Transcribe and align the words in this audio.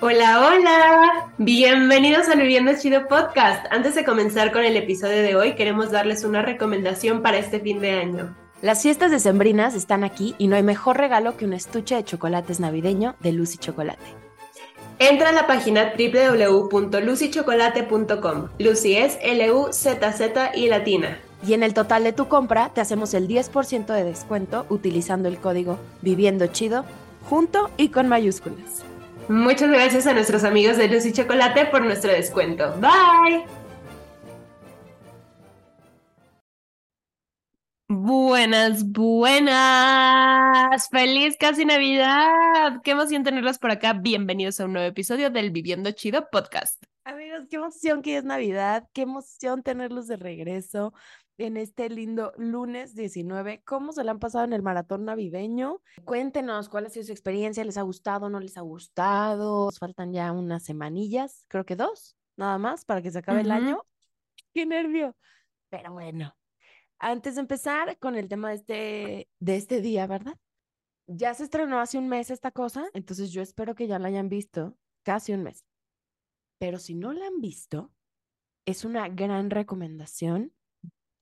Hola, 0.00 0.46
hola. 0.46 1.32
Bienvenidos 1.38 2.28
al 2.28 2.38
Viviendo 2.38 2.70
Chido 2.78 3.08
Podcast. 3.08 3.66
Antes 3.72 3.96
de 3.96 4.04
comenzar 4.04 4.52
con 4.52 4.62
el 4.62 4.76
episodio 4.76 5.24
de 5.24 5.34
hoy, 5.34 5.56
queremos 5.56 5.90
darles 5.90 6.22
una 6.22 6.40
recomendación 6.40 7.20
para 7.20 7.38
este 7.38 7.58
fin 7.58 7.80
de 7.80 7.90
año. 7.90 8.36
Las 8.62 8.82
fiestas 8.82 9.10
decembrinas 9.10 9.74
están 9.74 10.04
aquí 10.04 10.36
y 10.38 10.46
no 10.46 10.54
hay 10.54 10.62
mejor 10.62 10.98
regalo 10.98 11.36
que 11.36 11.46
un 11.46 11.52
estuche 11.52 11.96
de 11.96 12.04
chocolates 12.04 12.60
navideño 12.60 13.16
de 13.18 13.32
Lucy 13.32 13.58
Chocolate. 13.58 13.98
Entra 15.00 15.30
a 15.30 15.32
la 15.32 15.48
página 15.48 15.92
www.lucychocolate.com. 15.98 18.50
Lucy 18.60 18.96
es 18.96 19.18
L-U-Z-Z 19.20 20.52
y 20.54 20.68
latina. 20.68 21.18
Y 21.44 21.54
en 21.54 21.64
el 21.64 21.74
total 21.74 22.04
de 22.04 22.12
tu 22.12 22.28
compra 22.28 22.70
te 22.72 22.80
hacemos 22.80 23.14
el 23.14 23.26
10% 23.26 23.86
de 23.86 24.04
descuento 24.04 24.64
utilizando 24.68 25.28
el 25.28 25.38
código 25.38 25.80
Viviendo 26.02 26.46
Chido 26.46 26.84
junto 27.28 27.68
y 27.76 27.88
con 27.88 28.06
mayúsculas. 28.06 28.84
Muchas 29.28 29.70
gracias 29.70 30.06
a 30.06 30.14
nuestros 30.14 30.42
amigos 30.42 30.78
de 30.78 30.88
Lucy 30.88 31.12
Chocolate 31.12 31.66
por 31.66 31.84
nuestro 31.84 32.10
descuento. 32.10 32.72
Bye. 32.80 33.44
Buenas, 37.88 38.90
buenas. 38.90 40.88
Feliz 40.88 41.36
casi 41.38 41.66
Navidad. 41.66 42.80
Qué 42.82 42.92
emoción 42.92 43.22
tenerlos 43.22 43.58
por 43.58 43.70
acá. 43.70 43.92
Bienvenidos 43.92 44.60
a 44.60 44.64
un 44.64 44.72
nuevo 44.72 44.88
episodio 44.88 45.28
del 45.28 45.50
Viviendo 45.50 45.90
Chido 45.90 46.28
podcast. 46.32 46.82
Amigos, 47.04 47.46
qué 47.50 47.56
emoción 47.56 48.00
que 48.00 48.16
es 48.16 48.24
Navidad. 48.24 48.88
Qué 48.94 49.02
emoción 49.02 49.62
tenerlos 49.62 50.06
de 50.06 50.16
regreso 50.16 50.94
en 51.38 51.56
este 51.56 51.88
lindo 51.88 52.32
lunes 52.36 52.94
19. 52.94 53.62
¿Cómo 53.64 53.92
se 53.92 54.02
le 54.02 54.10
han 54.10 54.18
pasado 54.18 54.44
en 54.44 54.52
el 54.52 54.62
maratón 54.62 55.04
navideño? 55.04 55.80
Cuéntenos 56.04 56.68
cuál 56.68 56.86
ha 56.86 56.90
sido 56.90 57.06
su 57.06 57.12
experiencia, 57.12 57.64
¿les 57.64 57.78
ha 57.78 57.82
gustado, 57.82 58.28
no 58.28 58.40
les 58.40 58.56
ha 58.58 58.62
gustado? 58.62 59.66
Nos 59.66 59.78
faltan 59.78 60.12
ya 60.12 60.32
unas 60.32 60.64
semanillas, 60.64 61.44
creo 61.48 61.64
que 61.64 61.76
dos, 61.76 62.16
nada 62.36 62.58
más, 62.58 62.84
para 62.84 63.00
que 63.00 63.10
se 63.12 63.18
acabe 63.18 63.42
el 63.42 63.52
año. 63.52 63.82
¡Qué 64.52 64.66
nervio! 64.66 65.16
Pero 65.70 65.92
bueno, 65.92 66.36
antes 66.98 67.36
de 67.36 67.42
empezar 67.42 67.98
con 67.98 68.16
el 68.16 68.28
tema 68.28 68.50
de 68.50 68.54
este, 68.54 69.28
de 69.38 69.56
este 69.56 69.80
día, 69.80 70.06
¿verdad? 70.06 70.36
Ya 71.06 71.32
se 71.34 71.44
estrenó 71.44 71.78
hace 71.78 71.98
un 71.98 72.08
mes 72.08 72.30
esta 72.30 72.50
cosa, 72.50 72.88
entonces 72.94 73.30
yo 73.30 73.42
espero 73.42 73.74
que 73.74 73.86
ya 73.86 73.98
la 73.98 74.08
hayan 74.08 74.28
visto, 74.28 74.76
casi 75.04 75.32
un 75.32 75.44
mes. 75.44 75.64
Pero 76.58 76.78
si 76.78 76.94
no 76.94 77.12
la 77.12 77.28
han 77.28 77.40
visto, 77.40 77.92
es 78.66 78.84
una 78.84 79.08
gran 79.08 79.50
recomendación 79.50 80.52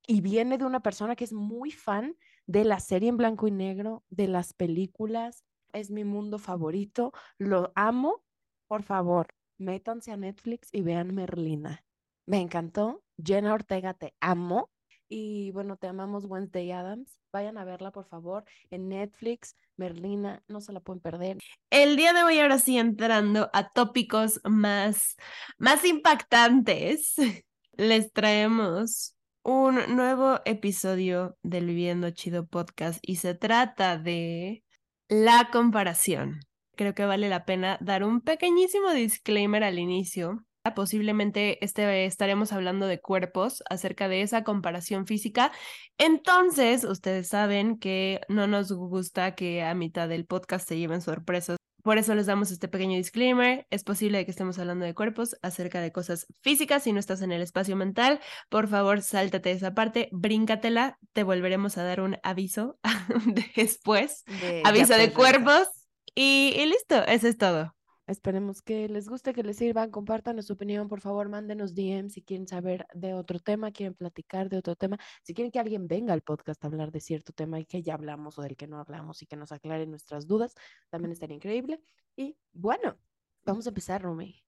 y 0.07 0.21
viene 0.21 0.59
de 0.59 0.65
una 0.65 0.81
persona 0.81 1.17
que 1.17 1.25
es 1.25 1.33
muy 1.33 1.71
fan 1.71 2.17
de 2.47 2.65
la 2.65 2.81
serie 2.81 3.09
en 3.09 3.17
blanco 3.17 3.49
y 3.49 3.51
negro, 3.51 4.05
de 4.09 4.29
las 4.29 4.53
películas, 4.53 5.45
es 5.73 5.91
mi 5.91 6.05
mundo 6.05 6.39
favorito, 6.39 7.13
lo 7.39 7.73
amo. 7.75 8.23
Por 8.69 8.83
favor, 8.83 9.29
métanse 9.59 10.13
a 10.13 10.17
Netflix 10.17 10.69
y 10.73 10.83
vean 10.83 11.15
Merlina. 11.15 11.85
Me 12.25 12.41
encantó. 12.41 13.03
Jenna 13.23 13.55
Ortega, 13.55 13.95
te 13.95 14.15
amo. 14.21 14.71
Y 15.09 15.53
bueno, 15.53 15.77
te 15.77 15.87
amamos 15.87 16.25
Wednesday 16.25 16.73
Adams. 16.73 17.21
Vayan 17.33 17.59
a 17.59 17.65
verla, 17.65 17.93
por 17.93 18.07
favor, 18.07 18.45
en 18.71 18.89
Netflix. 18.89 19.55
Merlina, 19.77 20.43
no 20.49 20.61
se 20.61 20.73
la 20.73 20.81
pueden 20.81 21.01
perder. 21.01 21.39
El 21.71 21.97
día 21.97 22.13
de 22.13 22.23
hoy, 22.23 22.41
ahora 22.41 22.59
sí, 22.59 22.79
entrando 22.79 23.51
a 23.53 23.71
tópicos 23.71 24.41
más, 24.45 25.17
más 25.59 25.85
impactantes, 25.85 27.15
les 27.77 28.13
traemos 28.13 29.16
un 29.47 29.95
nuevo 29.95 30.41
episodio 30.45 31.39
del 31.45 31.67
Viviendo 31.67 32.11
Chido 32.11 32.49
podcast 32.49 32.99
y 33.01 33.17
se 33.17 33.35
trata 33.35 33.97
de 33.97 34.65
la 35.09 35.51
comparación. 35.53 36.41
Creo 36.75 36.95
que 36.95 37.05
vale 37.05 37.29
la 37.29 37.45
pena 37.45 37.79
dar 37.81 38.03
un 38.03 38.23
pequeñísimo 38.23 38.91
disclaimer 38.93 39.63
al 39.63 39.79
inicio. 39.79 40.45
Posiblemente 40.75 41.65
este, 41.65 42.07
estaremos 42.07 42.53
hablando 42.53 42.89
de 42.89 43.01
cuerpos, 43.01 43.63
acerca 43.71 44.09
de 44.09 44.23
esa 44.23 44.43
comparación 44.43 45.07
física. 45.07 45.53
Entonces, 45.97 46.83
ustedes 46.83 47.29
saben 47.29 47.79
que 47.79 48.23
no 48.29 48.49
nos 48.49 48.73
gusta 48.73 49.37
que 49.37 49.63
a 49.63 49.75
mitad 49.75 50.09
del 50.09 50.27
podcast 50.27 50.67
se 50.67 50.77
lleven 50.77 51.03
sorpresas 51.03 51.57
por 51.87 51.99
eso 51.99 52.17
les 52.17 52.27
damos 52.27 52.51
este 52.51 52.67
pequeño 52.67 52.97
disclaimer. 52.97 53.65
Es 53.71 53.85
posible 53.85 54.25
que 54.25 54.33
estemos 54.33 54.59
hablando 54.59 54.85
de 54.85 54.93
cuerpos, 54.93 55.37
acerca 55.41 55.81
de 55.81 55.93
cosas 55.93 56.27
físicas. 56.41 56.83
Si 56.83 56.93
no 56.93 56.99
estás 56.99 57.23
en 57.23 57.31
el 57.31 57.41
espacio 57.41 57.77
mental, 57.77 58.19
por 58.49 58.67
favor, 58.67 59.03
sáltate 59.03 59.53
esa 59.53 59.73
parte, 59.73 60.09
bríncatela. 60.11 60.99
Te 61.13 61.23
volveremos 61.23 61.79
a 61.79 61.85
dar 61.85 62.01
un 62.01 62.19
aviso 62.25 62.81
después. 63.55 64.25
aviso 64.65 64.95
de 64.95 65.13
cuerpos. 65.13 65.69
Y, 66.13 66.57
y 66.59 66.67
listo, 66.67 67.07
eso 67.07 67.29
es 67.29 67.39
todo. 67.39 67.77
Esperemos 68.07 68.63
que 68.63 68.89
les 68.89 69.09
guste, 69.09 69.33
que 69.33 69.43
les 69.43 69.57
sirvan, 69.57 69.91
compartan 69.91 70.41
su 70.41 70.53
opinión, 70.53 70.87
por 70.89 71.01
favor, 71.01 71.29
mándenos 71.29 71.75
DM 71.75 72.09
si 72.09 72.23
quieren 72.23 72.47
saber 72.47 72.87
de 72.95 73.15
otro 73.15 73.41
tema, 73.41 73.73
quieren 73.73 73.95
platicar 73.95 74.49
de 74.49 74.59
otro 74.59 74.77
tema, 74.77 74.97
si 75.25 75.35
quieren 75.35 75.51
que 75.51 75.59
alguien 75.59 75.89
venga 75.89 76.13
al 76.13 76.23
podcast 76.23 76.63
a 76.63 76.69
hablar 76.69 76.93
de 76.93 77.01
cierto 77.01 77.33
tema 77.33 77.59
y 77.59 77.65
que 77.65 77.83
ya 77.83 77.95
hablamos 77.95 78.39
o 78.39 78.43
del 78.43 78.57
que 78.57 78.69
no 78.69 78.79
hablamos 78.79 79.23
y 79.23 79.27
que 79.27 79.35
nos 79.35 79.51
aclare 79.51 79.87
nuestras 79.87 80.29
dudas, 80.29 80.55
también 80.89 81.11
estaría 81.11 81.35
increíble. 81.35 81.81
Y 82.15 82.37
bueno, 82.53 82.97
vamos 83.45 83.67
a 83.67 83.71
empezar, 83.71 84.03
Rumi. 84.03 84.41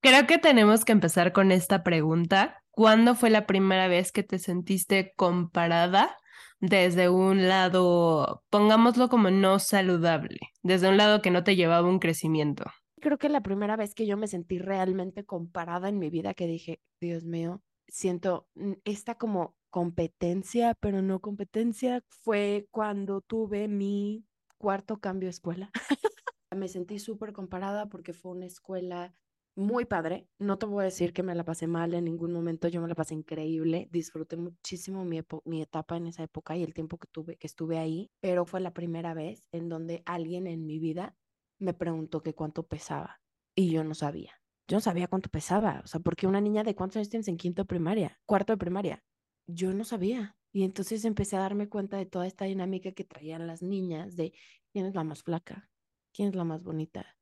Creo 0.00 0.26
que 0.26 0.36
tenemos 0.38 0.84
que 0.84 0.92
empezar 0.92 1.32
con 1.32 1.50
esta 1.50 1.82
pregunta. 1.82 2.62
¿Cuándo 2.70 3.14
fue 3.14 3.30
la 3.30 3.46
primera 3.46 3.88
vez 3.88 4.12
que 4.12 4.22
te 4.22 4.38
sentiste 4.38 5.14
comparada 5.16 6.14
desde 6.60 7.08
un 7.08 7.48
lado, 7.48 8.44
pongámoslo 8.50 9.08
como 9.08 9.30
no 9.30 9.58
saludable, 9.58 10.38
desde 10.62 10.88
un 10.90 10.98
lado 10.98 11.22
que 11.22 11.30
no 11.30 11.42
te 11.42 11.56
llevaba 11.56 11.88
un 11.88 12.00
crecimiento? 12.00 12.64
Creo 13.00 13.18
que 13.18 13.28
la 13.28 13.42
primera 13.42 13.76
vez 13.76 13.94
que 13.94 14.06
yo 14.06 14.16
me 14.16 14.28
sentí 14.28 14.58
realmente 14.58 15.24
comparada 15.24 15.88
en 15.88 15.98
mi 15.98 16.10
vida, 16.10 16.34
que 16.34 16.46
dije, 16.46 16.80
Dios 17.00 17.24
mío, 17.24 17.62
siento 17.88 18.48
esta 18.84 19.16
como 19.16 19.56
competencia, 19.70 20.74
pero 20.74 21.02
no 21.02 21.20
competencia, 21.20 22.02
fue 22.08 22.68
cuando 22.70 23.20
tuve 23.20 23.68
mi 23.68 24.24
cuarto 24.56 24.98
cambio 24.98 25.26
de 25.26 25.30
escuela. 25.30 25.70
me 26.56 26.68
sentí 26.68 26.98
súper 26.98 27.32
comparada 27.32 27.88
porque 27.88 28.12
fue 28.12 28.32
una 28.32 28.46
escuela 28.46 29.14
muy 29.54 29.84
padre. 29.84 30.28
No 30.38 30.56
te 30.58 30.66
voy 30.66 30.82
a 30.82 30.84
decir 30.84 31.12
que 31.12 31.22
me 31.22 31.34
la 31.34 31.44
pasé 31.44 31.66
mal 31.66 31.92
en 31.94 32.04
ningún 32.04 32.32
momento, 32.32 32.68
yo 32.68 32.80
me 32.80 32.88
la 32.88 32.94
pasé 32.94 33.14
increíble, 33.14 33.88
disfruté 33.90 34.36
muchísimo 34.36 35.04
mi, 35.04 35.20
mi 35.44 35.62
etapa 35.62 35.96
en 35.96 36.06
esa 36.06 36.22
época 36.22 36.56
y 36.56 36.62
el 36.62 36.74
tiempo 36.74 36.98
que 36.98 37.08
tuve 37.08 37.36
que 37.36 37.46
estuve 37.46 37.78
ahí, 37.78 38.10
pero 38.20 38.44
fue 38.44 38.60
la 38.60 38.72
primera 38.72 39.14
vez 39.14 39.42
en 39.52 39.68
donde 39.68 40.02
alguien 40.06 40.46
en 40.46 40.64
mi 40.64 40.78
vida 40.78 41.16
me 41.58 41.74
preguntó 41.74 42.22
que 42.22 42.34
cuánto 42.34 42.66
pesaba 42.66 43.20
y 43.54 43.70
yo 43.70 43.84
no 43.84 43.94
sabía. 43.94 44.32
Yo 44.68 44.76
no 44.76 44.80
sabía 44.80 45.08
cuánto 45.08 45.30
pesaba, 45.30 45.80
o 45.84 45.86
sea, 45.86 46.00
porque 46.00 46.26
una 46.26 46.40
niña 46.40 46.62
de 46.62 46.74
cuántos 46.74 46.96
años 46.96 47.08
tienes 47.08 47.28
en 47.28 47.38
quinto 47.38 47.62
de 47.62 47.66
primaria, 47.66 48.20
cuarto 48.26 48.52
de 48.52 48.58
primaria, 48.58 49.02
yo 49.46 49.72
no 49.72 49.84
sabía. 49.84 50.36
Y 50.52 50.64
entonces 50.64 51.04
empecé 51.04 51.36
a 51.36 51.40
darme 51.40 51.68
cuenta 51.68 51.96
de 51.96 52.06
toda 52.06 52.26
esta 52.26 52.44
dinámica 52.44 52.92
que 52.92 53.04
traían 53.04 53.46
las 53.46 53.62
niñas 53.62 54.16
de 54.16 54.32
quién 54.72 54.86
es 54.86 54.94
la 54.94 55.04
más 55.04 55.22
flaca, 55.22 55.70
quién 56.12 56.28
es 56.28 56.34
la 56.34 56.44
más 56.44 56.62
bonita, 56.62 57.16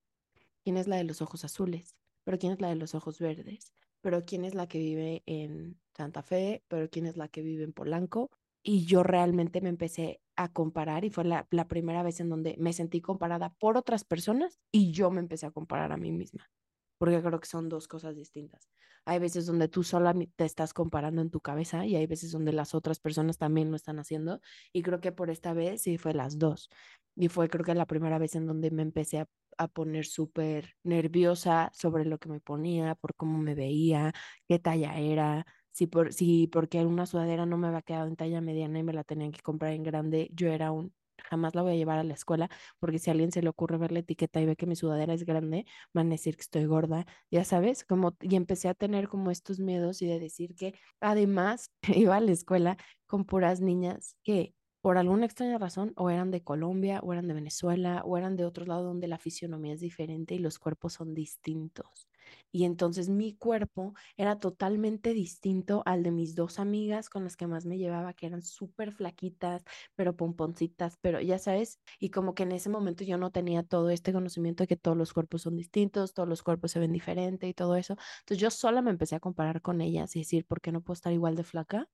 quién 0.65 0.77
es 0.77 0.89
la 0.89 0.97
de 0.97 1.05
los 1.05 1.23
ojos 1.23 1.45
azules, 1.45 1.97
pero 2.25 2.39
quién 2.39 2.53
es 2.53 2.61
la 2.61 2.69
de 2.69 2.77
los 2.77 2.95
ojos 2.95 3.19
verdes, 3.19 3.73
pero 4.01 4.25
quién 4.25 4.45
es 4.45 4.55
la 4.55 4.67
que 4.67 4.79
vive 4.79 5.23
en 5.27 5.81
Santa 5.97 6.23
Fe, 6.23 6.65
pero 6.69 6.89
quién 6.91 7.07
es 7.07 7.17
la 7.17 7.29
que 7.29 7.43
vive 7.43 7.65
en 7.65 7.73
Polanco. 7.73 8.31
Y 8.69 8.85
yo 8.85 9.05
realmente 9.05 9.61
me 9.61 9.69
empecé 9.69 10.21
a 10.35 10.53
comparar 10.53 11.05
y 11.05 11.11
fue 11.11 11.23
la, 11.23 11.47
primera 11.69 12.03
vez 12.03 12.19
en 12.19 12.29
donde 12.29 12.57
me 12.59 12.73
sentí 12.73 13.01
comparada 13.01 13.51
por 13.61 13.77
otras 13.77 14.03
personas 14.03 14.59
y 14.73 14.91
yo 14.91 15.09
me 15.13 15.21
empecé 15.21 15.47
a 15.47 15.53
comparar 15.53 15.93
a 15.93 15.97
mí 15.97 16.11
misma, 16.11 16.51
porque 16.99 17.23
creo 17.23 17.39
que 17.39 17.47
son 17.47 17.69
dos 17.69 17.87
cosas 17.87 18.17
distintas. 18.17 18.69
Hay 19.05 19.21
veces 19.21 19.47
donde 19.47 19.69
tú 19.69 19.85
sola 19.85 20.13
te 20.35 20.45
estás 20.45 20.75
comparando 20.75 21.23
en 21.23 21.31
tu 21.31 21.41
cabeza 21.41 21.87
y 21.87 21.95
hay 21.95 22.09
veces 22.09 22.33
donde 22.33 22.53
las 22.53 22.75
otras 22.75 22.99
personas 22.99 23.39
también 23.39 23.71
lo 23.71 23.77
están 23.77 24.01
haciendo 24.01 24.41
y 24.73 24.83
creo 24.83 25.01
que 25.01 25.13
por 25.13 25.31
esta 25.31 25.53
vez 25.53 25.83
sí 25.83 25.97
fue 25.97 26.13
las 26.13 26.37
dos. 26.41 26.69
Y 27.15 27.29
fue 27.29 27.49
creo 27.49 27.65
que 27.65 27.73
la 27.73 27.87
primera 27.87 28.19
vez 28.19 28.35
en 28.35 28.49
donde 28.49 28.73
me 28.73 28.83
empecé 28.83 29.21
a, 29.21 29.29
a 29.59 29.69
poner 29.69 30.07
súper 30.07 30.75
nerviosa 30.83 31.71
sobre 31.73 32.05
lo 32.05 32.19
que 32.19 32.29
me 32.29 32.41
ponía, 32.41 32.97
por 32.97 33.15
cómo 33.15 33.39
me 33.39 33.55
veía, 33.55 34.13
qué 34.49 34.59
talla 34.59 34.99
era, 34.99 35.47
si, 35.77 35.87
por, 35.87 36.13
si 36.15 36.47
porque 36.47 36.85
una 36.87 37.05
sudadera 37.05 37.45
no 37.45 37.59
me 37.59 37.69
había 37.69 37.83
quedado 37.83 38.07
en 38.09 38.17
talla 38.17 38.41
mediana 38.41 38.79
y 38.79 38.83
me 38.83 38.95
la 38.95 39.05
tenían 39.05 39.31
que 39.31 39.43
comprar 39.43 39.73
en 39.73 39.83
grande, 39.83 40.31
yo 40.33 40.49
era 40.49 40.73
un, 40.73 40.95
jamás 41.19 41.55
la 41.55 41.61
voy 41.61 41.73
a 41.73 41.77
llevar 41.77 41.99
a 41.99 42.05
la 42.05 42.15
escuela, 42.15 42.49
porque 42.79 42.99
si 42.99 43.11
a 43.11 43.13
alguien 43.13 43.31
se 43.31 43.43
le 43.43 43.51
ocurre 43.51 43.77
ver 43.77 43.93
la 43.93 43.99
etiqueta 43.99 44.41
y 44.41 44.47
ve 44.47 44.57
que 44.57 44.67
mi 44.67 44.75
sudadera 44.75 45.13
es 45.13 45.25
grande, 45.27 45.67
van 45.93 46.07
a 46.07 46.11
decir 46.13 46.37
que 46.37 46.41
estoy 46.43 46.65
gorda, 46.65 47.05
ya 47.31 47.45
sabes, 47.45 47.85
como, 47.85 48.17
y 48.23 48.37
empecé 48.37 48.69
a 48.69 48.75
tener 48.75 49.09
como 49.09 49.31
estos 49.31 49.61
miedos 49.61 50.01
y 50.01 50.07
de 50.07 50.19
decir 50.19 50.55
que 50.55 50.75
además 51.01 51.71
iba 51.95 52.17
a 52.17 52.21
la 52.21 52.33
escuela 52.33 52.79
con 53.07 53.27
puras 53.27 53.61
niñas 53.61 54.17
que 54.23 54.55
por 54.81 54.97
alguna 54.97 55.27
extraña 55.27 55.59
razón 55.59 55.93
o 55.97 56.09
eran 56.09 56.31
de 56.31 56.43
Colombia 56.43 57.01
o 57.03 57.13
eran 57.13 57.29
de 57.29 57.35
Venezuela 57.35 58.03
o 58.07 58.17
eran 58.17 58.37
de 58.37 58.47
otro 58.47 58.65
lado 58.65 58.85
donde 58.85 59.09
la 59.09 59.19
fisionomía 59.19 59.75
es 59.75 59.81
diferente 59.81 60.35
y 60.35 60.39
los 60.39 60.59
cuerpos 60.59 60.95
son 60.95 61.13
distintos. 61.13 62.09
Y 62.53 62.65
entonces 62.65 63.09
mi 63.09 63.35
cuerpo 63.37 63.95
era 64.17 64.39
totalmente 64.39 65.13
distinto 65.15 65.83
al 65.87 66.03
de 66.03 66.11
mis 66.11 66.35
dos 66.35 66.59
amigas 66.59 67.09
con 67.11 67.25
las 67.25 67.37
que 67.37 67.47
más 67.47 67.67
me 67.67 67.79
llevaba, 67.79 68.15
que 68.15 68.27
eran 68.27 68.43
súper 68.43 68.93
flaquitas, 68.93 69.65
pero 69.95 70.17
pomponcitas, 70.17 70.97
pero 71.01 71.21
ya 71.21 71.39
sabes, 71.39 71.81
y 71.99 72.11
como 72.11 72.35
que 72.35 72.45
en 72.45 72.53
ese 72.53 72.69
momento 72.71 73.05
yo 73.05 73.19
no 73.19 73.31
tenía 73.31 73.63
todo 73.63 73.91
este 73.91 74.13
conocimiento 74.13 74.63
de 74.65 74.69
que 74.69 74.77
todos 74.77 74.97
los 74.97 75.13
cuerpos 75.13 75.43
son 75.43 75.57
distintos, 75.57 76.15
todos 76.15 76.29
los 76.29 76.43
cuerpos 76.43 76.73
se 76.73 76.81
ven 76.81 76.93
diferente 76.93 77.49
y 77.49 77.55
todo 77.55 77.77
eso. 77.77 77.97
Entonces 78.21 78.39
yo 78.39 78.51
sola 78.51 78.83
me 78.83 78.91
empecé 78.91 79.17
a 79.17 79.21
comparar 79.21 79.63
con 79.63 79.81
ellas 79.81 80.15
y 80.17 80.21
decir, 80.21 80.47
¿por 80.47 80.61
qué 80.61 80.73
no 80.73 80.83
puedo 80.83 80.95
estar 80.95 81.13
igual 81.13 81.37
de 81.37 81.45
flaca? 81.45 81.89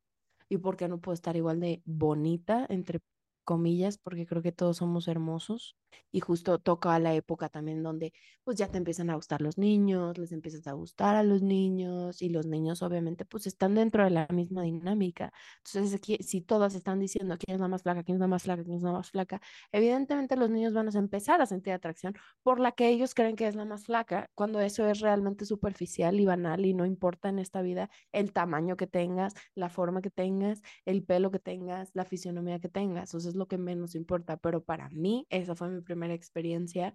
¿Y 0.49 0.59
por 0.59 0.77
qué 0.77 0.88
no 0.88 1.00
puedo 1.00 1.15
estar 1.15 1.37
igual 1.37 1.61
de 1.61 1.83
bonita, 1.85 2.67
entre 2.69 3.00
comillas, 3.45 3.99
porque 3.99 4.27
creo 4.27 4.43
que 4.43 4.53
todos 4.53 4.79
somos 4.79 5.09
hermosos 5.09 5.77
y 6.11 6.21
justo 6.21 6.59
toca 6.59 6.99
la 6.99 7.15
época 7.15 7.49
también 7.49 7.83
donde 7.83 8.12
pues 8.44 8.56
ya 8.59 8.69
te 8.69 8.79
empiezan 8.79 9.11
a 9.11 9.15
gustar 9.15 9.41
los 9.41 9.59
niños, 9.59 10.19
les 10.19 10.33
empiezas 10.33 10.67
a 10.67 10.73
gustar 10.73 11.17
a 11.17 11.23
los 11.23 11.43
niños 11.43 12.23
y 12.23 12.29
los 12.29 12.47
niños 12.47 12.83
obviamente 12.83 13.25
pues 13.25 13.47
están 13.47 13.75
dentro 13.75 14.05
de 14.05 14.11
la 14.11 14.27
misma 14.31 14.62
dinámica. 14.62 15.33
Entonces 15.65 15.94
aquí, 15.94 16.19
si 16.23 16.41
todas 16.41 16.75
están 16.75 16.99
diciendo 16.99 17.37
quién 17.39 17.56
es 17.56 17.61
la 17.61 17.69
más 17.69 17.83
flaca, 17.83 18.03
quién 18.03 18.17
es 18.17 18.21
la 18.21 18.27
más 18.27 18.43
flaca, 18.43 18.65
quién 18.65 18.77
es 18.77 18.83
la 18.83 18.93
más 18.93 19.11
flaca, 19.11 19.41
evidentemente 19.73 20.37
los 20.37 20.50
niños 20.50 20.75
van 20.75 20.89
a 20.89 20.99
empezar 20.99 21.41
a 21.41 21.47
sentir 21.47 21.73
atracción 21.73 22.15
por 22.43 22.61
la 22.61 22.73
que 22.73 22.88
ellos 22.88 23.15
creen 23.15 23.37
que 23.37 23.47
es 23.47 23.55
la 23.55 23.65
más 23.65 23.85
flaca, 23.87 24.31
cuando 24.35 24.61
eso 24.61 24.87
es 24.88 25.00
realmente 25.00 25.45
superficial 25.45 26.19
y 26.21 26.27
banal 26.27 26.65
y 26.67 26.75
no 26.75 26.87
importa 26.87 27.29
en 27.29 27.38
esta 27.38 27.62
vida 27.62 27.91
el 28.12 28.33
tamaño 28.33 28.77
que 28.77 28.87
tengas, 28.87 29.35
la 29.55 29.69
forma 29.69 30.03
que 30.03 30.11
tengas, 30.11 30.62
el 30.85 31.05
pelo 31.05 31.31
que 31.31 31.38
tengas, 31.38 31.91
la 31.95 32.05
fisionomía 32.05 32.59
que 32.61 32.69
tengas, 32.69 33.15
eso 33.15 33.29
es 33.29 33.35
lo 33.37 33.47
que 33.47 33.59
menos 33.59 33.95
importa, 33.95 34.37
pero 34.37 34.65
para 34.65 34.88
mí 34.91 35.27
esa 35.31 35.55
fue 35.55 35.69
mi 35.69 35.81
primera 35.82 36.14
experiencia 36.14 36.94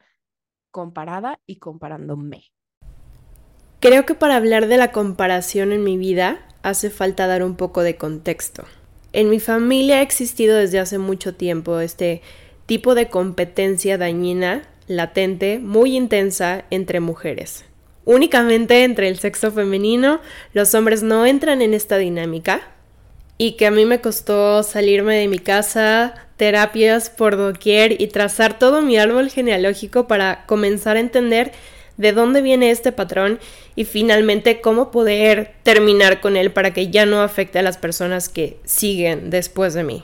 comparada 0.72 1.40
y 1.46 1.58
comparándome. 1.58 2.52
Creo 3.80 4.06
que 4.06 4.16
para 4.16 4.36
hablar 4.36 4.68
de 4.68 4.78
la 4.78 4.92
comparación 4.92 5.72
en 5.72 5.84
mi 5.84 5.98
vida 5.98 6.40
hace 6.64 6.90
falta 6.90 7.28
dar 7.28 7.44
un 7.44 7.56
poco 7.56 7.84
de 7.84 7.96
contexto. 7.96 8.66
En 9.14 9.30
mi 9.30 9.40
familia 9.40 9.98
ha 9.98 10.02
existido 10.02 10.58
desde 10.58 10.80
hace 10.80 10.98
mucho 10.98 11.36
tiempo 11.36 11.80
este 11.80 12.22
tipo 12.66 12.96
de 12.96 13.10
competencia 13.10 13.98
dañina, 13.98 14.64
latente, 14.88 15.60
muy 15.60 15.96
intensa 15.96 16.66
entre 16.70 17.00
mujeres. 17.00 17.66
Únicamente 18.06 18.84
entre 18.84 19.08
el 19.08 19.20
sexo 19.20 19.52
femenino, 19.52 20.22
los 20.54 20.74
hombres 20.76 21.04
no 21.04 21.26
entran 21.26 21.62
en 21.62 21.74
esta 21.74 21.98
dinámica 21.98 22.62
y 23.38 23.54
que 23.54 23.68
a 23.68 23.72
mí 23.72 23.86
me 23.86 24.02
costó 24.02 24.64
salirme 24.64 25.18
de 25.18 25.28
mi 25.28 25.40
casa, 25.40 26.27
terapias 26.38 27.10
por 27.10 27.36
doquier 27.36 28.00
y 28.00 28.08
trazar 28.08 28.58
todo 28.58 28.82
mi 28.82 28.98
árbol 28.98 29.30
genealógico 29.30 30.08
para 30.08 30.46
comenzar 30.46 30.96
a 30.96 31.02
entender 31.02 31.52
de 31.98 32.14
dónde 32.14 32.42
viene 32.42 32.70
este 32.70 32.92
patrón 32.92 33.40
y 33.76 33.84
finalmente 33.86 34.62
cómo 34.62 34.92
poder 34.92 35.54
terminar 35.64 36.22
con 36.22 36.38
él 36.38 36.52
para 36.52 36.72
que 36.72 36.90
ya 36.90 37.06
no 37.06 37.22
afecte 37.22 37.60
a 37.60 37.64
las 37.64 37.78
personas 37.78 38.30
que 38.30 38.58
siguen 38.64 39.30
después 39.30 39.74
de 39.74 39.84
mí. 39.84 40.04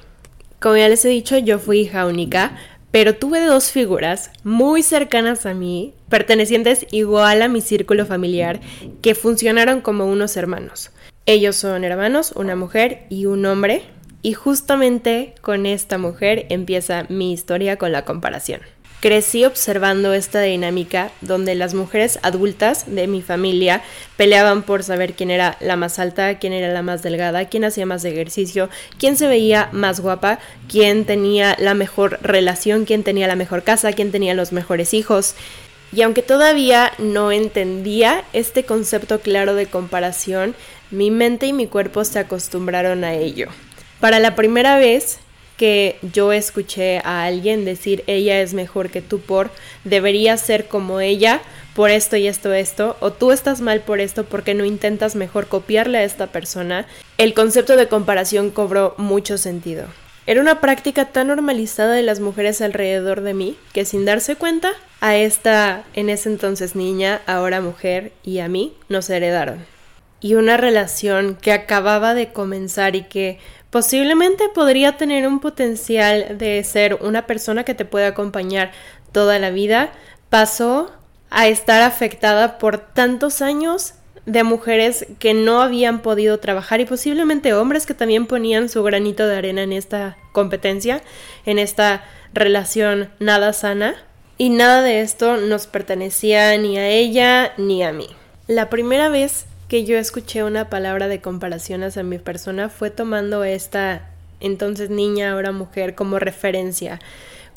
Como 0.60 0.78
ya 0.78 0.90
les 0.90 1.06
he 1.06 1.10
dicho, 1.10 1.38
yo 1.38 1.60
fui 1.60 1.82
hija 1.82 2.06
única, 2.06 2.58
pero 2.90 3.16
tuve 3.16 3.44
dos 3.46 3.72
figuras 3.72 4.32
muy 4.44 4.82
cercanas 4.82 5.46
a 5.46 5.54
mí, 5.54 5.94
pertenecientes 6.10 6.86
igual 6.92 7.42
a 7.42 7.48
mi 7.48 7.62
círculo 7.62 8.06
familiar, 8.06 8.60
que 9.02 9.16
funcionaron 9.16 9.82
como 9.82 10.06
unos 10.06 10.38
hermanos. 10.38 10.92
Ellos 11.26 11.56
son 11.56 11.84
hermanos, 11.84 12.34
una 12.36 12.56
mujer 12.56 13.06
y 13.10 13.26
un 13.26 13.46
hombre, 13.46 13.84
y 14.24 14.34
justamente 14.34 15.36
con 15.42 15.68
esta 15.68 16.00
mujer 16.00 16.48
empieza 16.50 17.06
mi 17.10 17.32
historia 17.34 17.78
con 17.78 17.92
la 17.92 18.06
comparación. 18.06 18.62
Crecí 19.02 19.44
observando 19.44 20.14
esta 20.14 20.40
dinámica 20.40 21.12
donde 21.20 21.56
las 21.56 21.74
mujeres 21.74 22.20
adultas 22.22 22.86
de 22.88 23.06
mi 23.08 23.22
familia 23.22 23.82
peleaban 24.16 24.64
por 24.64 24.82
saber 24.82 25.14
quién 25.14 25.30
era 25.30 25.58
la 25.60 25.76
más 25.76 26.00
alta, 26.00 26.40
quién 26.40 26.54
era 26.54 26.72
la 26.72 26.84
más 26.84 27.04
delgada, 27.04 27.50
quién 27.50 27.66
hacía 27.66 27.86
más 27.86 28.06
ejercicio, 28.06 28.70
quién 28.98 29.18
se 29.18 29.28
veía 29.28 29.68
más 29.74 30.00
guapa, 30.00 30.40
quién 30.70 31.04
tenía 31.04 31.58
la 31.60 31.74
mejor 31.74 32.18
relación, 32.22 32.86
quién 32.86 33.04
tenía 33.04 33.28
la 33.28 33.36
mejor 33.36 33.64
casa, 33.64 33.92
quién 33.92 34.14
tenía 34.14 34.36
los 34.36 34.54
mejores 34.54 34.94
hijos. 34.94 35.36
Y 35.92 36.02
aunque 36.02 36.22
todavía 36.22 36.94
no 36.98 37.34
entendía 37.34 38.24
este 38.32 38.64
concepto 38.64 39.20
claro 39.20 39.54
de 39.54 39.66
comparación, 39.66 40.56
mi 40.92 41.12
mente 41.12 41.46
y 41.46 41.52
mi 41.52 41.68
cuerpo 41.68 42.06
se 42.06 42.20
acostumbraron 42.20 43.04
a 43.04 43.16
ello. 43.16 43.50
Para 44.04 44.20
la 44.20 44.36
primera 44.36 44.78
vez 44.78 45.20
que 45.56 45.98
yo 46.02 46.34
escuché 46.34 46.98
a 47.06 47.24
alguien 47.24 47.64
decir 47.64 48.04
ella 48.06 48.42
es 48.42 48.54
mejor 48.54 48.90
que 48.90 49.02
tú 49.02 49.22
por, 49.22 49.50
debería 49.86 50.36
ser 50.36 50.68
como 50.68 51.00
ella 51.00 51.40
por 51.74 51.90
esto 51.90 52.18
y 52.18 52.28
esto, 52.28 52.52
esto, 52.52 52.98
o 53.00 53.14
tú 53.14 53.32
estás 53.32 53.62
mal 53.62 53.80
por 53.80 54.02
esto 54.02 54.26
porque 54.26 54.56
no 54.56 54.66
intentas 54.66 55.16
mejor 55.16 55.48
copiarle 55.48 56.00
a 56.00 56.04
esta 56.04 56.28
persona, 56.28 56.86
el 57.18 57.34
concepto 57.34 57.78
de 57.78 57.88
comparación 57.88 58.50
cobró 58.50 58.94
mucho 58.98 59.38
sentido. 59.38 59.86
Era 60.28 60.42
una 60.42 60.60
práctica 60.60 61.06
tan 61.06 61.28
normalizada 61.28 61.94
de 61.94 62.04
las 62.04 62.20
mujeres 62.20 62.60
alrededor 62.60 63.22
de 63.22 63.34
mí 63.34 63.56
que 63.72 63.86
sin 63.86 64.04
darse 64.04 64.36
cuenta, 64.36 64.74
a 65.00 65.16
esta 65.16 65.86
en 65.94 66.10
ese 66.10 66.28
entonces 66.28 66.76
niña, 66.76 67.22
ahora 67.26 67.62
mujer 67.62 68.12
y 68.22 68.40
a 68.40 68.50
mí 68.50 68.74
nos 68.90 69.10
heredaron. 69.10 69.73
Y 70.24 70.34
una 70.34 70.58
relación 70.58 71.36
que 71.36 71.52
acababa 71.52 72.16
de 72.16 72.34
comenzar 72.34 72.96
y 72.96 73.04
que 73.04 73.38
posiblemente 73.70 74.46
podría 74.48 74.98
tener 74.98 75.28
un 75.28 75.40
potencial 75.40 76.38
de 76.38 76.64
ser 76.64 76.96
una 77.02 77.28
persona 77.28 77.66
que 77.66 77.76
te 77.76 77.86
puede 77.86 78.06
acompañar 78.06 78.72
toda 79.12 79.38
la 79.38 79.52
vida, 79.52 79.92
pasó 80.30 80.92
a 81.30 81.48
estar 81.48 81.82
afectada 81.82 82.58
por 82.58 82.78
tantos 82.78 83.42
años 83.42 83.96
de 84.26 84.44
mujeres 84.44 85.06
que 85.20 85.34
no 85.34 85.62
habían 85.62 86.02
podido 86.02 86.40
trabajar 86.40 86.80
y 86.80 86.86
posiblemente 86.86 87.54
hombres 87.54 87.86
que 87.86 87.94
también 87.94 88.26
ponían 88.26 88.70
su 88.70 88.82
granito 88.82 89.28
de 89.28 89.36
arena 89.36 89.64
en 89.64 89.74
esta 89.74 90.18
competencia, 90.32 91.02
en 91.46 91.60
esta 91.60 92.06
relación 92.34 93.10
nada 93.20 93.54
sana. 93.54 93.96
Y 94.38 94.50
nada 94.50 94.82
de 94.82 95.02
esto 95.02 95.38
nos 95.38 95.68
pertenecía 95.68 96.58
ni 96.58 96.78
a 96.78 96.88
ella 96.88 97.54
ni 97.58 97.84
a 97.84 97.92
mí. 97.92 98.08
La 98.48 98.70
primera 98.70 99.10
vez 99.10 99.46
que 99.74 99.86
yo 99.86 99.98
escuché 99.98 100.44
una 100.44 100.70
palabra 100.70 101.08
de 101.08 101.20
comparación 101.20 101.82
hacia 101.82 102.04
mi 102.04 102.20
persona 102.20 102.70
fue 102.70 102.92
tomando 102.92 103.44
esta 103.44 104.08
entonces 104.40 104.92
niña, 104.92 105.32
ahora 105.32 105.52
mujer, 105.52 105.96
como 105.96 106.20
referencia, 106.20 107.00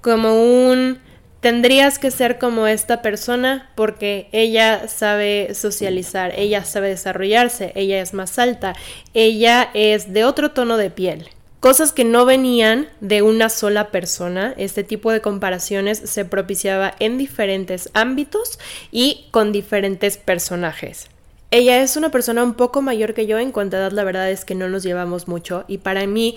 como 0.01 0.33
un 0.43 0.99
tendrías 1.41 1.99
que 1.99 2.11
ser 2.11 2.39
como 2.39 2.69
esta 2.69 3.03
persona 3.03 3.71
porque 3.75 4.31
ella 4.33 4.89
sabe 4.89 5.53
socializar, 5.53 6.33
ella 6.39 6.65
sabe 6.65 6.89
desarrollarse, 6.89 7.73
ella 7.75 8.01
es 8.01 8.15
más 8.15 8.39
alta, 8.39 8.73
ella 9.13 9.69
es 9.75 10.15
de 10.15 10.25
otro 10.25 10.53
tono 10.53 10.79
de 10.79 10.89
piel. 10.89 11.29
Cosas 11.61 11.93
que 11.93 12.07
no 12.07 12.25
venían 12.25 12.89
de 13.03 13.21
una 13.21 13.51
sola 13.51 13.91
persona, 13.91 14.55
este 14.57 14.85
tipo 14.85 15.13
de 15.13 15.21
comparaciones 15.21 15.99
se 15.99 16.25
propiciaba 16.25 16.95
en 16.99 17.19
diferentes 17.19 17.91
ámbitos 17.93 18.59
y 18.91 19.27
con 19.33 19.53
diferentes 19.53 20.17
personajes. 20.17 21.11
Ella 21.53 21.81
es 21.81 21.97
una 21.97 22.11
persona 22.11 22.43
un 22.43 22.55
poco 22.55 22.83
mayor 22.83 23.15
que 23.15 23.27
yo 23.27 23.39
en 23.39 23.53
cuanto 23.53 23.77
a 23.77 23.81
edad, 23.81 23.93
la 23.93 24.03
verdad 24.03 24.31
es 24.31 24.45
que 24.45 24.57
no 24.57 24.69
nos 24.69 24.83
llevamos 24.83 25.29
mucho 25.29 25.65
y 25.69 25.79
para 25.79 26.05
mí 26.07 26.37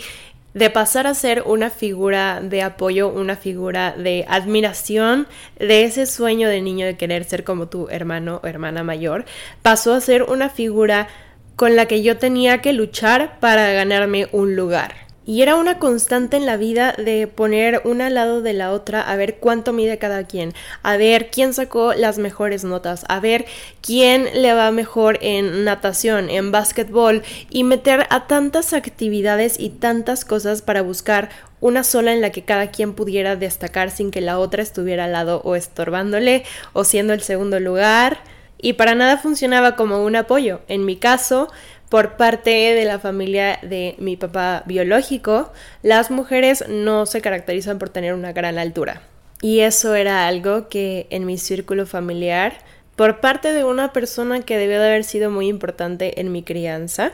de 0.53 0.69
pasar 0.69 1.07
a 1.07 1.15
ser 1.15 1.43
una 1.45 1.69
figura 1.71 2.41
de 2.41 2.61
apoyo, 2.61 3.09
una 3.09 3.35
figura 3.35 3.93
de 3.97 4.25
admiración, 4.27 5.27
de 5.57 5.83
ese 5.83 6.05
sueño 6.05 6.47
de 6.47 6.61
niño 6.61 6.85
de 6.85 6.97
querer 6.97 7.23
ser 7.23 7.43
como 7.43 7.67
tu 7.67 7.87
hermano 7.89 8.39
o 8.43 8.47
hermana 8.47 8.83
mayor, 8.83 9.25
pasó 9.63 9.93
a 9.93 10.01
ser 10.01 10.23
una 10.23 10.49
figura 10.49 11.07
con 11.55 11.75
la 11.75 11.87
que 11.87 12.03
yo 12.03 12.17
tenía 12.17 12.61
que 12.61 12.73
luchar 12.73 13.39
para 13.39 13.71
ganarme 13.73 14.27
un 14.31 14.55
lugar. 14.55 15.08
Y 15.29 15.43
era 15.43 15.57
una 15.57 15.77
constante 15.77 16.37
en 16.37 16.47
la 16.47 16.57
vida 16.57 16.93
de 16.93 17.27
poner 17.27 17.83
una 17.85 18.07
al 18.07 18.15
lado 18.15 18.41
de 18.41 18.53
la 18.53 18.71
otra 18.71 18.99
a 18.99 19.15
ver 19.15 19.35
cuánto 19.35 19.73
mide 19.73 19.99
cada 19.99 20.23
quien, 20.23 20.55
a 20.81 20.97
ver 20.97 21.29
quién 21.29 21.53
sacó 21.53 21.93
las 21.93 22.17
mejores 22.17 22.63
notas, 22.63 23.05
a 23.09 23.19
ver 23.19 23.45
quién 23.79 24.25
le 24.33 24.53
va 24.55 24.71
mejor 24.71 25.19
en 25.21 25.65
natación, 25.65 26.31
en 26.31 26.51
básquetbol 26.51 27.21
y 27.51 27.63
meter 27.63 28.07
a 28.09 28.25
tantas 28.25 28.73
actividades 28.73 29.59
y 29.59 29.69
tantas 29.69 30.25
cosas 30.25 30.63
para 30.63 30.81
buscar 30.81 31.29
una 31.61 31.83
sola 31.83 32.11
en 32.11 32.21
la 32.21 32.31
que 32.31 32.43
cada 32.43 32.71
quien 32.71 32.95
pudiera 32.95 33.35
destacar 33.35 33.91
sin 33.91 34.09
que 34.09 34.21
la 34.21 34.39
otra 34.39 34.63
estuviera 34.63 35.05
al 35.05 35.11
lado 35.11 35.43
o 35.43 35.55
estorbándole 35.55 36.43
o 36.73 36.83
siendo 36.83 37.13
el 37.13 37.21
segundo 37.21 37.59
lugar. 37.59 38.17
Y 38.61 38.73
para 38.73 38.95
nada 38.95 39.17
funcionaba 39.17 39.75
como 39.75 40.03
un 40.03 40.15
apoyo. 40.15 40.61
En 40.67 40.85
mi 40.85 40.97
caso, 40.97 41.49
por 41.89 42.17
parte 42.17 42.49
de 42.49 42.85
la 42.85 42.99
familia 42.99 43.59
de 43.61 43.95
mi 43.97 44.17
papá 44.17 44.63
biológico, 44.65 45.51
las 45.81 46.11
mujeres 46.11 46.65
no 46.67 47.05
se 47.05 47.21
caracterizan 47.21 47.79
por 47.79 47.89
tener 47.89 48.13
una 48.13 48.33
gran 48.33 48.59
altura. 48.59 49.01
Y 49.41 49.61
eso 49.61 49.95
era 49.95 50.27
algo 50.27 50.67
que 50.67 51.07
en 51.09 51.25
mi 51.25 51.37
círculo 51.37 51.85
familiar, 51.85 52.57
por 52.95 53.21
parte 53.21 53.53
de 53.53 53.63
una 53.63 53.93
persona 53.93 54.41
que 54.41 54.57
debió 54.57 54.79
de 54.79 54.87
haber 54.87 55.03
sido 55.05 55.31
muy 55.31 55.47
importante 55.47 56.19
en 56.19 56.31
mi 56.31 56.43
crianza, 56.43 57.13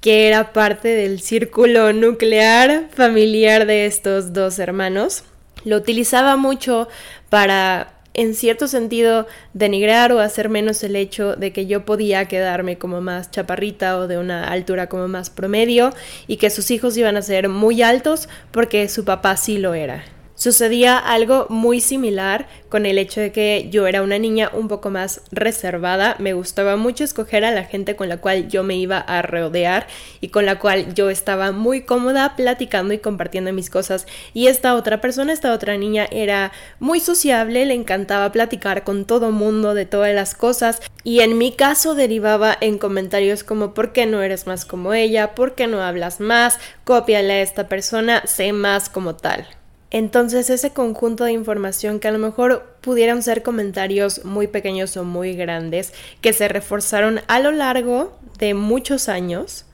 que 0.00 0.28
era 0.28 0.52
parte 0.52 0.88
del 0.88 1.20
círculo 1.20 1.92
nuclear 1.92 2.88
familiar 2.94 3.66
de 3.66 3.86
estos 3.86 4.32
dos 4.32 4.60
hermanos, 4.60 5.24
lo 5.64 5.76
utilizaba 5.76 6.36
mucho 6.36 6.88
para 7.28 7.95
en 8.16 8.34
cierto 8.34 8.66
sentido 8.66 9.26
denigrar 9.52 10.10
o 10.10 10.20
hacer 10.20 10.48
menos 10.48 10.82
el 10.82 10.96
hecho 10.96 11.36
de 11.36 11.52
que 11.52 11.66
yo 11.66 11.84
podía 11.84 12.24
quedarme 12.24 12.78
como 12.78 13.02
más 13.02 13.30
chaparrita 13.30 13.98
o 13.98 14.08
de 14.08 14.16
una 14.18 14.48
altura 14.48 14.88
como 14.88 15.06
más 15.06 15.28
promedio 15.28 15.92
y 16.26 16.38
que 16.38 16.48
sus 16.48 16.70
hijos 16.70 16.96
iban 16.96 17.18
a 17.18 17.22
ser 17.22 17.50
muy 17.50 17.82
altos 17.82 18.28
porque 18.52 18.88
su 18.88 19.04
papá 19.04 19.36
sí 19.36 19.58
lo 19.58 19.74
era. 19.74 20.15
Sucedía 20.38 20.98
algo 20.98 21.46
muy 21.48 21.80
similar 21.80 22.46
con 22.68 22.84
el 22.84 22.98
hecho 22.98 23.22
de 23.22 23.32
que 23.32 23.68
yo 23.70 23.86
era 23.86 24.02
una 24.02 24.18
niña 24.18 24.50
un 24.52 24.68
poco 24.68 24.90
más 24.90 25.22
reservada, 25.32 26.14
me 26.18 26.34
gustaba 26.34 26.76
mucho 26.76 27.04
escoger 27.04 27.42
a 27.46 27.52
la 27.52 27.64
gente 27.64 27.96
con 27.96 28.10
la 28.10 28.18
cual 28.18 28.46
yo 28.48 28.62
me 28.62 28.76
iba 28.76 28.98
a 28.98 29.22
rodear 29.22 29.86
y 30.20 30.28
con 30.28 30.44
la 30.44 30.58
cual 30.58 30.92
yo 30.92 31.08
estaba 31.08 31.52
muy 31.52 31.84
cómoda 31.84 32.36
platicando 32.36 32.92
y 32.92 32.98
compartiendo 32.98 33.50
mis 33.54 33.70
cosas 33.70 34.06
y 34.34 34.48
esta 34.48 34.74
otra 34.74 35.00
persona, 35.00 35.32
esta 35.32 35.54
otra 35.54 35.78
niña 35.78 36.06
era 36.10 36.52
muy 36.80 37.00
sociable, 37.00 37.64
le 37.64 37.72
encantaba 37.72 38.30
platicar 38.30 38.84
con 38.84 39.06
todo 39.06 39.30
mundo 39.30 39.72
de 39.72 39.86
todas 39.86 40.14
las 40.14 40.34
cosas 40.34 40.82
y 41.02 41.20
en 41.20 41.38
mi 41.38 41.52
caso 41.52 41.94
derivaba 41.94 42.54
en 42.60 42.76
comentarios 42.76 43.42
como 43.42 43.72
¿por 43.72 43.94
qué 43.94 44.04
no 44.04 44.22
eres 44.22 44.46
más 44.46 44.66
como 44.66 44.92
ella? 44.92 45.34
¿por 45.34 45.54
qué 45.54 45.66
no 45.66 45.80
hablas 45.80 46.20
más? 46.20 46.58
cópiale 46.84 47.32
a 47.32 47.40
esta 47.40 47.68
persona, 47.68 48.22
sé 48.26 48.52
más 48.52 48.90
como 48.90 49.16
tal. 49.16 49.46
Entonces 49.90 50.50
ese 50.50 50.72
conjunto 50.72 51.24
de 51.24 51.32
información 51.32 52.00
que 52.00 52.08
a 52.08 52.12
lo 52.12 52.18
mejor 52.18 52.76
pudieran 52.80 53.22
ser 53.22 53.42
comentarios 53.42 54.24
muy 54.24 54.48
pequeños 54.48 54.96
o 54.96 55.04
muy 55.04 55.34
grandes 55.34 55.92
que 56.20 56.32
se 56.32 56.48
reforzaron 56.48 57.20
a 57.28 57.40
lo 57.40 57.52
largo 57.52 58.18
de 58.38 58.54
muchos 58.54 59.08
años. 59.08 59.66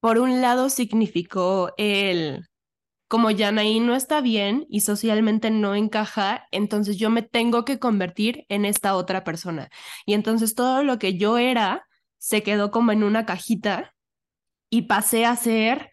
Por 0.00 0.18
un 0.18 0.42
lado 0.42 0.68
significó 0.68 1.72
el 1.78 2.46
como 3.08 3.30
Yanaí 3.30 3.78
no 3.80 3.94
está 3.94 4.20
bien 4.20 4.66
y 4.68 4.80
socialmente 4.80 5.50
no 5.50 5.76
encaja, 5.76 6.48
entonces 6.50 6.96
yo 6.96 7.08
me 7.08 7.22
tengo 7.22 7.64
que 7.64 7.78
convertir 7.78 8.44
en 8.48 8.64
esta 8.64 8.96
otra 8.96 9.22
persona. 9.22 9.70
Y 10.06 10.14
entonces 10.14 10.54
todo 10.54 10.82
lo 10.82 10.98
que 10.98 11.16
yo 11.16 11.38
era 11.38 11.86
se 12.18 12.42
quedó 12.42 12.70
como 12.72 12.92
en 12.92 13.04
una 13.04 13.24
cajita 13.24 13.94
y 14.70 14.82
pasé 14.82 15.24
a 15.24 15.36
ser 15.36 15.90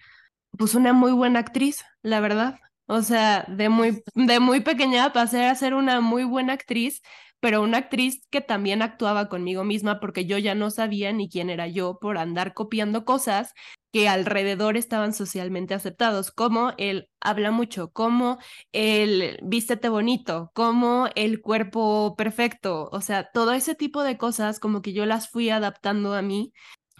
pues 0.57 0.75
una 0.75 0.93
muy 0.93 1.11
buena 1.11 1.39
actriz, 1.39 1.83
la 2.01 2.19
verdad. 2.19 2.59
O 2.87 3.01
sea, 3.01 3.45
de 3.47 3.69
muy, 3.69 4.03
de 4.15 4.39
muy 4.39 4.59
pequeña 4.61 5.13
pasé 5.13 5.45
a 5.45 5.55
ser 5.55 5.73
una 5.73 6.01
muy 6.01 6.23
buena 6.25 6.53
actriz, 6.53 7.01
pero 7.39 7.61
una 7.61 7.77
actriz 7.79 8.25
que 8.29 8.41
también 8.41 8.81
actuaba 8.81 9.29
conmigo 9.29 9.63
misma 9.63 9.99
porque 9.99 10.25
yo 10.25 10.37
ya 10.37 10.55
no 10.55 10.69
sabía 10.69 11.11
ni 11.13 11.29
quién 11.29 11.49
era 11.49 11.67
yo 11.67 11.97
por 11.99 12.17
andar 12.17 12.53
copiando 12.53 13.05
cosas 13.05 13.53
que 13.91 14.09
alrededor 14.09 14.75
estaban 14.75 15.13
socialmente 15.13 15.73
aceptados, 15.73 16.31
como 16.31 16.73
el 16.77 17.09
habla 17.21 17.51
mucho, 17.51 17.91
como 17.91 18.39
el 18.71 19.39
vístete 19.43 19.87
bonito, 19.89 20.51
como 20.55 21.07
el 21.15 21.41
cuerpo 21.41 22.15
perfecto, 22.17 22.89
o 22.91 23.01
sea, 23.01 23.29
todo 23.33 23.53
ese 23.53 23.75
tipo 23.75 24.03
de 24.03 24.17
cosas 24.17 24.59
como 24.59 24.81
que 24.81 24.93
yo 24.93 25.05
las 25.05 25.29
fui 25.29 25.49
adaptando 25.51 26.15
a 26.15 26.21
mí, 26.23 26.53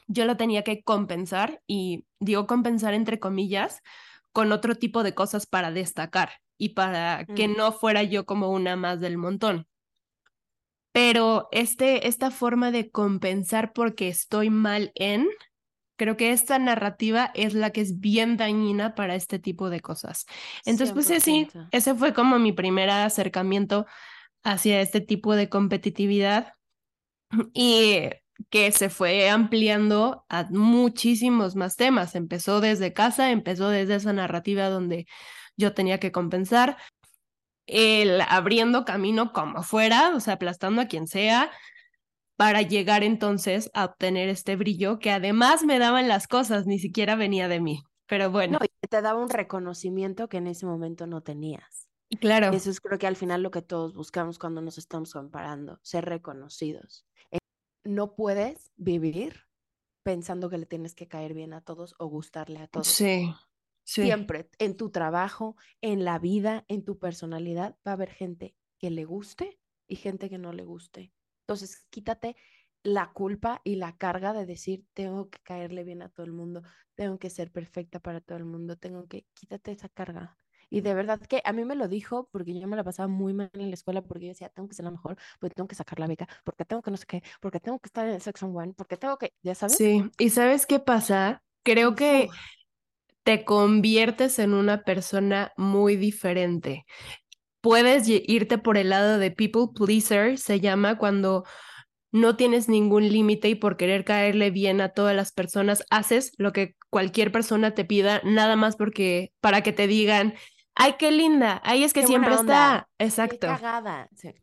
yo 0.08 0.26
lo 0.26 0.38
tenía 0.38 0.64
que 0.64 0.84
compensar 0.84 1.62
y 1.68 2.06
digo 2.20 2.48
compensar 2.48 2.94
entre 2.94 3.20
comillas 3.20 3.82
con 4.34 4.52
otro 4.52 4.76
tipo 4.76 5.04
de 5.04 5.14
cosas 5.14 5.46
para 5.46 5.72
destacar 5.72 6.32
y 6.58 6.70
para 6.70 7.26
que 7.26 7.48
no 7.48 7.72
fuera 7.72 8.04
yo 8.04 8.26
como 8.26 8.50
una 8.50 8.76
más 8.76 9.00
del 9.00 9.18
montón. 9.18 9.68
Pero 10.92 11.48
este, 11.52 12.08
esta 12.08 12.30
forma 12.30 12.72
de 12.72 12.92
compensar 12.92 13.74
porque 13.74 14.10
estoy 14.10 14.50
mal 14.50 14.92
en, 14.96 15.28
creo 15.98 16.18
que 16.18 16.32
esta 16.32 16.60
narrativa 16.60 17.32
es 17.34 17.54
la 17.54 17.72
que 17.72 17.82
es 17.82 18.00
bien 18.00 18.38
dañina 18.38 18.94
para 18.94 19.16
este 19.16 19.40
tipo 19.40 19.70
de 19.70 19.80
cosas. 19.80 20.26
Entonces, 20.66 20.94
pues 20.94 21.24
sí, 21.24 21.48
ese 21.72 21.96
fue 21.96 22.14
como 22.14 22.38
mi 22.38 22.52
primer 22.52 22.90
acercamiento 22.90 23.86
hacia 24.44 24.82
este 24.82 25.02
tipo 25.02 25.36
de 25.36 25.50
competitividad. 25.50 26.54
Y 27.54 28.10
que 28.50 28.72
se 28.72 28.90
fue 28.90 29.30
ampliando 29.30 30.26
a 30.30 30.48
muchísimos 30.50 31.56
más 31.56 31.76
temas. 31.76 32.16
Empezó 32.16 32.62
desde 32.62 32.94
casa, 32.94 33.32
empezó 33.32 33.70
desde 33.70 33.96
esa 33.96 34.14
narrativa 34.14 34.70
donde 34.70 35.08
yo 35.56 35.74
tenía 35.74 36.00
que 36.00 36.12
compensar, 36.12 36.78
el 37.66 38.22
abriendo 38.22 38.86
camino 38.86 39.32
como 39.32 39.64
fuera, 39.64 40.16
o 40.16 40.20
sea, 40.20 40.36
aplastando 40.36 40.82
a 40.82 40.88
quien 40.88 41.08
sea, 41.08 41.52
para 42.36 42.62
llegar 42.62 43.04
entonces 43.04 43.70
a 43.74 43.86
obtener 43.86 44.28
este 44.30 44.56
brillo 44.56 45.00
que 45.00 45.12
además 45.12 45.64
me 45.64 45.80
daban 45.80 46.08
las 46.08 46.28
cosas, 46.28 46.66
ni 46.66 46.80
siquiera 46.80 47.16
venía 47.16 47.48
de 47.48 47.62
mí. 47.62 47.84
Pero 48.08 48.32
bueno. 48.32 48.60
No, 48.60 48.66
y 48.66 48.88
te 48.88 49.02
daba 49.02 49.22
un 49.22 49.30
reconocimiento 49.30 50.28
que 50.28 50.38
en 50.38 50.48
ese 50.48 50.66
momento 50.66 51.08
no 51.08 51.22
tenías. 51.22 51.88
Claro. 52.20 52.50
Eso 52.50 52.70
es 52.70 52.82
creo 52.82 53.00
que 53.00 53.08
al 53.08 53.16
final 53.16 53.42
lo 53.42 53.50
que 53.50 53.62
todos 53.62 53.94
buscamos 53.94 54.38
cuando 54.38 54.62
nos 54.62 54.78
estamos 54.78 55.14
comparando, 55.14 55.80
ser 55.82 56.06
reconocidos 56.06 57.06
no 57.84 58.16
puedes 58.16 58.72
vivir 58.76 59.48
pensando 60.04 60.50
que 60.50 60.58
le 60.58 60.66
tienes 60.66 60.96
que 60.96 61.08
caer 61.08 61.34
bien 61.34 61.54
a 61.54 61.62
todos 61.62 61.96
o 61.98 62.08
gustarle 62.08 62.60
a 62.60 62.68
todos. 62.68 62.88
Sí, 62.88 63.34
Siempre 63.86 64.50
en 64.60 64.78
tu 64.78 64.90
trabajo, 64.92 65.56
en 65.82 66.06
la 66.06 66.20
vida, 66.20 66.66
en 66.68 66.84
tu 66.86 67.00
personalidad, 67.00 67.78
va 67.86 67.92
a 67.92 67.94
haber 67.96 68.12
gente 68.12 68.56
que 68.80 68.90
le 68.90 69.06
guste 69.06 69.60
y 69.88 69.98
gente 69.98 70.30
que 70.30 70.38
no 70.38 70.54
le 70.54 70.64
guste. 70.64 71.14
Entonces, 71.42 71.86
quítate 71.90 72.36
la 72.84 73.12
culpa 73.14 73.62
y 73.64 73.76
la 73.76 73.98
carga 73.98 74.34
de 74.34 74.46
decir, 74.46 74.86
tengo 74.94 75.30
que 75.30 75.40
caerle 75.40 75.84
bien 75.84 76.02
a 76.02 76.10
todo 76.10 76.26
el 76.26 76.34
mundo, 76.34 76.64
tengo 76.96 77.18
que 77.18 77.30
ser 77.30 77.52
perfecta 77.52 78.00
para 78.00 78.22
todo 78.22 78.38
el 78.38 78.46
mundo, 78.46 78.78
tengo 78.78 79.08
que, 79.08 79.26
quítate 79.34 79.72
esa 79.72 79.90
carga. 79.90 80.38
Y 80.74 80.82
de 80.82 80.96
verdad 80.96 81.22
que 81.22 81.40
a 81.46 81.54
mí 81.54 81.64
me 81.66 81.76
lo 81.76 81.88
dijo 81.88 82.28
porque 82.32 82.60
yo 82.60 82.68
me 82.68 82.76
la 82.76 82.84
pasaba 82.84 83.08
muy 83.08 83.32
mal 83.32 83.52
en 83.54 83.70
la 83.70 83.76
escuela 83.76 84.02
porque 84.02 84.26
yo 84.26 84.30
decía, 84.30 84.50
tengo 84.50 84.68
que 84.68 84.74
ser 84.74 84.86
la 84.86 84.90
mejor, 84.90 85.18
porque 85.40 85.54
tengo 85.54 85.68
que 85.68 85.76
sacar 85.76 86.00
la 86.00 86.08
beca, 86.08 86.28
porque 86.44 86.66
tengo 86.66 86.82
que 86.82 86.90
no 86.90 86.98
sé 86.98 87.06
qué, 87.08 87.24
porque 87.42 87.60
tengo 87.60 87.78
que 87.78 87.90
estar 87.90 88.08
en 88.08 88.16
el 88.16 88.22
Section 88.22 88.58
One, 88.58 88.74
porque 88.76 88.98
tengo 88.98 89.20
que, 89.20 89.34
ya 89.44 89.54
sabes. 89.54 89.78
Sí, 89.78 90.04
y 90.18 90.32
¿sabes 90.32 90.66
qué 90.66 90.80
pasa? 90.80 91.44
Creo 91.62 91.94
que 91.94 92.28
te 93.22 93.46
conviertes 93.46 94.40
en 94.40 94.56
una 94.56 94.84
persona 94.84 95.54
muy 95.58 95.96
diferente. 95.96 96.88
Puedes 97.62 98.08
irte 98.08 98.58
por 98.58 98.76
el 98.78 98.90
lado 98.90 99.20
de 99.20 99.30
people 99.30 99.68
pleaser, 99.76 100.40
se 100.40 100.60
llama 100.60 100.98
cuando 100.98 101.44
no 102.12 102.36
tienes 102.36 102.68
ningún 102.68 103.10
límite 103.10 103.48
y 103.50 103.56
por 103.56 103.78
querer 103.78 104.06
caerle 104.06 104.50
bien 104.50 104.82
a 104.82 104.90
todas 104.90 105.16
las 105.16 105.32
personas 105.34 105.84
haces 105.92 106.32
lo 106.38 106.52
que 106.52 106.76
cualquier 106.90 107.32
persona 107.32 107.76
te 107.76 107.86
pida, 107.86 108.22
nada 108.24 108.56
más 108.56 108.76
porque 108.76 109.34
para 109.40 109.62
que 109.62 109.72
te 109.72 109.88
digan, 109.88 110.34
ay, 110.76 110.96
qué 110.98 111.12
linda, 111.12 111.62
ay, 111.64 111.84
es 111.84 111.94
que 111.94 112.06
siempre 112.06 112.34
está, 112.34 112.90
exacto. 112.98 113.48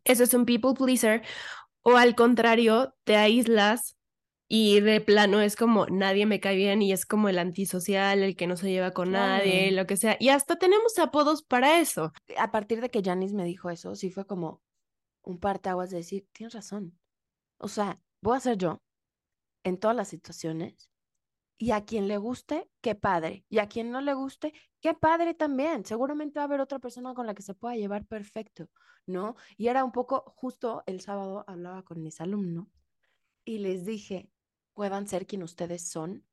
Eso 0.03 0.23
es 0.23 0.33
un 0.33 0.45
people 0.45 0.73
pleaser. 0.73 1.23
O 1.83 1.97
al 1.97 2.15
contrario, 2.15 2.93
te 3.03 3.15
aíslas 3.15 3.97
y 4.47 4.81
de 4.81 5.01
plano 5.01 5.41
es 5.41 5.55
como 5.55 5.87
nadie 5.87 6.25
me 6.25 6.39
cae 6.39 6.55
bien 6.55 6.81
y 6.81 6.91
es 6.91 7.05
como 7.05 7.29
el 7.29 7.39
antisocial, 7.39 8.21
el 8.21 8.35
que 8.35 8.47
no 8.47 8.57
se 8.57 8.69
lleva 8.69 8.91
con 8.91 9.11
nadie, 9.11 9.71
lo 9.71 9.87
que 9.87 9.97
sea. 9.97 10.17
Y 10.19 10.29
hasta 10.29 10.57
tenemos 10.57 10.99
apodos 10.99 11.41
para 11.41 11.79
eso. 11.79 12.11
A 12.37 12.51
partir 12.51 12.81
de 12.81 12.89
que 12.89 13.01
Janice 13.01 13.33
me 13.33 13.45
dijo 13.45 13.69
eso, 13.69 13.95
sí 13.95 14.11
fue 14.11 14.27
como 14.27 14.61
un 15.23 15.39
parteaguas 15.39 15.89
de 15.89 15.97
decir, 15.97 16.27
tienes 16.33 16.53
razón. 16.53 16.99
O 17.57 17.67
sea, 17.67 17.99
voy 18.21 18.37
a 18.37 18.41
ser 18.41 18.57
yo 18.57 18.81
en 19.63 19.77
todas 19.77 19.95
las 19.95 20.09
situaciones 20.09 20.90
y 21.61 21.69
a 21.73 21.85
quien 21.85 22.07
le 22.07 22.17
guste, 22.17 22.67
qué 22.81 22.95
padre. 22.95 23.45
Y 23.47 23.59
a 23.59 23.67
quien 23.67 23.91
no 23.91 24.01
le 24.01 24.15
guste, 24.15 24.51
qué 24.81 24.95
padre 24.95 25.35
también. 25.35 25.85
Seguramente 25.85 26.39
va 26.39 26.41
a 26.41 26.45
haber 26.45 26.59
otra 26.59 26.79
persona 26.79 27.13
con 27.13 27.27
la 27.27 27.35
que 27.35 27.43
se 27.43 27.53
pueda 27.53 27.75
llevar 27.75 28.07
perfecto, 28.07 28.67
¿no? 29.05 29.35
Y 29.57 29.67
era 29.67 29.83
un 29.83 29.91
poco, 29.91 30.33
justo 30.35 30.81
el 30.87 31.01
sábado 31.01 31.43
hablaba 31.45 31.83
con 31.83 32.01
mis 32.01 32.19
alumnos 32.19 32.65
y 33.45 33.59
les 33.59 33.85
dije, 33.85 34.31
puedan 34.73 35.07
ser 35.07 35.27
quien 35.27 35.43
ustedes 35.43 35.87
son 35.87 36.25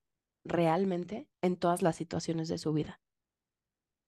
realmente 0.45 1.29
en 1.43 1.59
todas 1.59 1.83
las 1.83 1.97
situaciones 1.97 2.49
de 2.49 2.57
su 2.57 2.73
vida. 2.73 2.99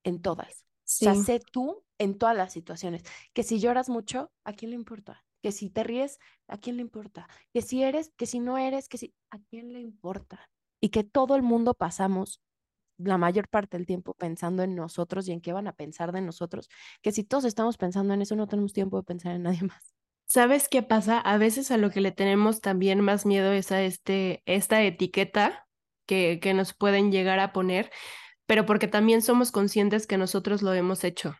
En 0.04 0.22
todas. 0.22 0.64
O 0.84 1.04
sea, 1.04 1.14
sé 1.16 1.42
tú 1.52 1.84
en 1.98 2.16
todas 2.16 2.34
las 2.34 2.50
situaciones. 2.50 3.04
Que 3.34 3.42
si 3.42 3.60
lloras 3.60 3.90
mucho, 3.90 4.32
¿a 4.44 4.54
quién 4.54 4.70
le 4.70 4.76
importa? 4.76 5.22
Que 5.42 5.52
si 5.52 5.68
te 5.68 5.84
ríes, 5.84 6.18
¿a 6.48 6.56
quién 6.56 6.76
le 6.76 6.82
importa? 6.82 7.28
Que 7.52 7.60
si 7.60 7.82
eres, 7.82 8.10
que 8.16 8.24
si 8.24 8.40
no 8.40 8.56
eres, 8.56 8.88
que 8.88 8.96
si, 8.96 9.14
¿a 9.28 9.38
quién 9.38 9.74
le 9.74 9.80
importa? 9.80 10.48
Y 10.80 10.88
que 10.90 11.04
todo 11.04 11.36
el 11.36 11.42
mundo 11.42 11.74
pasamos 11.74 12.40
la 12.98 13.18
mayor 13.18 13.48
parte 13.48 13.76
del 13.76 13.86
tiempo 13.86 14.14
pensando 14.14 14.62
en 14.62 14.74
nosotros 14.74 15.26
y 15.28 15.32
en 15.32 15.40
qué 15.40 15.52
van 15.52 15.66
a 15.66 15.72
pensar 15.72 16.12
de 16.12 16.20
nosotros, 16.20 16.68
que 17.02 17.12
si 17.12 17.24
todos 17.24 17.44
estamos 17.44 17.76
pensando 17.76 18.14
en 18.14 18.22
eso, 18.22 18.36
no 18.36 18.46
tenemos 18.46 18.72
tiempo 18.72 18.98
de 18.98 19.04
pensar 19.04 19.34
en 19.34 19.42
nadie 19.42 19.62
más. 19.62 19.94
¿Sabes 20.26 20.68
qué 20.68 20.82
pasa? 20.82 21.18
A 21.18 21.38
veces 21.38 21.70
a 21.70 21.76
lo 21.76 21.90
que 21.90 22.00
le 22.00 22.12
tenemos 22.12 22.60
también 22.60 23.00
más 23.00 23.26
miedo 23.26 23.52
es 23.52 23.72
a 23.72 23.82
este, 23.82 24.42
esta 24.46 24.82
etiqueta 24.82 25.66
que, 26.06 26.38
que 26.40 26.54
nos 26.54 26.72
pueden 26.72 27.10
llegar 27.10 27.40
a 27.40 27.52
poner, 27.52 27.90
pero 28.46 28.64
porque 28.64 28.86
también 28.86 29.22
somos 29.22 29.50
conscientes 29.50 30.06
que 30.06 30.18
nosotros 30.18 30.62
lo 30.62 30.72
hemos 30.72 31.02
hecho. 31.02 31.34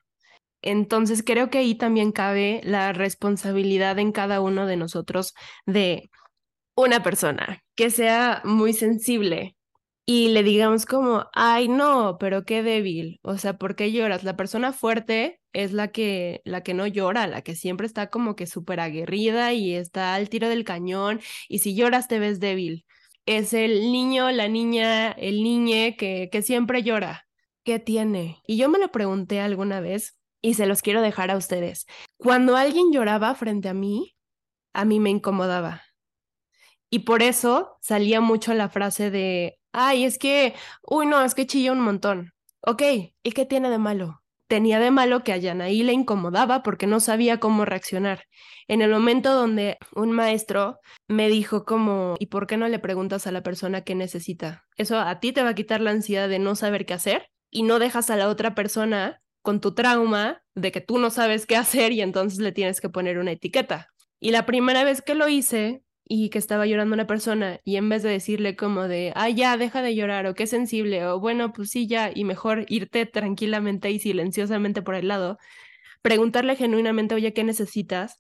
Entonces 0.63 1.23
creo 1.23 1.51
que 1.51 1.59
ahí 1.59 1.75
también 1.75 2.13
cabe 2.13 2.61
la 2.65 2.93
responsabilidad 2.93 3.99
en 3.99 4.13
cada 4.13 4.41
uno 4.41 4.67
de 4.67 4.77
nosotros 4.77 5.35
de 5.67 6.11
una 6.81 7.03
persona 7.03 7.63
que 7.77 7.91
sea 7.91 8.43
muy 8.45 8.73
sensible 8.73 9.57
y 10.07 10.29
le 10.29 10.43
digamos 10.43 10.87
como, 10.87 11.27
ay, 11.35 11.69
no, 11.69 12.17
pero 12.19 12.45
qué 12.45 12.63
débil, 12.63 13.21
o 13.23 13.39
sea, 13.39 13.59
¿por 13.59 13.77
qué 13.77 13.93
lloras? 13.93 14.25
La 14.25 14.37
persona 14.37 14.73
fuerte 14.73 15.41
es 15.53 15.73
la 15.73 15.89
que, 15.93 16.41
la 16.45 16.63
que 16.63 16.75
no 16.75 16.87
llora, 16.87 17.27
la 17.27 17.43
que 17.43 17.55
siempre 17.55 17.87
está 17.87 18.09
como 18.11 18.35
que 18.37 18.47
súper 18.47 18.81
aguerrida 18.81 19.53
y 19.53 19.75
está 19.75 20.15
al 20.15 20.29
tiro 20.29 20.49
del 20.49 20.65
cañón 20.65 21.21
y 21.49 21.61
si 21.61 21.75
lloras 21.77 22.09
te 22.09 22.19
ves 22.19 22.41
débil. 22.41 22.87
Es 23.27 23.53
el 23.53 23.93
niño, 23.93 24.31
la 24.33 24.49
niña, 24.49 25.13
el 25.13 25.43
niñe 25.43 25.97
que, 25.97 26.29
que 26.33 26.43
siempre 26.43 26.83
llora. 26.83 27.27
¿Qué 27.65 27.79
tiene? 27.79 28.43
Y 28.47 28.57
yo 28.57 28.69
me 28.69 28.79
lo 28.79 28.91
pregunté 28.91 29.41
alguna 29.41 29.81
vez 29.81 30.19
y 30.43 30.55
se 30.55 30.67
los 30.67 30.83
quiero 30.83 31.03
dejar 31.03 31.31
a 31.31 31.37
ustedes. 31.37 31.87
Cuando 32.17 32.57
alguien 32.57 32.93
lloraba 32.93 33.35
frente 33.35 33.69
a 33.69 33.75
mí, 33.75 34.17
a 34.73 34.85
mí 34.85 35.01
me 35.01 35.11
incomodaba. 35.11 35.83
Y 36.91 37.01
por 37.01 37.23
eso 37.23 37.77
salía 37.81 38.21
mucho 38.21 38.53
la 38.53 38.69
frase 38.69 39.11
de, 39.11 39.59
ay, 39.73 40.05
es 40.05 40.19
que, 40.19 40.55
uy, 40.83 41.07
no, 41.07 41.23
es 41.23 41.35
que 41.35 41.47
chilla 41.47 41.73
un 41.73 41.81
montón. 41.81 42.33
Ok, 42.63 42.83
¿y 43.23 43.33
qué 43.33 43.47
tiene 43.47 43.71
de 43.71 43.79
malo? 43.79 44.23
Tenía 44.49 44.81
de 44.81 44.91
malo 44.91 45.23
que 45.23 45.33
a 45.33 45.37
Yanaí 45.37 45.85
le 45.85 45.93
incomodaba 45.93 46.65
porque 46.65 46.89
no 46.89 46.99
sabía 46.99 47.39
cómo 47.39 47.65
reaccionar. 47.65 48.25
En 48.67 48.83
el 48.83 48.91
momento 48.91 49.33
donde 49.33 49.79
un 49.95 50.11
maestro 50.11 50.81
me 51.07 51.29
dijo 51.29 51.65
como, 51.65 52.17
¿y 52.19 52.27
por 52.27 52.49
qué 52.49 52.57
no 52.57 52.67
le 52.67 52.81
preguntas 52.81 53.29
a 53.29 53.33
la 53.33 53.45
persona 53.45 53.83
qué 53.83 53.95
necesita? 53.95 54.65
Eso 54.77 54.99
a 54.99 55.21
ti 55.21 55.33
te 55.33 55.45
va 55.45 55.51
a 55.51 55.55
quitar 55.55 55.81
la 55.81 55.93
ansiedad 55.93 56.29
de 56.29 56.41
no 56.41 56.57
saber 56.57 56.85
qué 56.85 56.95
hacer 56.95 57.31
y 57.49 57.63
no 57.63 57.79
dejas 57.79 58.11
a 58.11 58.17
la 58.17 58.29
otra 58.29 58.57
persona 58.57 59.23
con 59.43 59.61
tu 59.61 59.73
trauma 59.73 60.43
de 60.57 60.73
que 60.73 60.81
tú 60.81 60.99
no 60.99 61.11
sabes 61.11 61.47
qué 61.47 61.57
hacer 61.57 61.93
y 61.93 62.01
entonces 62.01 62.41
le 62.41 62.51
tienes 62.51 62.81
que 62.81 62.89
poner 62.89 63.19
una 63.19 63.33
etiqueta. 63.33 63.89
Y 64.19 64.33
la 64.33 64.47
primera 64.47 64.83
vez 64.83 65.01
que 65.01 65.15
lo 65.15 65.29
hice 65.29 65.85
y 66.13 66.29
que 66.31 66.39
estaba 66.39 66.67
llorando 66.67 66.95
una 66.95 67.07
persona 67.07 67.61
y 67.65 67.77
en 67.77 67.89
vez 67.89 68.03
de 68.03 68.11
decirle 68.11 68.57
como 68.57 68.89
de, 68.89 69.13
ah, 69.15 69.29
ya, 69.31 69.57
deja 69.57 69.81
de 69.81 69.95
llorar 69.95 70.27
o 70.27 70.35
qué 70.35 70.49
sensible 70.49 71.07
o 71.07 71.21
bueno, 71.21 71.53
pues 71.53 71.71
sí, 71.71 71.87
ya, 71.87 72.11
y 72.13 72.25
mejor 72.25 72.67
irte 72.69 73.07
tranquilamente 73.07 73.91
y 73.93 74.01
silenciosamente 74.01 74.83
por 74.83 74.97
el 74.97 75.07
lado, 75.07 75.39
preguntarle 76.03 76.57
genuinamente, 76.57 77.15
oye, 77.15 77.33
¿qué 77.35 77.45
necesitas? 77.45 78.17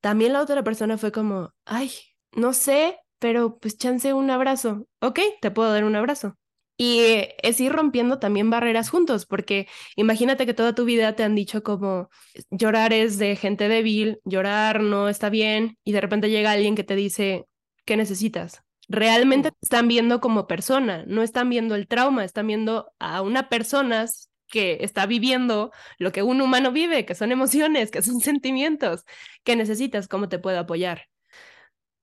También 0.00 0.32
la 0.34 0.42
otra 0.42 0.64
persona 0.64 0.98
fue 0.98 1.12
como, 1.12 1.50
ay, 1.66 1.92
no 2.32 2.54
sé, 2.54 2.98
pero 3.18 3.58
pues 3.58 3.78
chance 3.78 4.14
un 4.14 4.30
abrazo. 4.30 4.86
Ok, 5.00 5.20
te 5.42 5.50
puedo 5.50 5.72
dar 5.72 5.84
un 5.84 5.96
abrazo. 5.96 6.36
Y 6.76 7.28
es 7.42 7.60
ir 7.60 7.72
rompiendo 7.72 8.18
también 8.18 8.50
barreras 8.50 8.90
juntos, 8.90 9.26
porque 9.26 9.68
imagínate 9.96 10.44
que 10.44 10.54
toda 10.54 10.74
tu 10.74 10.84
vida 10.84 11.14
te 11.14 11.22
han 11.22 11.36
dicho 11.36 11.62
como 11.62 12.08
llorar 12.50 12.92
es 12.92 13.18
de 13.18 13.36
gente 13.36 13.68
débil, 13.68 14.20
llorar 14.24 14.80
no 14.80 15.08
está 15.08 15.30
bien, 15.30 15.78
y 15.84 15.92
de 15.92 16.00
repente 16.00 16.30
llega 16.30 16.50
alguien 16.50 16.74
que 16.74 16.82
te 16.84 16.96
dice, 16.96 17.46
¿qué 17.84 17.96
necesitas? 17.96 18.62
Realmente 18.88 19.50
te 19.52 19.58
están 19.62 19.86
viendo 19.88 20.20
como 20.20 20.46
persona, 20.48 21.04
no 21.06 21.22
están 21.22 21.48
viendo 21.48 21.76
el 21.76 21.86
trauma, 21.86 22.24
están 22.24 22.48
viendo 22.48 22.92
a 22.98 23.22
una 23.22 23.48
persona 23.48 24.06
que 24.48 24.78
está 24.80 25.06
viviendo 25.06 25.72
lo 25.98 26.12
que 26.12 26.22
un 26.22 26.40
humano 26.40 26.72
vive, 26.72 27.06
que 27.06 27.14
son 27.14 27.32
emociones, 27.32 27.90
que 27.90 28.02
son 28.02 28.20
sentimientos, 28.20 29.04
¿qué 29.44 29.56
necesitas, 29.56 30.08
cómo 30.08 30.28
te 30.28 30.38
puedo 30.38 30.58
apoyar. 30.58 31.06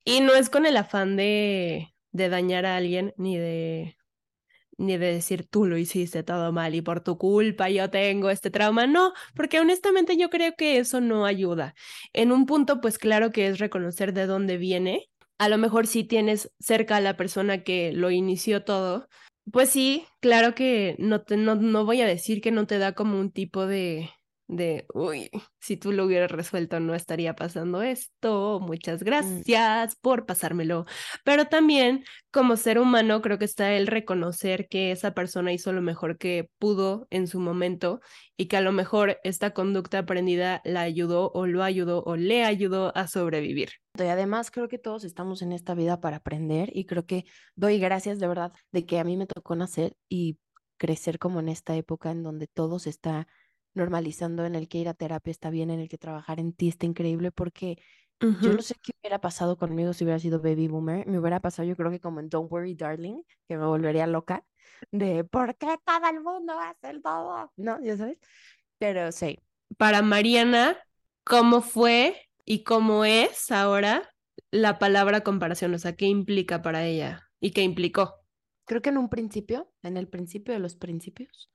Y 0.04 0.22
no 0.22 0.34
es 0.34 0.50
con 0.50 0.66
el 0.66 0.78
afán 0.78 1.16
de, 1.16 1.94
de 2.12 2.30
dañar 2.30 2.66
a 2.66 2.78
alguien 2.78 3.14
ni 3.18 3.38
de 3.38 3.98
ni 4.82 4.98
de 4.98 5.14
decir 5.14 5.48
tú 5.48 5.66
lo 5.66 5.78
hiciste 5.78 6.24
todo 6.24 6.52
mal 6.52 6.76
y 6.76 6.82
por 6.82 7.02
tu 7.02 7.18
culpa 7.18 7.70
yo 7.70 7.90
tengo 7.90 8.30
este 8.30 8.52
trauma. 8.52 8.88
No, 8.88 9.14
porque 9.36 9.60
honestamente 9.60 10.18
yo 10.18 10.30
creo 10.30 10.56
que 10.56 10.78
eso 10.78 11.02
no 11.02 11.26
ayuda. 11.26 11.76
En 12.14 12.32
un 12.32 12.46
punto, 12.46 12.82
pues 12.82 12.98
claro 12.98 13.32
que 13.32 13.48
es 13.48 13.60
reconocer 13.60 14.14
de 14.14 14.26
dónde 14.26 14.58
viene. 14.58 15.10
A 15.38 15.50
lo 15.50 15.58
mejor 15.58 15.88
si 15.88 16.04
tienes 16.04 16.52
cerca 16.60 16.98
a 16.98 17.02
la 17.02 17.18
persona 17.18 17.64
que 17.64 17.92
lo 17.94 18.12
inició 18.12 18.64
todo, 18.64 19.08
pues 19.52 19.70
sí, 19.70 20.06
claro 20.20 20.56
que 20.56 20.96
no, 21.00 21.22
te, 21.22 21.38
no, 21.38 21.56
no 21.56 21.86
voy 21.86 22.02
a 22.02 22.06
decir 22.06 22.42
que 22.42 22.52
no 22.52 22.68
te 22.68 22.78
da 22.78 22.94
como 22.94 23.20
un 23.20 23.32
tipo 23.32 23.66
de, 23.66 24.12
de, 24.52 24.86
uy, 24.94 25.30
si 25.60 25.78
tú 25.78 25.94
lo 25.94 26.06
hubieras 26.06 26.30
resuelto 26.30 26.80
no 26.82 26.94
estaría 26.94 27.36
pasando 27.36 27.82
esto, 27.82 28.60
muchas 28.60 29.02
mm. 29.02 29.06
gracias 29.06 29.96
por 29.96 30.26
pasármelo. 30.26 30.86
Pero 31.24 31.46
también 31.46 32.04
como 32.32 32.58
ser 32.58 32.78
humano 32.78 33.22
creo 33.22 33.40
que 33.40 33.46
está 33.46 33.74
el 33.74 33.88
reconocer 33.88 34.68
que 34.68 34.92
esa 34.92 35.14
persona 35.14 35.54
hizo 35.54 35.72
lo 35.72 35.82
mejor 35.82 36.18
que 36.18 36.50
pudo 36.60 37.08
en 37.10 37.28
su 37.28 37.40
momento 37.40 38.02
y 38.36 38.48
que 38.48 38.58
a 38.58 38.62
lo 38.62 38.74
mejor 38.74 39.20
esta 39.24 39.52
conducta 39.52 40.00
aprendida 40.00 40.62
la 40.66 40.82
ayudó 40.82 41.32
o 41.34 41.48
lo 41.48 41.64
ayudó 41.64 42.04
o 42.04 42.18
le 42.18 42.44
ayudó 42.44 42.96
a 42.96 43.08
sobrevivir. 43.08 43.70
Y 43.98 44.04
además 44.04 44.52
creo 44.52 44.68
que 44.68 44.78
todos 44.78 45.06
estamos 45.06 45.42
en 45.42 45.54
esta 45.54 45.76
vida 45.76 46.02
para 46.02 46.18
aprender 46.18 46.70
y 46.74 46.86
creo 46.86 47.06
que 47.06 47.24
doy 47.56 47.80
gracias 47.80 48.20
de 48.20 48.28
verdad 48.28 48.52
de 48.74 48.86
que 48.86 49.00
a 49.00 49.06
mí 49.06 49.16
me 49.16 49.28
tocó 49.28 49.56
nacer 49.56 49.96
y 50.10 50.40
crecer 50.78 51.20
como 51.20 51.40
en 51.40 51.48
esta 51.48 51.76
época 51.76 52.12
en 52.12 52.24
donde 52.24 52.48
todo 52.48 52.80
se 52.80 52.90
está 52.90 53.28
normalizando 53.74 54.46
en 54.46 54.56
el 54.56 54.68
que 54.68 54.80
ir 54.80 54.90
a 54.90 54.94
terapia 54.94 55.32
está 55.32 55.50
bien, 55.50 55.70
en 55.70 55.80
el 55.80 55.90
que 55.90 55.98
trabajar 55.98 56.40
en 56.40 56.54
ti 56.54 56.68
está 56.68 56.86
increíble, 56.86 57.32
porque 57.32 57.78
yo 58.20 58.54
no 58.54 58.62
sé 58.62 58.76
qué 58.76 58.92
hubiera 59.02 59.20
pasado 59.20 59.58
conmigo 59.58 59.94
si 59.94 60.04
hubiera 60.04 60.20
sido 60.20 60.40
baby 60.40 60.68
boomer. 60.68 61.08
Me 61.08 61.18
hubiera 61.18 61.40
pasado, 61.40 61.68
yo 61.68 61.76
creo 61.76 61.90
que 61.90 62.00
como 62.00 62.20
en 62.20 62.30
Don't 62.30 62.52
Worry 62.52 62.76
Darling, 62.76 63.24
que 63.48 63.58
me 63.58 63.66
volvería 63.66 64.06
loca, 64.06 64.46
de 64.92 65.24
¿por 65.24 65.56
qué 65.56 65.76
todo 65.84 66.08
el 66.08 66.22
mundo 66.22 66.54
hace 66.60 66.92
el 66.92 67.02
todo? 67.02 67.52
¿No? 67.58 67.82
Ya 67.82 67.98
sabes. 67.98 68.20
Pero 68.78 69.12
sí. 69.12 69.40
Para 69.78 70.04
Mariana, 70.04 70.78
¿cómo 71.24 71.62
fue 71.62 72.16
y 72.46 72.64
cómo 72.64 73.06
es 73.06 73.52
ahora 73.52 74.08
la 74.52 74.78
palabra 74.78 75.22
comparación? 75.22 75.74
O 75.74 75.80
sea, 75.80 75.96
¿qué 75.96 76.06
implica 76.06 76.62
para 76.62 76.86
ella 76.86 77.28
y 77.40 77.52
qué 77.52 77.64
implicó? 77.64 78.16
Creo 78.66 78.84
que 78.84 78.90
en 78.90 79.00
un 79.00 79.10
principio, 79.10 79.74
en 79.82 79.98
el 79.98 80.08
principio 80.08 80.54
de 80.54 80.60
los 80.60 80.76
principios, 80.76 81.52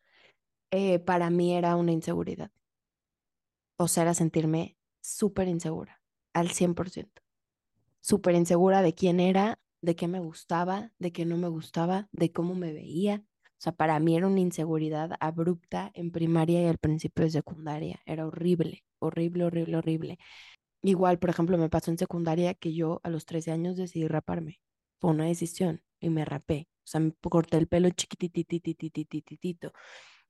eh, 0.71 0.99
para 0.99 1.31
mí 1.31 1.55
era 1.55 1.77
una 1.77 1.93
inseguridad. 1.93 2.51
O 3.79 3.89
sea, 3.89 4.05
era 4.05 4.15
sentirme 4.15 4.77
súper 5.01 5.49
insegura, 5.49 6.01
al 6.33 6.51
100%. 6.51 7.23
Súper 8.01 8.35
insegura 8.35 8.83
de 8.83 8.95
quién 8.95 9.21
era, 9.21 9.59
de 9.83 9.97
qué 9.97 10.09
me 10.09 10.21
gustaba, 10.21 10.93
de 10.99 11.13
qué 11.13 11.25
no 11.27 11.37
me 11.37 11.49
gustaba, 11.49 12.09
de 12.13 12.33
cómo 12.33 12.55
me 12.55 12.73
veía. 12.73 13.25
O 13.59 13.61
sea, 13.61 13.73
para 13.73 13.99
mí 14.01 14.17
era 14.17 14.27
una 14.27 14.41
inseguridad 14.41 15.13
abrupta 15.21 15.91
en 15.95 16.11
primaria 16.13 16.63
y 16.63 16.67
al 16.67 16.79
principio 16.79 17.25
de 17.25 17.31
secundaria. 17.31 18.01
Era 18.07 18.27
horrible, 18.27 18.85
horrible, 18.99 19.45
horrible, 19.45 19.77
horrible. 19.79 20.19
Igual, 20.83 21.19
por 21.19 21.31
ejemplo, 21.31 21.59
me 21.59 21.69
pasó 21.69 21.91
en 21.91 21.99
secundaria 21.99 22.55
que 22.55 22.75
yo 22.75 23.01
a 23.05 23.11
los 23.11 23.27
13 23.27 23.53
años 23.53 23.77
decidí 23.77 24.09
raparme. 24.09 24.61
Fue 25.01 25.11
una 25.11 25.25
decisión 25.27 25.83
y 26.01 26.11
me 26.11 26.25
rapé. 26.25 26.69
O 26.85 26.87
sea, 26.89 27.01
me 27.01 27.13
corté 27.31 27.59
el 27.59 27.67
pelo 27.69 27.91
chiquitititititititito. 27.91 29.73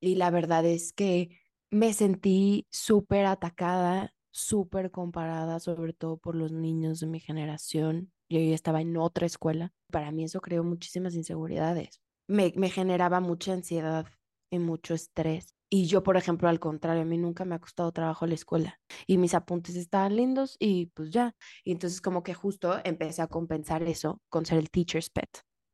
Y 0.00 0.16
la 0.16 0.30
verdad 0.30 0.64
es 0.64 0.92
que 0.92 1.30
me 1.70 1.92
sentí 1.92 2.66
súper 2.70 3.26
atacada, 3.26 4.14
súper 4.30 4.90
comparada, 4.90 5.60
sobre 5.60 5.92
todo 5.92 6.18
por 6.18 6.34
los 6.34 6.52
niños 6.52 7.00
de 7.00 7.06
mi 7.06 7.20
generación. 7.20 8.12
Yo 8.28 8.38
ya 8.38 8.54
estaba 8.54 8.80
en 8.80 8.96
otra 8.96 9.26
escuela. 9.26 9.72
Para 9.90 10.10
mí 10.10 10.24
eso 10.24 10.40
creó 10.40 10.64
muchísimas 10.64 11.14
inseguridades. 11.14 12.00
Me, 12.28 12.52
me 12.56 12.70
generaba 12.70 13.20
mucha 13.20 13.52
ansiedad 13.52 14.06
y 14.50 14.58
mucho 14.58 14.94
estrés. 14.94 15.54
Y 15.68 15.86
yo, 15.86 16.02
por 16.02 16.16
ejemplo, 16.16 16.48
al 16.48 16.60
contrario, 16.60 17.02
a 17.02 17.06
mí 17.06 17.18
nunca 17.18 17.44
me 17.44 17.56
ha 17.56 17.58
costado 17.58 17.90
trabajo 17.92 18.26
la 18.26 18.34
escuela. 18.34 18.78
Y 19.06 19.18
mis 19.18 19.34
apuntes 19.34 19.74
estaban 19.74 20.14
lindos 20.14 20.56
y 20.58 20.86
pues 20.86 21.10
ya. 21.10 21.34
Y 21.64 21.72
entonces 21.72 22.00
como 22.00 22.22
que 22.22 22.34
justo 22.34 22.78
empecé 22.84 23.22
a 23.22 23.26
compensar 23.26 23.82
eso 23.82 24.20
con 24.28 24.46
ser 24.46 24.58
el 24.58 24.70
teacher's 24.70 25.10
pet, 25.10 25.28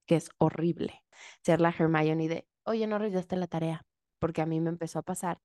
que 0.06 0.16
es 0.16 0.30
horrible. 0.38 1.02
Ser 1.44 1.60
la 1.60 1.74
Hermione 1.76 2.28
de, 2.28 2.46
oye, 2.64 2.86
no 2.86 2.98
revisaste 2.98 3.36
la 3.36 3.46
tarea 3.46 3.84
porque 4.22 4.40
a 4.40 4.46
mí 4.46 4.60
me 4.60 4.70
empezó 4.70 5.00
a 5.00 5.02
pasar 5.02 5.40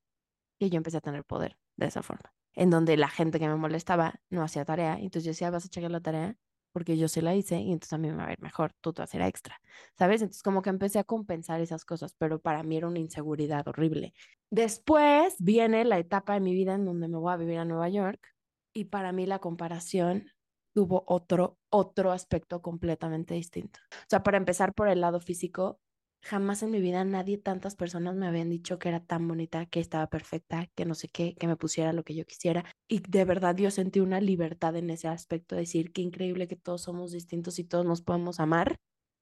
y 0.59 0.69
yo 0.69 0.77
empecé 0.77 0.97
a 0.97 1.01
tener 1.01 1.23
poder 1.25 1.57
de 1.77 1.87
esa 1.87 2.03
forma, 2.03 2.31
en 2.53 2.69
donde 2.69 2.95
la 2.95 3.09
gente 3.09 3.39
que 3.39 3.47
me 3.47 3.55
molestaba 3.55 4.21
no 4.29 4.43
hacía 4.43 4.65
tarea, 4.65 4.99
entonces 4.99 5.23
yo 5.23 5.31
decía, 5.31 5.49
vas 5.49 5.65
a 5.65 5.69
checar 5.69 5.89
la 5.89 5.99
tarea 5.99 6.37
porque 6.73 6.95
yo 6.95 7.07
se 7.07 7.23
la 7.23 7.33
hice 7.33 7.59
y 7.59 7.71
entonces 7.71 7.93
a 7.93 7.97
mí 7.97 8.07
me 8.11 8.17
va 8.17 8.25
a 8.25 8.27
ver 8.27 8.39
mejor, 8.39 8.73
tú 8.79 8.93
te 8.93 9.01
vas 9.01 9.09
a 9.09 9.17
hacer 9.17 9.23
extra, 9.23 9.59
¿sabes? 9.97 10.21
Entonces 10.21 10.43
como 10.43 10.61
que 10.61 10.69
empecé 10.69 10.99
a 10.99 11.03
compensar 11.03 11.59
esas 11.59 11.85
cosas, 11.85 12.13
pero 12.19 12.39
para 12.39 12.61
mí 12.61 12.77
era 12.77 12.87
una 12.87 12.99
inseguridad 12.99 13.67
horrible. 13.67 14.13
Después 14.51 15.33
viene 15.39 15.83
la 15.83 15.97
etapa 15.97 16.35
de 16.35 16.41
mi 16.41 16.53
vida 16.53 16.75
en 16.75 16.85
donde 16.85 17.07
me 17.07 17.17
voy 17.17 17.33
a 17.33 17.37
vivir 17.37 17.57
a 17.57 17.65
Nueva 17.65 17.89
York 17.89 18.35
y 18.75 18.85
para 18.85 19.11
mí 19.11 19.25
la 19.25 19.39
comparación 19.39 20.27
tuvo 20.75 21.03
otro, 21.07 21.57
otro 21.71 22.11
aspecto 22.11 22.61
completamente 22.61 23.33
distinto. 23.33 23.79
O 23.91 24.05
sea, 24.07 24.21
para 24.21 24.37
empezar 24.37 24.75
por 24.75 24.87
el 24.87 25.01
lado 25.01 25.19
físico, 25.19 25.79
Jamás 26.21 26.61
en 26.63 26.71
mi 26.71 26.81
vida 26.81 27.05
nadie, 27.05 27.37
tantas 27.37 27.75
personas 27.75 28.15
me 28.15 28.27
habían 28.27 28.49
dicho 28.49 28.79
que 28.79 28.89
era 28.89 28.99
tan 29.05 29.27
bonita, 29.27 29.65
que 29.65 29.79
estaba 29.79 30.07
perfecta, 30.07 30.67
que 30.75 30.85
no 30.85 30.93
sé 30.95 31.07
qué, 31.07 31.35
que 31.35 31.47
me 31.47 31.55
pusiera 31.55 31.93
lo 31.93 32.03
que 32.03 32.15
yo 32.15 32.25
quisiera. 32.25 32.65
Y 32.87 32.99
de 32.99 33.23
verdad 33.25 33.55
yo 33.55 33.71
sentí 33.71 33.99
una 34.01 34.19
libertad 34.19 34.75
en 34.75 34.89
ese 34.89 35.07
aspecto, 35.07 35.55
de 35.55 35.61
decir 35.61 35.93
qué 35.93 36.01
increíble 36.01 36.47
que 36.47 36.55
todos 36.57 36.81
somos 36.81 37.11
distintos 37.11 37.59
y 37.59 37.63
todos 37.63 37.85
nos 37.85 38.01
podemos 38.01 38.39
amar, 38.39 38.77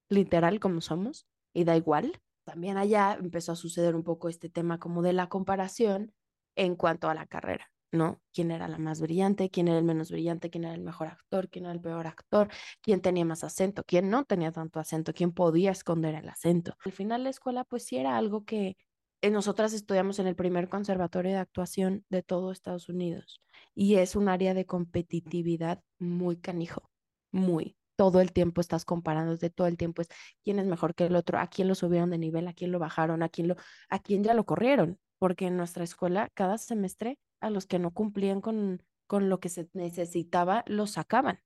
literal 0.10 0.60
como 0.60 0.81
somos, 0.81 1.27
y 1.53 1.63
da 1.65 1.77
igual. 1.77 2.19
También 2.45 2.77
allá 2.77 3.17
empezó 3.19 3.51
a 3.53 3.55
suceder 3.55 3.95
un 3.95 4.03
poco 4.03 4.29
este 4.29 4.49
tema 4.49 4.79
como 4.79 5.01
de 5.03 5.13
la 5.13 5.29
comparación 5.29 6.13
en 6.55 6.75
cuanto 6.75 7.10
a 7.10 7.15
la 7.15 7.27
carrera. 7.27 7.67
¿No? 7.95 8.21
¿Quién 8.34 8.51
era 8.51 8.67
la 8.67 8.77
más 8.77 9.01
brillante? 9.01 9.49
¿Quién 9.49 9.67
era 9.67 9.77
el 9.77 9.84
menos 9.84 10.12
brillante? 10.12 10.49
¿Quién 10.49 10.65
era 10.65 10.73
el 10.73 10.81
mejor 10.81 11.08
actor? 11.08 11.49
¿Quién 11.49 11.65
era 11.65 11.73
el 11.73 11.81
peor 11.81 12.08
actor? 12.08 12.49
¿Quién 12.81 13.01
tenía 13.01 13.25
más 13.25 13.43
acento? 13.43 13.84
¿Quién 13.86 14.10
no 14.10 14.25
tenía 14.25 14.51
tanto 14.51 14.79
acento? 14.79 15.13
¿Quién 15.13 15.31
podía 15.31 15.71
esconder 15.71 16.15
el 16.15 16.29
acento? 16.29 16.75
Al 16.86 16.91
final 16.91 17.23
la 17.23 17.29
escuela 17.29 17.63
pues 17.63 17.86
sí 17.86 17.97
era 17.97 18.17
algo 18.17 18.45
que 18.45 18.77
eh, 19.21 19.31
nosotras 19.31 19.73
estudiamos 19.73 20.19
en 20.19 20.27
el 20.27 20.36
primer 20.36 20.69
conservatorio 20.69 21.31
de 21.31 21.38
actuación 21.39 22.05
de 22.10 22.21
todo 22.21 22.51
Estados 22.51 22.89
Unidos 22.89 23.41
y 23.73 23.95
es 23.95 24.15
un 24.15 24.29
área 24.29 24.53
de 24.53 24.65
competitividad 24.65 25.81
muy 25.97 26.38
canijo, 26.38 26.89
muy. 27.31 27.75
Todo 27.95 28.19
el 28.21 28.34
tiempo 28.34 28.62
estás 28.62 28.86
comparándote, 28.86 29.49
todo 29.49 29.67
el 29.67 29.77
tiempo 29.77 30.01
es 30.01 30.10
quién 30.43 30.60
es 30.60 30.67
mejor 30.67 30.95
que 30.95 31.05
el 31.05 31.15
otro, 31.15 31.39
a 31.39 31.47
quién 31.47 31.67
lo 31.67 31.75
subieron 31.75 32.10
de 32.10 32.17
nivel, 32.17 32.47
a 32.47 32.53
quién 32.53 32.71
lo 32.71 32.79
bajaron, 32.79 33.23
a 33.23 33.29
quién 33.29 33.47
lo, 33.47 33.55
a 33.89 33.99
quién 33.99 34.23
ya 34.23 34.34
lo 34.34 34.45
corrieron, 34.45 34.99
porque 35.17 35.47
en 35.47 35.58
nuestra 35.58 35.84
escuela 35.84 36.29
cada 36.34 36.58
semestre 36.58 37.17
a 37.39 37.50
los 37.50 37.65
que 37.65 37.80
no 37.80 37.91
cumplían 37.91 38.41
con, 38.41 38.84
con 39.08 39.30
lo 39.30 39.39
que 39.39 39.50
se 39.50 39.69
necesitaba 39.74 40.63
los 40.67 40.91
sacaban. 40.91 41.41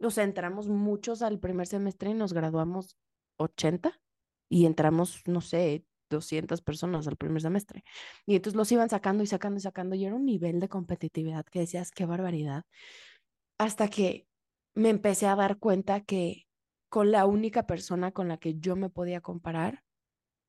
O 0.00 0.10
sea, 0.10 0.24
entramos 0.24 0.68
muchos 0.68 1.22
al 1.22 1.38
primer 1.38 1.66
semestre 1.66 2.10
y 2.10 2.14
nos 2.14 2.32
graduamos 2.32 2.96
80 3.36 4.00
y 4.48 4.66
entramos, 4.66 5.22
no 5.26 5.40
sé, 5.40 5.84
200 6.10 6.62
personas 6.62 7.06
al 7.06 7.16
primer 7.16 7.42
semestre. 7.42 7.84
Y 8.26 8.36
entonces 8.36 8.56
los 8.56 8.70
iban 8.72 8.90
sacando 8.90 9.22
y 9.22 9.26
sacando 9.26 9.58
y 9.58 9.60
sacando 9.60 9.94
y 9.94 10.04
era 10.04 10.14
un 10.14 10.26
nivel 10.26 10.60
de 10.60 10.68
competitividad 10.68 11.44
que 11.46 11.60
decías, 11.60 11.90
qué 11.90 12.06
barbaridad. 12.06 12.64
Hasta 13.58 13.88
que 13.88 14.26
me 14.74 14.90
empecé 14.90 15.26
a 15.26 15.36
dar 15.36 15.58
cuenta 15.58 16.00
que 16.00 16.46
con 16.88 17.10
la 17.10 17.26
única 17.26 17.66
persona 17.66 18.12
con 18.12 18.28
la 18.28 18.38
que 18.38 18.54
yo 18.58 18.76
me 18.76 18.90
podía 18.90 19.20
comparar 19.20 19.82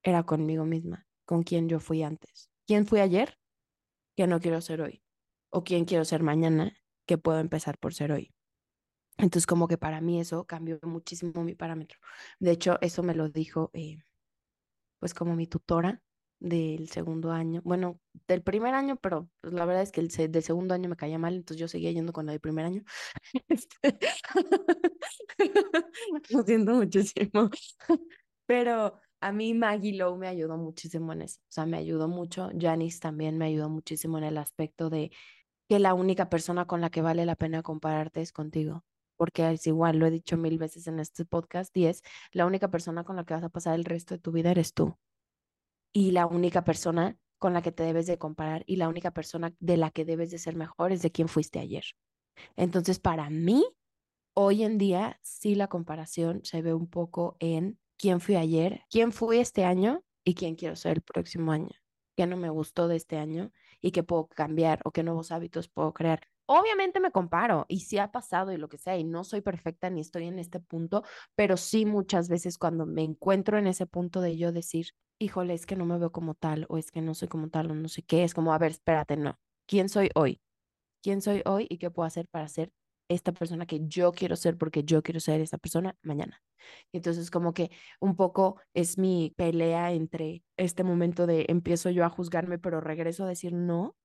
era 0.02 0.22
conmigo 0.24 0.64
misma, 0.64 1.06
con 1.24 1.42
quien 1.42 1.68
yo 1.68 1.80
fui 1.80 2.02
antes. 2.02 2.50
¿Quién 2.66 2.86
fui 2.86 3.00
ayer? 3.00 3.38
Que 4.16 4.26
no 4.26 4.40
quiero 4.40 4.60
ser 4.60 4.80
hoy. 4.80 5.02
O 5.50 5.64
quién 5.64 5.84
quiero 5.84 6.04
ser 6.04 6.22
mañana, 6.22 6.76
que 7.06 7.18
puedo 7.18 7.38
empezar 7.38 7.78
por 7.78 7.94
ser 7.94 8.12
hoy. 8.12 8.34
Entonces, 9.18 9.46
como 9.46 9.68
que 9.68 9.78
para 9.78 10.00
mí 10.00 10.20
eso 10.20 10.46
cambió 10.46 10.78
muchísimo 10.82 11.42
mi 11.44 11.54
parámetro. 11.54 11.98
De 12.38 12.50
hecho, 12.50 12.78
eso 12.82 13.02
me 13.02 13.14
lo 13.14 13.28
dijo 13.30 13.70
eh, 13.72 13.98
pues 14.98 15.14
como 15.14 15.36
mi 15.36 15.46
tutora 15.46 16.02
del 16.38 16.88
segundo 16.90 17.32
año, 17.32 17.62
bueno, 17.64 17.98
del 18.28 18.42
primer 18.42 18.74
año, 18.74 18.96
pero 18.96 19.30
pues, 19.40 19.54
la 19.54 19.64
verdad 19.64 19.82
es 19.82 19.92
que 19.92 20.00
el 20.00 20.08
del 20.08 20.42
segundo 20.42 20.74
año 20.74 20.88
me 20.88 20.96
caía 20.96 21.18
mal, 21.18 21.34
entonces 21.34 21.60
yo 21.60 21.68
seguía 21.68 21.92
yendo 21.92 22.12
con 22.12 22.26
la 22.26 22.32
del 22.32 22.40
primer 22.40 22.66
año. 22.66 22.84
Este, 23.48 23.98
lo 26.30 26.42
siento 26.44 26.74
muchísimo, 26.74 27.50
pero 28.46 29.00
a 29.20 29.32
mí 29.32 29.54
Maggie 29.54 29.94
Lowe 29.94 30.18
me 30.18 30.28
ayudó 30.28 30.56
muchísimo 30.56 31.12
en 31.12 31.22
eso, 31.22 31.40
o 31.42 31.52
sea, 31.52 31.66
me 31.66 31.78
ayudó 31.78 32.08
mucho, 32.08 32.50
Janice 32.58 33.00
también 33.00 33.38
me 33.38 33.46
ayudó 33.46 33.68
muchísimo 33.68 34.18
en 34.18 34.24
el 34.24 34.38
aspecto 34.38 34.90
de 34.90 35.10
que 35.68 35.78
la 35.78 35.94
única 35.94 36.28
persona 36.28 36.66
con 36.66 36.80
la 36.80 36.90
que 36.90 37.02
vale 37.02 37.26
la 37.26 37.36
pena 37.36 37.62
compararte 37.62 38.20
es 38.20 38.32
contigo 38.32 38.84
porque 39.16 39.50
es 39.50 39.66
igual, 39.66 39.98
lo 39.98 40.06
he 40.06 40.10
dicho 40.10 40.36
mil 40.36 40.58
veces 40.58 40.86
en 40.86 41.00
este 41.00 41.24
podcast, 41.24 41.76
y 41.76 41.86
es 41.86 42.02
la 42.32 42.46
única 42.46 42.70
persona 42.70 43.04
con 43.04 43.16
la 43.16 43.24
que 43.24 43.34
vas 43.34 43.44
a 43.44 43.48
pasar 43.48 43.74
el 43.74 43.84
resto 43.84 44.14
de 44.14 44.20
tu 44.20 44.32
vida 44.32 44.50
eres 44.50 44.74
tú. 44.74 44.96
Y 45.92 46.10
la 46.10 46.26
única 46.26 46.64
persona 46.64 47.16
con 47.38 47.52
la 47.52 47.62
que 47.62 47.72
te 47.72 47.82
debes 47.82 48.06
de 48.06 48.18
comparar 48.18 48.62
y 48.66 48.76
la 48.76 48.88
única 48.88 49.12
persona 49.12 49.54
de 49.58 49.76
la 49.76 49.90
que 49.90 50.04
debes 50.04 50.30
de 50.30 50.38
ser 50.38 50.56
mejor 50.56 50.92
es 50.92 51.02
de 51.02 51.10
quién 51.10 51.28
fuiste 51.28 51.58
ayer. 51.58 51.84
Entonces, 52.56 52.98
para 52.98 53.30
mí, 53.30 53.64
hoy 54.34 54.62
en 54.62 54.78
día, 54.78 55.18
sí 55.22 55.54
la 55.54 55.68
comparación 55.68 56.40
se 56.44 56.60
ve 56.60 56.74
un 56.74 56.86
poco 56.86 57.36
en 57.40 57.78
quién 57.98 58.20
fui 58.20 58.36
ayer, 58.36 58.82
quién 58.90 59.12
fui 59.12 59.38
este 59.38 59.64
año 59.64 60.04
y 60.24 60.34
quién 60.34 60.56
quiero 60.56 60.76
ser 60.76 60.98
el 60.98 61.02
próximo 61.02 61.52
año, 61.52 61.70
qué 62.16 62.26
no 62.26 62.36
me 62.36 62.50
gustó 62.50 62.88
de 62.88 62.96
este 62.96 63.18
año 63.18 63.52
y 63.80 63.92
qué 63.92 64.02
puedo 64.02 64.28
cambiar 64.28 64.80
o 64.84 64.90
qué 64.92 65.02
nuevos 65.02 65.32
hábitos 65.32 65.68
puedo 65.68 65.92
crear. 65.92 66.20
Obviamente 66.46 67.00
me 67.00 67.10
comparo 67.10 67.66
y 67.68 67.80
sí 67.80 67.98
ha 67.98 68.12
pasado 68.12 68.52
y 68.52 68.56
lo 68.56 68.68
que 68.68 68.78
sea, 68.78 68.96
y 68.96 69.04
no 69.04 69.24
soy 69.24 69.40
perfecta 69.40 69.90
ni 69.90 70.00
estoy 70.00 70.26
en 70.26 70.38
este 70.38 70.60
punto, 70.60 71.02
pero 71.34 71.56
sí 71.56 71.86
muchas 71.86 72.28
veces 72.28 72.56
cuando 72.56 72.86
me 72.86 73.02
encuentro 73.02 73.58
en 73.58 73.66
ese 73.66 73.86
punto 73.86 74.20
de 74.20 74.36
yo 74.36 74.52
decir, 74.52 74.90
híjole, 75.18 75.54
es 75.54 75.66
que 75.66 75.74
no 75.76 75.86
me 75.86 75.98
veo 75.98 76.12
como 76.12 76.34
tal, 76.34 76.66
o 76.68 76.78
es 76.78 76.92
que 76.92 77.02
no 77.02 77.14
soy 77.14 77.26
como 77.28 77.48
tal, 77.50 77.70
o 77.70 77.74
no 77.74 77.88
sé 77.88 78.02
qué, 78.02 78.22
es 78.22 78.32
como, 78.32 78.52
a 78.54 78.58
ver, 78.58 78.70
espérate, 78.72 79.16
no, 79.16 79.40
¿quién 79.66 79.88
soy 79.88 80.10
hoy? 80.14 80.40
¿Quién 81.02 81.22
soy 81.22 81.42
hoy 81.46 81.66
y 81.70 81.78
qué 81.78 81.90
puedo 81.90 82.06
hacer 82.06 82.28
para 82.28 82.48
ser 82.48 82.72
esta 83.08 83.32
persona 83.32 83.66
que 83.66 83.80
yo 83.86 84.12
quiero 84.12 84.36
ser 84.36 84.56
porque 84.58 84.84
yo 84.84 85.02
quiero 85.02 85.20
ser 85.20 85.40
esta 85.40 85.58
persona 85.58 85.96
mañana? 86.02 86.42
Entonces, 86.92 87.30
como 87.30 87.54
que 87.54 87.70
un 88.00 88.16
poco 88.16 88.60
es 88.74 88.98
mi 88.98 89.32
pelea 89.36 89.92
entre 89.92 90.42
este 90.56 90.84
momento 90.84 91.26
de 91.26 91.46
empiezo 91.48 91.90
yo 91.90 92.04
a 92.04 92.10
juzgarme, 92.10 92.58
pero 92.58 92.80
regreso 92.80 93.24
a 93.24 93.28
decir, 93.28 93.52
no, 93.52 93.96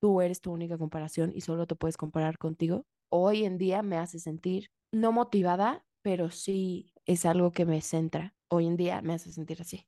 tú 0.00 0.20
eres 0.20 0.40
tu 0.40 0.52
única 0.52 0.78
comparación 0.78 1.32
y 1.34 1.40
solo 1.40 1.66
te 1.66 1.74
puedes 1.74 1.96
comparar 1.96 2.38
contigo, 2.38 2.86
hoy 3.10 3.44
en 3.44 3.58
día 3.58 3.82
me 3.82 3.96
hace 3.96 4.18
sentir 4.18 4.70
no 4.92 5.12
motivada, 5.12 5.84
pero 6.02 6.30
sí 6.30 6.92
es 7.04 7.26
algo 7.26 7.52
que 7.52 7.64
me 7.64 7.80
centra. 7.80 8.34
Hoy 8.48 8.66
en 8.66 8.76
día 8.76 9.02
me 9.02 9.14
hace 9.14 9.32
sentir 9.32 9.60
así. 9.60 9.86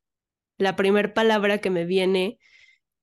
La 0.59 0.77
primera 0.77 1.15
palabra 1.15 1.59
que 1.59 1.71
me 1.71 1.85
viene 1.85 2.39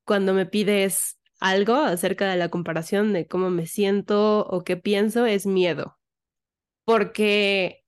cuando 0.05 0.33
me 0.33 0.45
pides 0.45 1.17
algo 1.39 1.75
acerca 1.75 2.29
de 2.29 2.37
la 2.37 2.49
comparación 2.49 3.13
de 3.13 3.27
cómo 3.27 3.49
me 3.49 3.67
siento 3.67 4.45
o 4.47 4.63
qué 4.63 4.77
pienso 4.77 5.25
es 5.25 5.45
miedo. 5.45 5.97
Porque 6.85 7.83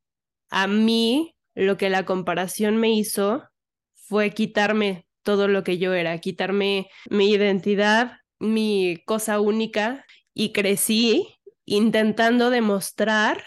a 0.50 0.68
mí 0.68 1.36
lo 1.56 1.78
que 1.78 1.90
la 1.90 2.06
comparación 2.06 2.78
me 2.78 2.92
hizo 2.92 3.44
fue 3.94 4.32
quitarme 4.32 5.08
todo 5.24 5.48
lo 5.48 5.64
que 5.64 5.78
yo 5.78 5.94
era, 5.94 6.18
quitarme 6.20 6.90
mi 7.10 7.32
identidad, 7.32 8.20
mi 8.40 9.04
cosa 9.06 9.40
única 9.40 10.06
y 10.34 10.54
crecí 10.54 11.28
intentando 11.66 12.50
demostrar 12.50 13.44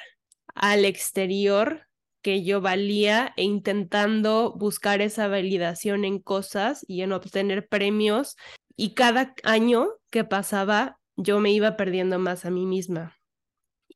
al 0.54 0.84
exterior 0.84 1.86
que 2.22 2.44
yo 2.44 2.60
valía 2.60 3.32
e 3.36 3.44
intentando 3.44 4.52
buscar 4.52 5.00
esa 5.00 5.28
validación 5.28 6.04
en 6.04 6.18
cosas 6.18 6.84
y 6.86 7.00
en 7.02 7.12
obtener 7.12 7.66
premios. 7.68 8.36
Y 8.80 8.94
cada 8.94 9.34
año 9.42 9.88
que 10.08 10.24
pasaba, 10.24 10.98
yo 11.14 11.38
me 11.38 11.52
iba 11.52 11.76
perdiendo 11.76 12.18
más 12.18 12.46
a 12.46 12.50
mí 12.50 12.64
misma. 12.64 13.14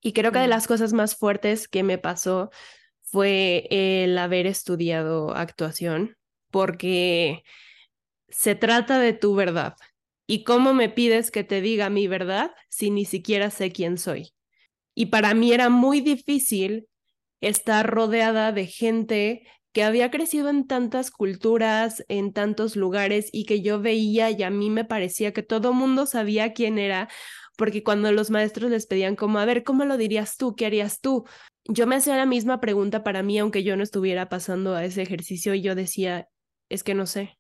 Y 0.03 0.13
creo 0.13 0.31
que 0.31 0.41
de 0.41 0.47
las 0.47 0.67
cosas 0.67 0.93
más 0.93 1.17
fuertes 1.17 1.69
que 1.69 1.83
me 1.83 1.97
pasó 1.97 2.51
fue 3.01 3.67
el 3.71 4.19
haber 4.19 4.47
estudiado 4.47 5.35
actuación, 5.35 6.19
porque 6.51 7.45
se 8.29 8.57
trata 8.57 8.99
de 8.99 9.15
tu 9.15 9.35
verdad. 9.35 9.75
¿Y 10.27 10.45
cómo 10.45 10.75
me 10.75 10.91
pides 10.91 11.31
que 11.31 11.45
te 11.45 11.63
diga 11.63 11.89
mi 11.89 12.07
verdad 12.07 12.51
si 12.69 12.91
ni 12.91 13.07
siquiera 13.07 13.51
sé 13.51 13.73
quién 13.73 13.97
soy? 13.97 14.35
Y 14.95 15.07
para 15.07 15.33
mí 15.33 15.55
era 15.55 15.71
muy 15.71 16.03
difícil 16.03 16.89
estar 17.41 17.89
rodeada 17.89 18.53
de 18.53 18.67
gente 18.67 19.47
que 19.75 19.83
había 19.83 20.11
crecido 20.13 20.51
en 20.51 20.69
tantas 20.69 21.11
culturas, 21.11 22.05
en 22.09 22.33
tantos 22.33 22.77
lugares 22.77 23.29
y 23.33 23.45
que 23.45 23.61
yo 23.61 23.81
veía 23.81 24.31
y 24.31 24.45
a 24.45 24.51
mí 24.51 24.71
me 24.71 24.85
parecía 24.85 25.33
que 25.33 25.43
todo 25.43 25.73
mundo 25.73 26.07
sabía 26.07 26.53
quién 26.53 26.79
era, 26.79 27.09
porque 27.57 27.83
cuando 27.83 28.13
los 28.13 28.31
maestros 28.31 28.71
les 28.71 28.87
pedían 28.87 29.17
como, 29.17 29.41
a 29.41 29.45
ver, 29.45 29.65
¿cómo 29.65 29.85
lo 29.85 29.97
dirías 29.97 30.37
tú? 30.37 30.55
¿Qué 30.55 30.67
harías 30.67 31.01
tú? 31.01 31.25
Yo 31.65 31.89
me 31.89 31.97
hacía 31.97 32.17
la 32.17 32.25
misma 32.25 32.61
pregunta 32.61 33.03
para 33.03 33.25
mí, 33.25 33.37
aunque 33.39 33.65
yo 33.65 33.77
no 33.77 33.83
estuviera 33.83 34.29
pasando 34.29 34.77
a 34.77 34.85
ese 34.85 35.03
ejercicio 35.03 35.55
y 35.55 35.63
yo 35.63 35.75
decía, 35.75 36.29
es 36.69 36.85
que 36.85 36.95
no 36.95 37.07
sé, 37.07 37.37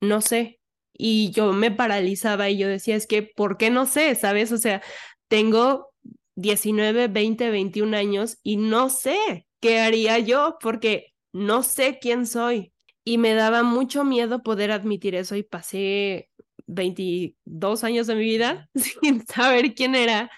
no 0.00 0.22
sé, 0.22 0.58
y 0.96 1.32
yo 1.32 1.52
me 1.52 1.70
paralizaba 1.70 2.48
y 2.48 2.56
yo 2.56 2.66
decía, 2.66 2.96
es 2.96 3.06
que, 3.06 3.22
¿por 3.22 3.58
qué 3.58 3.68
no 3.68 3.84
sé? 3.84 4.14
¿Sabes? 4.14 4.52
O 4.52 4.58
sea, 4.58 4.82
tengo 5.28 5.92
19, 6.36 7.08
20, 7.08 7.50
21 7.50 7.94
años 7.94 8.38
y 8.42 8.56
no 8.56 8.88
sé 8.88 9.46
qué 9.60 9.80
haría 9.80 10.18
yo 10.18 10.56
porque 10.62 11.12
no 11.36 11.62
sé 11.62 11.98
quién 12.00 12.26
soy. 12.26 12.72
Y 13.04 13.18
me 13.18 13.34
daba 13.34 13.62
mucho 13.62 14.04
miedo 14.04 14.42
poder 14.42 14.72
admitir 14.72 15.14
eso 15.14 15.36
y 15.36 15.42
pasé 15.42 16.30
22 16.66 17.84
años 17.84 18.06
de 18.06 18.14
mi 18.14 18.22
vida 18.22 18.68
sin 18.74 19.24
saber 19.26 19.74
quién 19.74 19.94
era. 19.94 20.30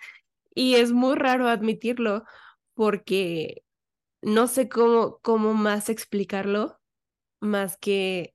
Y 0.54 0.74
es 0.74 0.92
muy 0.92 1.14
raro 1.14 1.48
admitirlo 1.48 2.24
porque 2.74 3.62
no 4.22 4.48
sé 4.48 4.68
cómo, 4.68 5.20
cómo 5.22 5.54
más 5.54 5.88
explicarlo, 5.88 6.80
más 7.40 7.76
que 7.78 8.34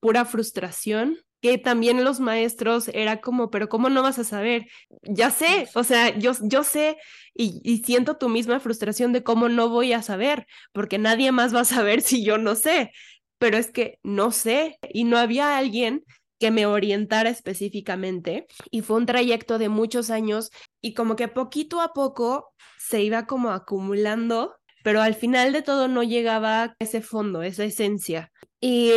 pura 0.00 0.24
frustración, 0.24 1.18
que 1.40 1.58
también 1.58 2.04
los 2.04 2.20
maestros 2.20 2.88
era 2.88 3.20
como, 3.20 3.50
pero 3.50 3.68
¿cómo 3.68 3.88
no 3.88 4.02
vas 4.02 4.18
a 4.18 4.24
saber? 4.24 4.66
Ya 5.02 5.30
sé, 5.30 5.68
o 5.74 5.84
sea, 5.84 6.16
yo, 6.18 6.32
yo 6.42 6.64
sé 6.64 6.98
y, 7.34 7.60
y, 7.64 7.78
siento 7.84 8.16
tu 8.16 8.28
misma 8.28 8.60
frustración 8.60 9.12
de 9.12 9.22
cómo 9.22 9.48
no 9.48 9.68
voy 9.68 9.92
a 9.92 10.02
saber, 10.02 10.46
porque 10.72 10.98
nadie 10.98 11.32
más 11.32 11.54
va 11.54 11.60
a 11.60 11.64
saber 11.64 12.02
si 12.02 12.24
yo 12.24 12.38
no 12.38 12.54
sé, 12.54 12.92
pero 13.38 13.56
es 13.56 13.70
que 13.70 13.98
no 14.02 14.32
sé 14.32 14.78
y 14.92 15.04
no 15.04 15.16
había 15.18 15.56
alguien 15.58 16.04
que 16.40 16.50
me 16.50 16.66
orientara 16.66 17.28
específicamente 17.30 18.46
y 18.70 18.80
fue 18.80 18.96
un 18.96 19.06
trayecto 19.06 19.58
de 19.58 19.68
muchos 19.68 20.10
años 20.10 20.50
y 20.80 20.94
como 20.94 21.14
que 21.14 21.28
poquito 21.28 21.82
a 21.82 21.92
poco 21.92 22.54
se 22.78 23.02
iba 23.02 23.26
como 23.26 23.50
acumulando, 23.50 24.56
pero 24.82 25.02
al 25.02 25.14
final 25.14 25.52
de 25.52 25.62
todo 25.62 25.86
no 25.86 26.02
llegaba 26.02 26.74
ese 26.78 27.02
fondo, 27.02 27.42
esa 27.42 27.64
esencia. 27.64 28.32
Y 28.58 28.90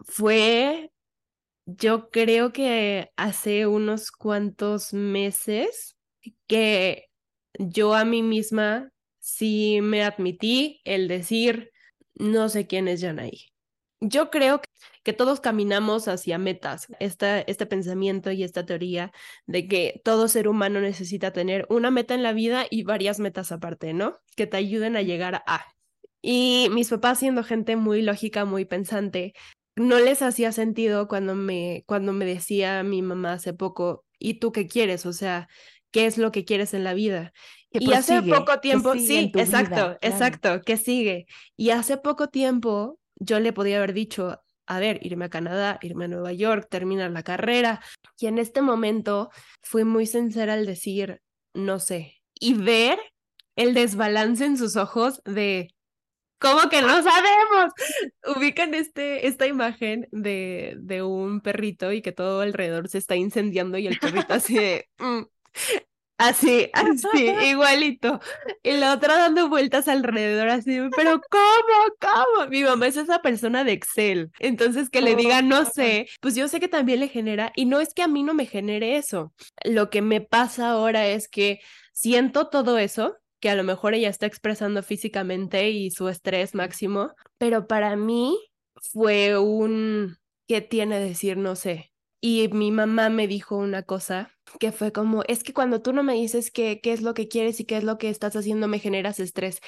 fue, 0.00 0.90
yo 1.68 2.08
creo 2.08 2.50
que 2.50 3.10
hace 3.16 3.66
unos 3.66 4.10
cuantos 4.10 4.94
meses 4.94 5.96
que 6.46 7.10
yo 7.58 7.94
a 7.94 8.06
mí 8.06 8.22
misma 8.22 8.90
sí 9.18 9.80
me 9.82 10.02
admití 10.02 10.80
el 10.84 11.08
decir, 11.08 11.70
no 12.14 12.48
sé 12.48 12.66
quién 12.66 12.88
es 12.88 13.02
Yanaí. 13.02 13.52
Yo 14.00 14.30
creo 14.30 14.62
que 15.02 15.12
todos 15.12 15.40
caminamos 15.40 16.08
hacia 16.08 16.38
metas. 16.38 16.86
Este 17.00 17.66
pensamiento 17.66 18.30
y 18.30 18.44
esta 18.44 18.64
teoría 18.64 19.12
de 19.46 19.68
que 19.68 20.00
todo 20.04 20.28
ser 20.28 20.48
humano 20.48 20.80
necesita 20.80 21.34
tener 21.34 21.66
una 21.68 21.90
meta 21.90 22.14
en 22.14 22.22
la 22.22 22.32
vida 22.32 22.64
y 22.70 22.84
varias 22.84 23.18
metas 23.20 23.52
aparte, 23.52 23.92
¿no? 23.92 24.18
Que 24.36 24.46
te 24.46 24.56
ayuden 24.56 24.96
a 24.96 25.02
llegar 25.02 25.42
a. 25.46 25.66
Y 26.22 26.68
mis 26.70 26.88
papás, 26.88 27.18
siendo 27.18 27.44
gente 27.44 27.76
muy 27.76 28.00
lógica, 28.00 28.46
muy 28.46 28.64
pensante, 28.64 29.34
no 29.78 29.98
les 29.98 30.22
hacía 30.22 30.52
sentido 30.52 31.08
cuando 31.08 31.34
me, 31.34 31.84
cuando 31.86 32.12
me 32.12 32.24
decía 32.24 32.82
mi 32.82 33.02
mamá 33.02 33.34
hace 33.34 33.54
poco, 33.54 34.04
¿y 34.18 34.34
tú 34.34 34.52
qué 34.52 34.66
quieres? 34.66 35.06
O 35.06 35.12
sea, 35.12 35.48
¿qué 35.90 36.06
es 36.06 36.18
lo 36.18 36.32
que 36.32 36.44
quieres 36.44 36.74
en 36.74 36.84
la 36.84 36.94
vida? 36.94 37.32
y 37.70 37.92
hace 37.92 38.22
poco 38.22 38.60
tiempo, 38.60 38.94
sí, 38.94 39.30
exacto, 39.34 39.98
exacto, 40.00 40.62
¿qué 40.64 40.78
sigue? 40.78 41.26
Y 41.56 41.70
hace 41.70 41.98
poco 41.98 42.28
tiempo 42.28 42.98
yo 43.16 43.40
le 43.40 43.52
podía 43.52 43.76
haber 43.76 43.92
dicho, 43.92 44.40
a 44.66 44.78
ver, 44.78 45.04
irme 45.04 45.26
a 45.26 45.30
Canadá, 45.30 45.78
irme 45.82 46.06
a 46.06 46.08
Nueva 46.08 46.32
York, 46.32 46.68
terminar 46.70 47.10
la 47.10 47.22
carrera. 47.22 47.80
Y 48.18 48.26
en 48.26 48.38
este 48.38 48.62
momento 48.62 49.30
fui 49.62 49.84
muy 49.84 50.06
sincera 50.06 50.54
al 50.54 50.66
decir, 50.66 51.20
no 51.54 51.78
sé, 51.78 52.22
y 52.34 52.54
ver 52.54 52.98
el 53.56 53.74
desbalance 53.74 54.44
en 54.44 54.56
sus 54.56 54.76
ojos 54.76 55.22
de, 55.24 55.74
¿cómo 56.38 56.68
que 56.68 56.82
no 56.82 57.02
sabemos? 57.02 57.72
Ubican 58.36 58.74
este, 58.74 59.26
esta 59.26 59.46
imagen 59.46 60.08
de, 60.10 60.76
de 60.78 61.02
un 61.02 61.40
perrito 61.40 61.92
y 61.92 62.02
que 62.02 62.12
todo 62.12 62.40
alrededor 62.40 62.88
se 62.88 62.98
está 62.98 63.16
incendiando 63.16 63.78
y 63.78 63.86
el 63.86 63.98
perrito 63.98 64.34
así 64.34 64.54
de, 64.54 64.88
mm, 64.98 65.22
Así, 66.18 66.68
así, 66.72 67.30
igualito. 67.48 68.20
Y 68.64 68.72
la 68.72 68.92
otra 68.92 69.16
dando 69.16 69.48
vueltas 69.48 69.86
alrededor, 69.86 70.48
así, 70.48 70.80
pero 70.96 71.20
¿cómo? 71.30 71.94
¿Cómo? 72.00 72.48
Mi 72.50 72.64
mamá 72.64 72.88
es 72.88 72.96
esa 72.96 73.22
persona 73.22 73.62
de 73.62 73.70
Excel. 73.70 74.32
Entonces, 74.40 74.90
que 74.90 75.00
le 75.00 75.14
diga, 75.14 75.42
no 75.42 75.64
sé, 75.64 76.08
pues 76.20 76.34
yo 76.34 76.48
sé 76.48 76.58
que 76.58 76.66
también 76.66 76.98
le 76.98 77.08
genera, 77.08 77.52
y 77.54 77.66
no 77.66 77.78
es 77.78 77.94
que 77.94 78.02
a 78.02 78.08
mí 78.08 78.24
no 78.24 78.34
me 78.34 78.46
genere 78.46 78.96
eso. 78.96 79.32
Lo 79.62 79.90
que 79.90 80.02
me 80.02 80.20
pasa 80.20 80.70
ahora 80.70 81.06
es 81.06 81.28
que 81.28 81.60
siento 81.92 82.48
todo 82.48 82.78
eso, 82.78 83.16
que 83.40 83.50
a 83.50 83.54
lo 83.54 83.64
mejor 83.64 83.94
ella 83.94 84.08
está 84.08 84.26
expresando 84.26 84.82
físicamente 84.82 85.70
y 85.70 85.90
su 85.90 86.08
estrés 86.08 86.54
máximo, 86.54 87.14
pero 87.38 87.66
para 87.66 87.96
mí 87.96 88.38
fue 88.92 89.38
un, 89.38 90.16
¿qué 90.46 90.60
tiene 90.60 91.00
decir? 91.00 91.36
No 91.36 91.56
sé. 91.56 91.92
Y 92.20 92.48
mi 92.48 92.72
mamá 92.72 93.10
me 93.10 93.28
dijo 93.28 93.56
una 93.56 93.84
cosa 93.84 94.32
que 94.58 94.72
fue 94.72 94.92
como, 94.92 95.22
es 95.28 95.44
que 95.44 95.52
cuando 95.52 95.82
tú 95.82 95.92
no 95.92 96.02
me 96.02 96.14
dices 96.14 96.50
qué, 96.50 96.80
qué 96.82 96.92
es 96.92 97.02
lo 97.02 97.14
que 97.14 97.28
quieres 97.28 97.60
y 97.60 97.64
qué 97.64 97.76
es 97.76 97.84
lo 97.84 97.98
que 97.98 98.08
estás 98.10 98.34
haciendo, 98.34 98.66
me 98.66 98.80
generas 98.80 99.20
estrés. 99.20 99.60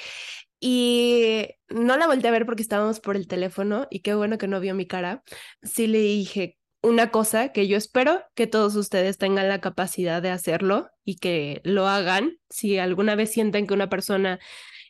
Y 0.61 1.49
no 1.69 1.97
la 1.97 2.07
volteé 2.07 2.29
a 2.29 2.33
ver 2.33 2.47
porque 2.47 2.63
estábamos 2.63 3.01
por 3.01 3.17
el 3.17 3.29
teléfono 3.29 3.87
y 3.91 4.01
qué 4.01 4.15
bueno 4.15 4.37
que 4.39 4.49
no 4.49 4.61
vio 4.61 4.75
mi 4.75 4.87
cara. 4.87 5.23
Sí 5.63 5.87
le 5.87 6.01
dije 6.01 6.59
una 6.83 7.11
cosa 7.11 7.53
que 7.53 7.69
yo 7.69 7.77
espero 7.77 8.23
que 8.35 8.47
todos 8.47 8.75
ustedes 8.77 9.19
tengan 9.19 9.49
la 9.49 9.61
capacidad 9.61 10.23
de 10.23 10.31
hacerlo 10.31 10.91
y 11.05 11.17
que 11.17 11.61
lo 11.65 11.87
hagan. 11.87 12.39
Si 12.49 12.79
alguna 12.79 13.15
vez 13.15 13.31
sienten 13.31 13.67
que 13.67 13.75
una 13.75 13.91
persona 13.91 14.39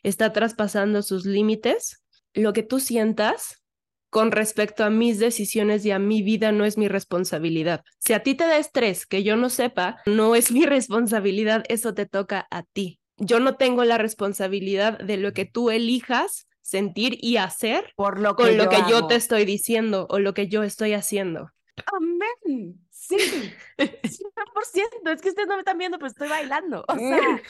está 0.03 0.33
traspasando 0.33 1.01
sus 1.01 1.25
límites, 1.25 2.03
lo 2.33 2.53
que 2.53 2.63
tú 2.63 2.79
sientas, 2.79 3.61
con 4.11 4.31
respecto 4.31 4.83
a 4.83 4.89
mis 4.89 5.19
decisiones 5.19 5.85
y 5.85 5.91
a 5.91 5.97
mi 5.97 6.21
vida 6.21 6.51
no 6.51 6.65
es 6.65 6.77
mi 6.77 6.89
responsabilidad. 6.89 7.81
Si 7.97 8.11
a 8.11 8.21
ti 8.21 8.35
te 8.35 8.43
da 8.43 8.57
estrés 8.57 9.05
que 9.05 9.23
yo 9.23 9.37
no 9.37 9.49
sepa, 9.49 10.01
no 10.05 10.35
es 10.35 10.51
mi 10.51 10.65
responsabilidad, 10.65 11.63
eso 11.69 11.93
te 11.93 12.05
toca 12.05 12.45
a 12.51 12.63
ti. 12.63 12.99
Yo 13.17 13.39
no 13.39 13.55
tengo 13.55 13.85
la 13.85 13.97
responsabilidad 13.97 14.99
de 14.99 15.17
lo 15.17 15.31
que 15.33 15.45
tú 15.45 15.71
elijas 15.71 16.47
sentir 16.61 17.17
y 17.21 17.37
hacer 17.37 17.93
por 17.95 18.19
lo 18.19 18.35
que 18.35 18.43
con 18.43 18.57
lo 18.57 18.69
que 18.69 18.83
yo 18.89 19.07
te 19.07 19.15
estoy 19.15 19.45
diciendo 19.45 20.07
o 20.09 20.19
lo 20.19 20.33
que 20.33 20.47
yo 20.47 20.63
estoy 20.63 20.93
haciendo. 20.93 21.49
Amén. 21.85 22.79
Sí, 22.89 23.17
100%. 23.77 25.13
Es 25.13 25.21
que 25.21 25.29
ustedes 25.29 25.47
no 25.47 25.55
me 25.55 25.59
están 25.59 25.77
viendo, 25.77 25.97
pero 25.97 26.07
estoy 26.07 26.29
bailando. 26.29 26.85
O 26.87 26.95
sea, 26.95 27.41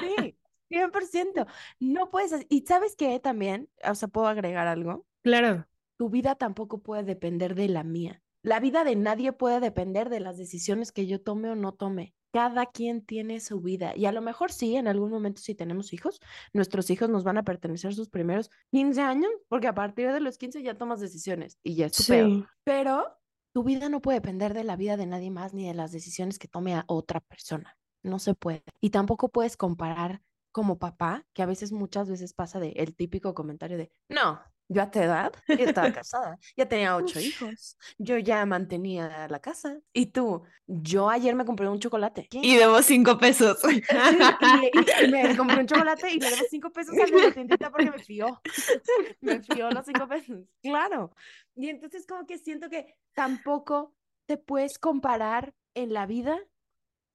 sí, 0.00 0.36
100%. 0.70 1.46
No 1.80 2.10
puedes. 2.10 2.46
Y 2.48 2.64
sabes 2.66 2.96
qué 2.96 3.18
también, 3.20 3.68
o 3.84 3.94
sea, 3.94 4.08
puedo 4.08 4.26
agregar 4.26 4.66
algo. 4.66 5.06
Claro 5.22 5.66
tu 6.02 6.10
vida 6.10 6.34
tampoco 6.34 6.78
puede 6.78 7.04
depender 7.04 7.54
de 7.54 7.68
la 7.68 7.84
mía. 7.84 8.20
La 8.42 8.58
vida 8.58 8.82
de 8.82 8.96
nadie 8.96 9.32
puede 9.32 9.60
depender 9.60 10.10
de 10.10 10.18
las 10.18 10.36
decisiones 10.36 10.90
que 10.90 11.06
yo 11.06 11.20
tome 11.20 11.48
o 11.48 11.54
no 11.54 11.74
tome. 11.74 12.12
Cada 12.32 12.66
quien 12.66 13.06
tiene 13.06 13.38
su 13.38 13.60
vida 13.60 13.92
y 13.94 14.06
a 14.06 14.10
lo 14.10 14.20
mejor 14.20 14.50
sí, 14.50 14.74
en 14.74 14.88
algún 14.88 15.12
momento 15.12 15.40
si 15.40 15.54
tenemos 15.54 15.92
hijos, 15.92 16.18
nuestros 16.52 16.90
hijos 16.90 17.08
nos 17.08 17.22
van 17.22 17.38
a 17.38 17.44
pertenecer 17.44 17.94
sus 17.94 18.08
primeros 18.08 18.50
15 18.72 19.00
años, 19.00 19.30
porque 19.46 19.68
a 19.68 19.76
partir 19.76 20.10
de 20.10 20.18
los 20.18 20.38
15 20.38 20.60
ya 20.64 20.74
tomas 20.74 20.98
decisiones 20.98 21.56
y 21.62 21.76
ya 21.76 21.86
es 21.86 21.92
tu 21.92 22.44
Pero 22.64 23.16
tu 23.52 23.64
vida 23.64 23.88
no 23.88 24.00
puede 24.00 24.18
depender 24.18 24.54
de 24.54 24.64
la 24.64 24.76
vida 24.76 24.96
de 24.96 25.06
nadie 25.06 25.30
más 25.30 25.54
ni 25.54 25.66
de 25.66 25.74
las 25.74 25.92
decisiones 25.92 26.38
que 26.38 26.48
tome 26.48 26.74
a 26.74 26.84
otra 26.86 27.20
persona. 27.20 27.76
No 28.02 28.18
se 28.18 28.34
puede. 28.34 28.64
Y 28.80 28.90
tampoco 28.90 29.28
puedes 29.28 29.56
comparar 29.56 30.22
como 30.52 30.78
papá, 30.78 31.26
que 31.32 31.42
a 31.42 31.46
veces 31.46 31.72
muchas 31.72 32.10
veces 32.10 32.34
pasa 32.34 32.60
de 32.60 32.70
el 32.76 32.94
típico 32.94 33.34
comentario 33.34 33.78
de, 33.78 33.90
no, 34.08 34.40
yo 34.72 34.82
a 34.82 34.90
tu 34.90 34.98
edad 34.98 35.32
estaba 35.46 35.92
casada, 36.04 36.38
ya 36.56 36.66
tenía 36.66 36.96
ocho 36.96 37.20
hijos, 37.20 37.76
yo 37.98 38.18
ya 38.18 38.44
mantenía 38.46 39.28
la 39.28 39.38
casa. 39.40 39.78
Y 39.92 40.06
tú, 40.06 40.42
yo 40.66 41.10
ayer 41.10 41.34
me 41.34 41.44
compré 41.44 41.68
un 41.68 41.78
chocolate. 41.78 42.28
Y 42.30 42.56
debo 42.56 42.82
cinco 42.82 43.18
pesos. 43.18 43.62
y, 43.64 45.08
me 45.08 45.36
compré 45.36 45.60
un 45.60 45.66
chocolate 45.66 46.12
y 46.12 46.20
le 46.20 46.30
debo 46.30 46.42
cinco 46.50 46.70
pesos 46.70 46.94
a 46.96 47.06
la 47.06 47.32
tiendita 47.34 47.70
porque 47.70 47.90
me 47.90 47.98
fió. 47.98 48.40
Me 49.20 49.42
fió 49.42 49.70
los 49.70 49.84
cinco 49.86 50.08
pesos. 50.08 50.40
Claro. 50.62 51.10
Y 51.54 51.68
entonces 51.68 52.06
como 52.06 52.26
que 52.26 52.38
siento 52.38 52.68
que 52.68 52.96
tampoco 53.14 53.94
te 54.26 54.36
puedes 54.36 54.78
comparar 54.78 55.54
en 55.74 55.92
la 55.92 56.06
vida 56.06 56.38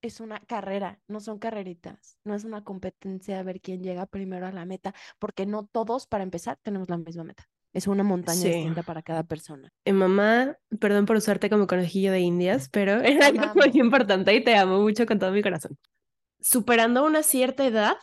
es 0.07 0.19
una 0.19 0.39
carrera, 0.39 0.99
no 1.07 1.19
son 1.19 1.39
carreritas, 1.39 2.17
no 2.23 2.35
es 2.35 2.43
una 2.43 2.63
competencia 2.63 3.37
de 3.37 3.43
ver 3.43 3.61
quién 3.61 3.83
llega 3.83 4.05
primero 4.05 4.47
a 4.47 4.51
la 4.51 4.65
meta, 4.65 4.93
porque 5.19 5.45
no 5.45 5.65
todos, 5.65 6.07
para 6.07 6.23
empezar, 6.23 6.57
tenemos 6.61 6.89
la 6.89 6.97
misma 6.97 7.23
meta. 7.23 7.47
Es 7.73 7.85
una 7.85 8.03
montaña 8.03 8.41
distinta 8.41 8.81
para 8.81 9.03
cada 9.03 9.23
persona. 9.23 9.71
Eh, 9.85 9.93
mamá, 9.93 10.57
perdón 10.79 11.05
por 11.05 11.17
usarte 11.17 11.49
como 11.49 11.67
conejillo 11.67 12.11
de 12.11 12.21
indias, 12.21 12.69
pero 12.69 12.99
es 13.01 13.23
algo 13.23 13.53
muy 13.55 13.71
importante 13.79 14.33
y 14.33 14.43
te 14.43 14.55
amo 14.55 14.81
mucho 14.81 15.05
con 15.05 15.19
todo 15.19 15.31
mi 15.31 15.43
corazón. 15.43 15.77
Superando 16.39 17.05
una 17.05 17.23
cierta 17.23 17.65
edad, 17.65 17.97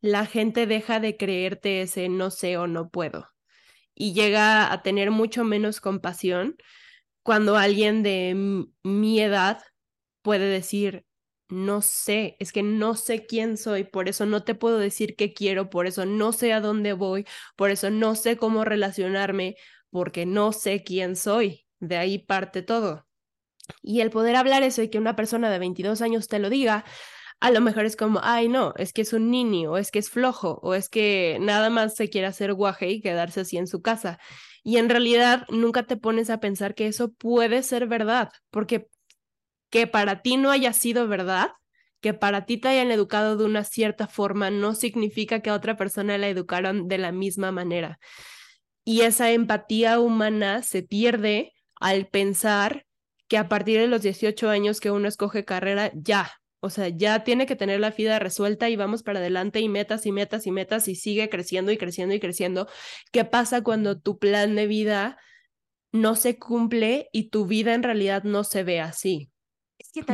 la 0.00 0.26
gente 0.26 0.66
deja 0.66 1.00
de 1.00 1.16
creerte 1.16 1.82
ese 1.82 2.08
no 2.08 2.30
sé 2.30 2.56
o 2.56 2.66
no 2.66 2.88
puedo 2.88 3.28
y 3.94 4.12
llega 4.12 4.72
a 4.72 4.82
tener 4.82 5.10
mucho 5.10 5.44
menos 5.44 5.80
compasión 5.80 6.56
cuando 7.22 7.56
alguien 7.56 8.02
de 8.02 8.66
mi 8.82 9.20
edad 9.20 9.62
puede 10.22 10.46
decir, 10.46 11.06
no 11.48 11.82
sé, 11.82 12.36
es 12.40 12.52
que 12.52 12.62
no 12.62 12.94
sé 12.96 13.26
quién 13.26 13.56
soy, 13.56 13.84
por 13.84 14.08
eso 14.08 14.26
no 14.26 14.44
te 14.44 14.54
puedo 14.54 14.78
decir 14.78 15.16
qué 15.16 15.32
quiero, 15.32 15.70
por 15.70 15.86
eso 15.86 16.06
no 16.06 16.32
sé 16.32 16.52
a 16.52 16.60
dónde 16.60 16.92
voy, 16.92 17.26
por 17.56 17.70
eso 17.70 17.90
no 17.90 18.14
sé 18.14 18.36
cómo 18.36 18.64
relacionarme, 18.64 19.56
porque 19.90 20.26
no 20.26 20.52
sé 20.52 20.82
quién 20.82 21.16
soy. 21.16 21.66
De 21.80 21.96
ahí 21.96 22.18
parte 22.18 22.62
todo. 22.62 23.06
Y 23.82 24.00
el 24.00 24.10
poder 24.10 24.36
hablar 24.36 24.62
eso 24.62 24.82
y 24.82 24.88
que 24.88 24.98
una 24.98 25.16
persona 25.16 25.50
de 25.50 25.58
22 25.58 26.02
años 26.02 26.28
te 26.28 26.38
lo 26.38 26.50
diga, 26.50 26.84
a 27.40 27.50
lo 27.50 27.60
mejor 27.60 27.84
es 27.84 27.96
como, 27.96 28.20
ay, 28.22 28.48
no, 28.48 28.72
es 28.76 28.92
que 28.92 29.02
es 29.02 29.12
un 29.12 29.30
niño, 29.30 29.72
o 29.72 29.76
es 29.76 29.90
que 29.90 29.98
es 29.98 30.10
flojo, 30.10 30.60
o 30.62 30.74
es 30.74 30.88
que 30.88 31.38
nada 31.40 31.70
más 31.70 31.94
se 31.94 32.08
quiere 32.08 32.26
hacer 32.26 32.54
guaje 32.54 32.88
y 32.90 33.00
quedarse 33.00 33.40
así 33.40 33.58
en 33.58 33.66
su 33.66 33.82
casa. 33.82 34.18
Y 34.62 34.78
en 34.78 34.88
realidad 34.88 35.44
nunca 35.50 35.84
te 35.84 35.96
pones 35.96 36.30
a 36.30 36.40
pensar 36.40 36.74
que 36.74 36.86
eso 36.86 37.12
puede 37.12 37.62
ser 37.62 37.86
verdad, 37.86 38.30
porque 38.50 38.88
que 39.74 39.88
para 39.88 40.22
ti 40.22 40.36
no 40.36 40.52
haya 40.52 40.72
sido 40.72 41.08
verdad, 41.08 41.50
que 42.00 42.14
para 42.14 42.46
ti 42.46 42.58
te 42.58 42.68
hayan 42.68 42.92
educado 42.92 43.36
de 43.36 43.44
una 43.44 43.64
cierta 43.64 44.06
forma, 44.06 44.48
no 44.48 44.72
significa 44.76 45.40
que 45.40 45.50
a 45.50 45.54
otra 45.54 45.76
persona 45.76 46.16
la 46.16 46.28
educaron 46.28 46.86
de 46.86 46.96
la 46.96 47.10
misma 47.10 47.50
manera. 47.50 47.98
Y 48.84 49.00
esa 49.00 49.32
empatía 49.32 49.98
humana 49.98 50.62
se 50.62 50.84
pierde 50.84 51.54
al 51.80 52.06
pensar 52.06 52.86
que 53.26 53.36
a 53.36 53.48
partir 53.48 53.80
de 53.80 53.88
los 53.88 54.02
18 54.02 54.48
años 54.48 54.78
que 54.78 54.92
uno 54.92 55.08
escoge 55.08 55.44
carrera, 55.44 55.90
ya, 55.92 56.30
o 56.60 56.70
sea, 56.70 56.86
ya 56.86 57.24
tiene 57.24 57.44
que 57.44 57.56
tener 57.56 57.80
la 57.80 57.90
vida 57.90 58.20
resuelta 58.20 58.70
y 58.70 58.76
vamos 58.76 59.02
para 59.02 59.18
adelante 59.18 59.58
y 59.58 59.68
metas 59.68 60.06
y 60.06 60.12
metas 60.12 60.46
y 60.46 60.52
metas 60.52 60.86
y 60.86 60.94
sigue 60.94 61.28
creciendo 61.28 61.72
y 61.72 61.78
creciendo 61.78 62.14
y 62.14 62.20
creciendo. 62.20 62.68
¿Qué 63.10 63.24
pasa 63.24 63.64
cuando 63.64 63.98
tu 63.98 64.20
plan 64.20 64.54
de 64.54 64.68
vida 64.68 65.18
no 65.90 66.14
se 66.14 66.38
cumple 66.38 67.08
y 67.10 67.30
tu 67.30 67.46
vida 67.46 67.74
en 67.74 67.82
realidad 67.82 68.22
no 68.22 68.44
se 68.44 68.62
ve 68.62 68.78
así? 68.78 69.32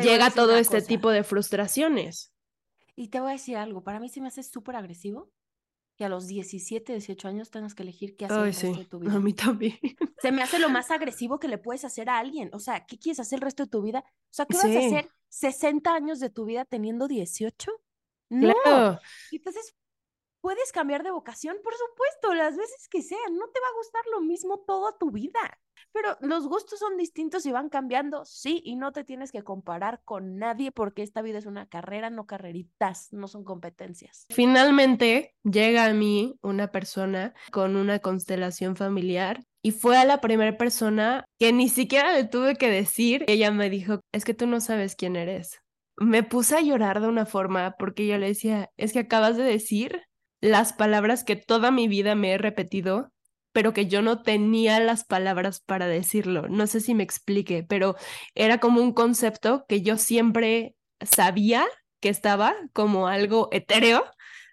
Llega 0.02 0.30
todo 0.30 0.56
este 0.56 0.82
tipo 0.82 1.10
de 1.10 1.24
frustraciones. 1.24 2.32
Y 2.96 3.08
te 3.08 3.20
voy 3.20 3.30
a 3.30 3.32
decir 3.32 3.56
algo, 3.56 3.82
para 3.82 4.00
mí 4.00 4.08
se 4.08 4.20
me 4.20 4.28
hace 4.28 4.42
súper 4.42 4.76
agresivo 4.76 5.30
que 5.96 6.04
a 6.04 6.08
los 6.08 6.26
17, 6.26 6.92
18 6.92 7.28
años 7.28 7.50
tengas 7.50 7.74
que 7.74 7.82
elegir 7.82 8.16
qué 8.16 8.24
hacer 8.24 8.38
el 8.38 8.44
resto 8.44 8.74
de 8.74 8.84
tu 8.86 8.98
vida. 9.00 9.12
A 9.12 9.20
mí 9.20 9.34
también. 9.34 9.78
Se 10.22 10.32
me 10.32 10.42
hace 10.42 10.58
lo 10.58 10.70
más 10.70 10.90
agresivo 10.90 11.38
que 11.38 11.46
le 11.46 11.58
puedes 11.58 11.84
hacer 11.84 12.08
a 12.08 12.18
alguien. 12.18 12.48
O 12.54 12.58
sea, 12.58 12.86
¿qué 12.86 12.98
quieres 12.98 13.20
hacer 13.20 13.36
el 13.36 13.42
resto 13.42 13.64
de 13.64 13.70
tu 13.70 13.82
vida? 13.82 14.02
O 14.06 14.32
sea, 14.32 14.46
¿qué 14.46 14.56
vas 14.56 14.64
a 14.64 14.78
hacer 14.78 15.10
60 15.28 15.94
años 15.94 16.18
de 16.18 16.30
tu 16.30 16.46
vida 16.46 16.64
teniendo 16.64 17.06
18? 17.06 17.70
No. 18.30 18.54
Entonces, 19.30 19.76
puedes 20.40 20.72
cambiar 20.72 21.02
de 21.02 21.10
vocación, 21.10 21.58
por 21.62 21.74
supuesto, 21.74 22.34
las 22.34 22.56
veces 22.56 22.88
que 22.88 23.02
sean, 23.02 23.36
no 23.36 23.48
te 23.48 23.60
va 23.60 23.68
a 23.68 23.76
gustar 23.76 24.02
lo 24.12 24.20
mismo 24.22 24.60
toda 24.60 24.96
tu 24.96 25.10
vida. 25.10 25.60
Pero 25.92 26.16
los 26.20 26.46
gustos 26.46 26.78
son 26.78 26.96
distintos 26.96 27.46
y 27.46 27.52
van 27.52 27.68
cambiando, 27.68 28.24
sí, 28.24 28.62
y 28.64 28.76
no 28.76 28.92
te 28.92 29.04
tienes 29.04 29.32
que 29.32 29.42
comparar 29.42 30.00
con 30.04 30.36
nadie 30.36 30.70
porque 30.70 31.02
esta 31.02 31.22
vida 31.22 31.38
es 31.38 31.46
una 31.46 31.66
carrera, 31.66 32.10
no 32.10 32.26
carreritas, 32.26 33.12
no 33.12 33.28
son 33.28 33.44
competencias. 33.44 34.26
Finalmente 34.30 35.34
llega 35.42 35.86
a 35.86 35.92
mí 35.92 36.38
una 36.42 36.70
persona 36.70 37.34
con 37.50 37.76
una 37.76 37.98
constelación 37.98 38.76
familiar 38.76 39.44
y 39.62 39.72
fue 39.72 39.98
a 39.98 40.04
la 40.04 40.20
primera 40.20 40.56
persona 40.56 41.24
que 41.38 41.52
ni 41.52 41.68
siquiera 41.68 42.12
le 42.12 42.24
tuve 42.24 42.56
que 42.56 42.70
decir. 42.70 43.24
Ella 43.28 43.50
me 43.50 43.68
dijo, 43.68 44.00
es 44.12 44.24
que 44.24 44.34
tú 44.34 44.46
no 44.46 44.60
sabes 44.60 44.96
quién 44.96 45.16
eres. 45.16 45.60
Me 45.96 46.22
puse 46.22 46.56
a 46.56 46.62
llorar 46.62 47.00
de 47.00 47.08
una 47.08 47.26
forma 47.26 47.74
porque 47.78 48.06
yo 48.06 48.16
le 48.16 48.28
decía, 48.28 48.70
es 48.76 48.92
que 48.92 49.00
acabas 49.00 49.36
de 49.36 49.42
decir 49.42 50.02
las 50.40 50.72
palabras 50.72 51.24
que 51.24 51.36
toda 51.36 51.70
mi 51.70 51.88
vida 51.88 52.14
me 52.14 52.32
he 52.32 52.38
repetido 52.38 53.12
pero 53.52 53.72
que 53.72 53.86
yo 53.86 54.02
no 54.02 54.22
tenía 54.22 54.80
las 54.80 55.04
palabras 55.04 55.60
para 55.60 55.86
decirlo. 55.86 56.48
No 56.48 56.66
sé 56.66 56.80
si 56.80 56.94
me 56.94 57.02
explique, 57.02 57.62
pero 57.62 57.96
era 58.34 58.58
como 58.58 58.80
un 58.80 58.92
concepto 58.92 59.64
que 59.68 59.82
yo 59.82 59.98
siempre 59.98 60.76
sabía 61.00 61.66
que 62.00 62.08
estaba 62.08 62.54
como 62.72 63.08
algo 63.08 63.48
etéreo, 63.52 64.04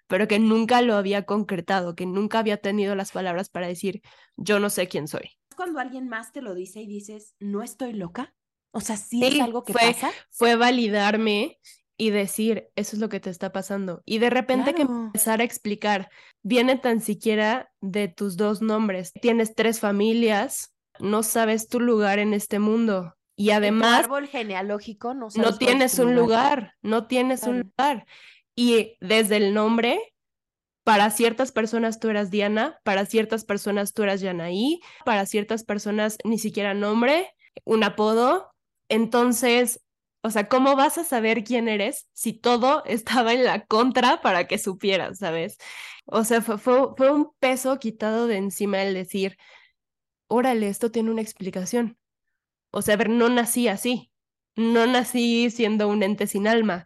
pero 0.06 0.26
que 0.28 0.38
nunca 0.38 0.82
lo 0.82 0.94
había 0.96 1.24
concretado, 1.24 1.94
que 1.94 2.06
nunca 2.06 2.38
había 2.38 2.58
tenido 2.58 2.94
las 2.94 3.12
palabras 3.12 3.50
para 3.50 3.68
decir, 3.68 4.02
yo 4.36 4.58
no 4.58 4.70
sé 4.70 4.88
quién 4.88 5.08
soy. 5.08 5.30
Cuando 5.56 5.80
alguien 5.80 6.08
más 6.08 6.32
te 6.32 6.40
lo 6.40 6.54
dice 6.54 6.80
y 6.80 6.86
dices, 6.86 7.34
no 7.40 7.62
estoy 7.62 7.92
loca, 7.92 8.34
o 8.70 8.80
sea, 8.80 8.96
sí, 8.96 9.24
es 9.24 9.40
algo 9.40 9.64
que 9.64 9.72
fue, 9.72 9.92
pasa. 9.92 10.10
Fue 10.30 10.56
validarme 10.56 11.58
y 12.00 12.10
decir, 12.10 12.68
eso 12.76 12.94
es 12.94 13.00
lo 13.00 13.08
que 13.08 13.18
te 13.18 13.28
está 13.28 13.52
pasando. 13.52 14.02
Y 14.06 14.18
de 14.18 14.30
repente 14.30 14.72
que 14.72 14.82
empezar 14.82 15.40
a 15.40 15.44
explicar, 15.44 16.08
viene 16.42 16.78
tan 16.78 17.00
siquiera 17.00 17.72
de 17.80 18.06
tus 18.06 18.36
dos 18.36 18.62
nombres. 18.62 19.12
Tienes 19.20 19.56
tres 19.56 19.80
familias, 19.80 20.74
no 21.00 21.24
sabes 21.24 21.68
tu 21.68 21.80
lugar 21.80 22.20
en 22.20 22.34
este 22.34 22.60
mundo. 22.60 23.16
Y 23.36 23.50
además... 23.50 24.04
árbol 24.04 24.28
genealógico 24.28 25.12
no, 25.12 25.28
no 25.34 25.58
tienes 25.58 25.98
un 25.98 26.14
lugar. 26.14 26.74
no 26.82 27.08
tienes 27.08 27.42
un 27.42 27.60
lugar. 27.60 28.06
Y 28.54 28.96
desde 29.00 29.36
el 29.36 29.52
nombre, 29.52 30.00
para 30.84 31.10
ciertas 31.10 31.50
personas 31.50 31.98
tú 31.98 32.10
eras 32.10 32.30
Diana, 32.30 32.78
para 32.84 33.06
ciertas 33.06 33.44
personas 33.44 33.92
tú 33.92 34.04
eras 34.04 34.20
Yanaí, 34.20 34.80
para 35.04 35.26
ciertas 35.26 35.64
personas 35.64 36.16
ni 36.24 36.38
siquiera 36.38 36.74
nombre, 36.74 37.34
un 37.64 37.82
apodo. 37.82 38.52
Entonces, 38.88 39.80
o 40.28 40.30
sea, 40.30 40.48
¿cómo 40.48 40.76
vas 40.76 40.98
a 40.98 41.04
saber 41.04 41.42
quién 41.44 41.68
eres 41.68 42.06
si 42.12 42.34
todo 42.34 42.84
estaba 42.84 43.32
en 43.32 43.44
la 43.44 43.64
contra 43.64 44.20
para 44.20 44.46
que 44.46 44.58
supieras, 44.58 45.18
¿sabes? 45.18 45.56
O 46.06 46.24
sea, 46.24 46.42
fue, 46.42 46.58
fue, 46.58 47.10
un 47.10 47.32
peso 47.38 47.78
quitado 47.78 48.26
de 48.26 48.36
encima 48.36 48.82
el 48.82 48.94
decir, 48.94 49.38
órale, 50.28 50.68
esto 50.68 50.90
tiene 50.90 51.10
una 51.10 51.22
explicación. 51.22 51.98
O 52.70 52.82
sea, 52.82 52.94
a 52.94 52.96
ver, 52.98 53.10
no 53.10 53.28
nací 53.30 53.68
así, 53.68 54.12
no 54.56 54.86
nací 54.86 55.50
siendo 55.50 55.88
un 55.88 56.02
ente 56.02 56.26
sin 56.26 56.46
alma. 56.46 56.84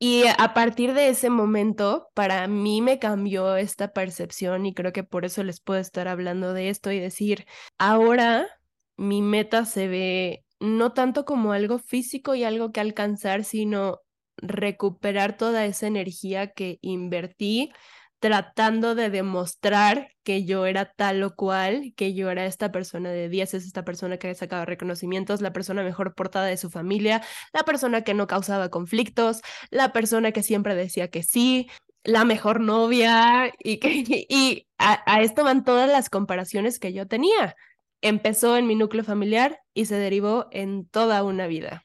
Y 0.00 0.24
a 0.38 0.54
partir 0.54 0.94
de 0.94 1.10
ese 1.10 1.30
momento, 1.30 2.10
para 2.14 2.48
mí 2.48 2.82
me 2.82 2.98
cambió 2.98 3.56
esta 3.56 3.92
percepción 3.92 4.66
y 4.66 4.74
creo 4.74 4.92
que 4.92 5.04
por 5.04 5.24
eso 5.24 5.44
les 5.44 5.60
puedo 5.60 5.80
estar 5.80 6.08
hablando 6.08 6.54
de 6.54 6.70
esto 6.70 6.90
y 6.90 6.98
decir, 6.98 7.46
ahora 7.78 8.48
mi 8.96 9.22
meta 9.22 9.64
se 9.64 9.88
ve 9.88 10.44
no 10.60 10.92
tanto 10.92 11.24
como 11.24 11.52
algo 11.52 11.78
físico 11.78 12.34
y 12.34 12.44
algo 12.44 12.70
que 12.72 12.80
alcanzar, 12.80 13.44
sino 13.44 14.00
recuperar 14.36 15.36
toda 15.36 15.64
esa 15.66 15.86
energía 15.86 16.52
que 16.52 16.78
invertí 16.82 17.72
tratando 18.20 18.94
de 18.94 19.08
demostrar 19.08 20.10
que 20.22 20.44
yo 20.44 20.66
era 20.66 20.92
tal 20.92 21.22
o 21.22 21.34
cual, 21.34 21.94
que 21.96 22.12
yo 22.14 22.30
era 22.30 22.44
esta 22.44 22.70
persona 22.70 23.10
de 23.10 23.30
10, 23.30 23.54
es 23.54 23.64
esta 23.64 23.82
persona 23.82 24.18
que 24.18 24.34
sacaba 24.34 24.66
reconocimientos, 24.66 25.40
la 25.40 25.54
persona 25.54 25.82
mejor 25.82 26.14
portada 26.14 26.44
de 26.44 26.58
su 26.58 26.70
familia, 26.70 27.22
la 27.54 27.62
persona 27.62 28.02
que 28.02 28.12
no 28.12 28.26
causaba 28.26 28.68
conflictos, 28.68 29.40
la 29.70 29.92
persona 29.94 30.32
que 30.32 30.42
siempre 30.42 30.74
decía 30.74 31.08
que 31.08 31.22
sí, 31.22 31.70
la 32.04 32.26
mejor 32.26 32.60
novia 32.60 33.52
y, 33.58 33.78
que, 33.78 34.04
y 34.28 34.66
a 34.78 35.22
esto 35.22 35.42
van 35.42 35.64
todas 35.64 35.90
las 35.90 36.10
comparaciones 36.10 36.78
que 36.78 36.92
yo 36.92 37.06
tenía 37.06 37.56
empezó 38.02 38.56
en 38.56 38.66
mi 38.66 38.74
núcleo 38.74 39.04
familiar 39.04 39.60
y 39.74 39.86
se 39.86 39.96
derivó 39.96 40.48
en 40.50 40.86
toda 40.86 41.22
una 41.22 41.46
vida. 41.46 41.84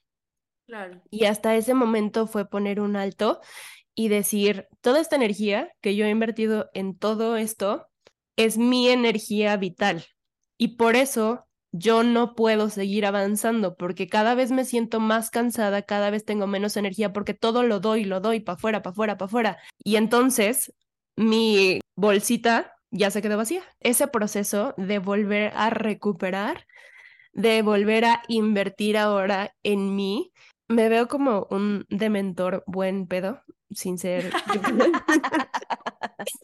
Claro. 0.67 1.01
Y 1.11 1.25
hasta 1.25 1.55
ese 1.55 1.73
momento 1.73 2.27
fue 2.27 2.49
poner 2.49 2.79
un 2.79 2.95
alto 2.95 3.41
y 3.93 4.09
decir, 4.09 4.67
toda 4.81 4.99
esta 4.99 5.15
energía 5.15 5.71
que 5.81 5.95
yo 5.95 6.05
he 6.05 6.09
invertido 6.09 6.69
en 6.73 6.97
todo 6.97 7.37
esto 7.37 7.87
es 8.35 8.57
mi 8.57 8.89
energía 8.89 9.55
vital. 9.57 10.05
Y 10.57 10.75
por 10.75 10.95
eso 10.95 11.47
yo 11.71 12.03
no 12.03 12.35
puedo 12.35 12.69
seguir 12.69 13.05
avanzando 13.05 13.75
porque 13.75 14.07
cada 14.07 14.33
vez 14.35 14.51
me 14.51 14.65
siento 14.65 14.99
más 14.99 15.29
cansada, 15.29 15.81
cada 15.81 16.09
vez 16.09 16.23
tengo 16.23 16.47
menos 16.47 16.77
energía 16.77 17.11
porque 17.11 17.33
todo 17.33 17.63
lo 17.63 17.79
doy, 17.79 18.05
lo 18.05 18.21
doy 18.21 18.39
para 18.39 18.55
afuera, 18.55 18.81
para 18.81 18.91
afuera, 18.91 19.17
para 19.17 19.27
afuera. 19.27 19.57
Y 19.83 19.97
entonces 19.97 20.73
mi 21.15 21.79
bolsita 21.95 22.74
ya 22.91 23.11
se 23.11 23.21
quedó 23.21 23.37
vacía. 23.37 23.63
Ese 23.79 24.07
proceso 24.07 24.73
de 24.77 24.99
volver 24.99 25.51
a 25.55 25.69
recuperar, 25.69 26.65
de 27.33 27.61
volver 27.61 28.05
a 28.05 28.23
invertir 28.27 28.97
ahora 28.97 29.53
en 29.63 29.95
mí, 29.95 30.31
me 30.67 30.89
veo 30.89 31.07
como 31.07 31.47
un 31.51 31.85
dementor 31.89 32.63
buen 32.65 33.07
pedo, 33.07 33.41
sin 33.71 33.97
ser... 33.97 34.31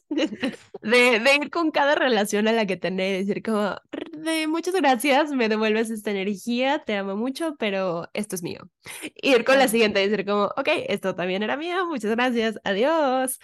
de, 0.10 1.36
ir 1.42 1.50
con 1.50 1.72
cada 1.72 1.96
relación 1.96 2.48
a 2.48 2.52
la 2.52 2.66
que 2.66 2.78
tener 2.78 3.16
y 3.16 3.26
decir 3.26 3.42
como, 3.42 3.76
de 4.14 4.48
muchas 4.48 4.76
gracias, 4.76 5.32
me 5.32 5.50
devuelves 5.50 5.90
esta 5.90 6.12
energía, 6.12 6.84
te 6.86 6.96
amo 6.96 7.16
mucho, 7.16 7.56
pero 7.58 8.10
esto 8.14 8.36
es 8.36 8.44
mío. 8.44 8.70
Ir 9.16 9.44
con 9.44 9.58
la 9.58 9.68
siguiente 9.68 10.04
y 10.04 10.10
decir 10.10 10.26
como, 10.26 10.46
ok, 10.58 10.68
esto 10.88 11.16
también 11.16 11.44
era 11.44 11.58
mío, 11.58 11.88
muchas 11.88 12.12
gracias, 12.12 12.60
adiós. 12.64 13.40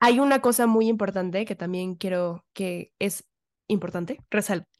Hay 0.00 0.20
una 0.20 0.40
cosa 0.40 0.66
muy 0.66 0.88
importante 0.88 1.44
que 1.44 1.56
también 1.56 1.94
quiero 1.94 2.44
que 2.52 2.92
es 2.98 3.24
importante 3.68 4.18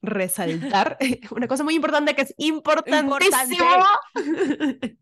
resaltar. 0.00 0.96
una 1.30 1.48
cosa 1.48 1.64
muy 1.64 1.74
importante 1.74 2.14
que 2.14 2.22
es 2.22 2.34
importantísimo 2.36 3.64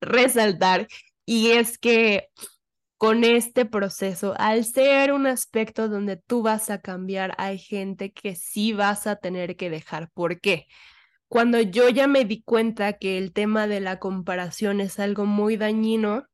resaltar. 0.00 0.88
Y 1.24 1.50
es 1.50 1.78
que 1.78 2.28
con 2.96 3.24
este 3.24 3.64
proceso, 3.64 4.34
al 4.38 4.64
ser 4.64 5.12
un 5.12 5.26
aspecto 5.26 5.88
donde 5.88 6.16
tú 6.16 6.42
vas 6.42 6.70
a 6.70 6.80
cambiar, 6.80 7.34
hay 7.36 7.58
gente 7.58 8.12
que 8.12 8.36
sí 8.36 8.72
vas 8.72 9.06
a 9.06 9.16
tener 9.16 9.56
que 9.56 9.70
dejar. 9.70 10.08
¿Por 10.12 10.40
qué? 10.40 10.68
Cuando 11.26 11.60
yo 11.60 11.88
ya 11.88 12.06
me 12.06 12.24
di 12.24 12.42
cuenta 12.42 12.92
que 12.92 13.18
el 13.18 13.32
tema 13.32 13.66
de 13.66 13.80
la 13.80 13.98
comparación 13.98 14.80
es 14.80 15.00
algo 15.00 15.24
muy 15.24 15.56
dañino, 15.56 16.26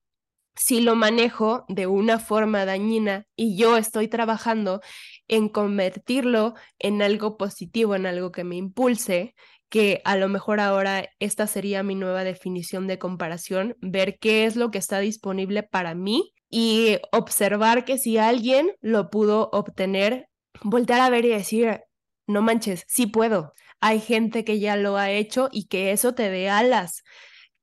si 0.58 0.80
lo 0.80 0.96
manejo 0.96 1.64
de 1.68 1.86
una 1.86 2.18
forma 2.18 2.64
dañina 2.64 3.26
y 3.36 3.56
yo 3.56 3.76
estoy 3.76 4.08
trabajando 4.08 4.80
en 5.28 5.48
convertirlo 5.48 6.54
en 6.78 7.02
algo 7.02 7.36
positivo, 7.36 7.94
en 7.94 8.06
algo 8.06 8.32
que 8.32 8.44
me 8.44 8.56
impulse, 8.56 9.34
que 9.68 10.00
a 10.04 10.16
lo 10.16 10.28
mejor 10.28 10.60
ahora 10.60 11.08
esta 11.18 11.46
sería 11.46 11.82
mi 11.82 11.94
nueva 11.94 12.24
definición 12.24 12.86
de 12.86 12.98
comparación, 12.98 13.76
ver 13.80 14.18
qué 14.18 14.44
es 14.44 14.56
lo 14.56 14.70
que 14.70 14.78
está 14.78 14.98
disponible 14.98 15.62
para 15.62 15.94
mí 15.94 16.32
y 16.50 16.98
observar 17.12 17.84
que 17.84 17.98
si 17.98 18.18
alguien 18.18 18.72
lo 18.80 19.10
pudo 19.10 19.50
obtener, 19.52 20.28
voltear 20.62 21.00
a 21.00 21.10
ver 21.10 21.24
y 21.26 21.30
decir, 21.30 21.80
no 22.26 22.42
manches, 22.42 22.84
sí 22.88 23.06
puedo. 23.06 23.52
Hay 23.80 24.00
gente 24.00 24.44
que 24.44 24.58
ya 24.58 24.76
lo 24.76 24.96
ha 24.96 25.10
hecho 25.10 25.48
y 25.52 25.66
que 25.68 25.92
eso 25.92 26.14
te 26.14 26.30
dé 26.30 26.48
alas 26.48 27.02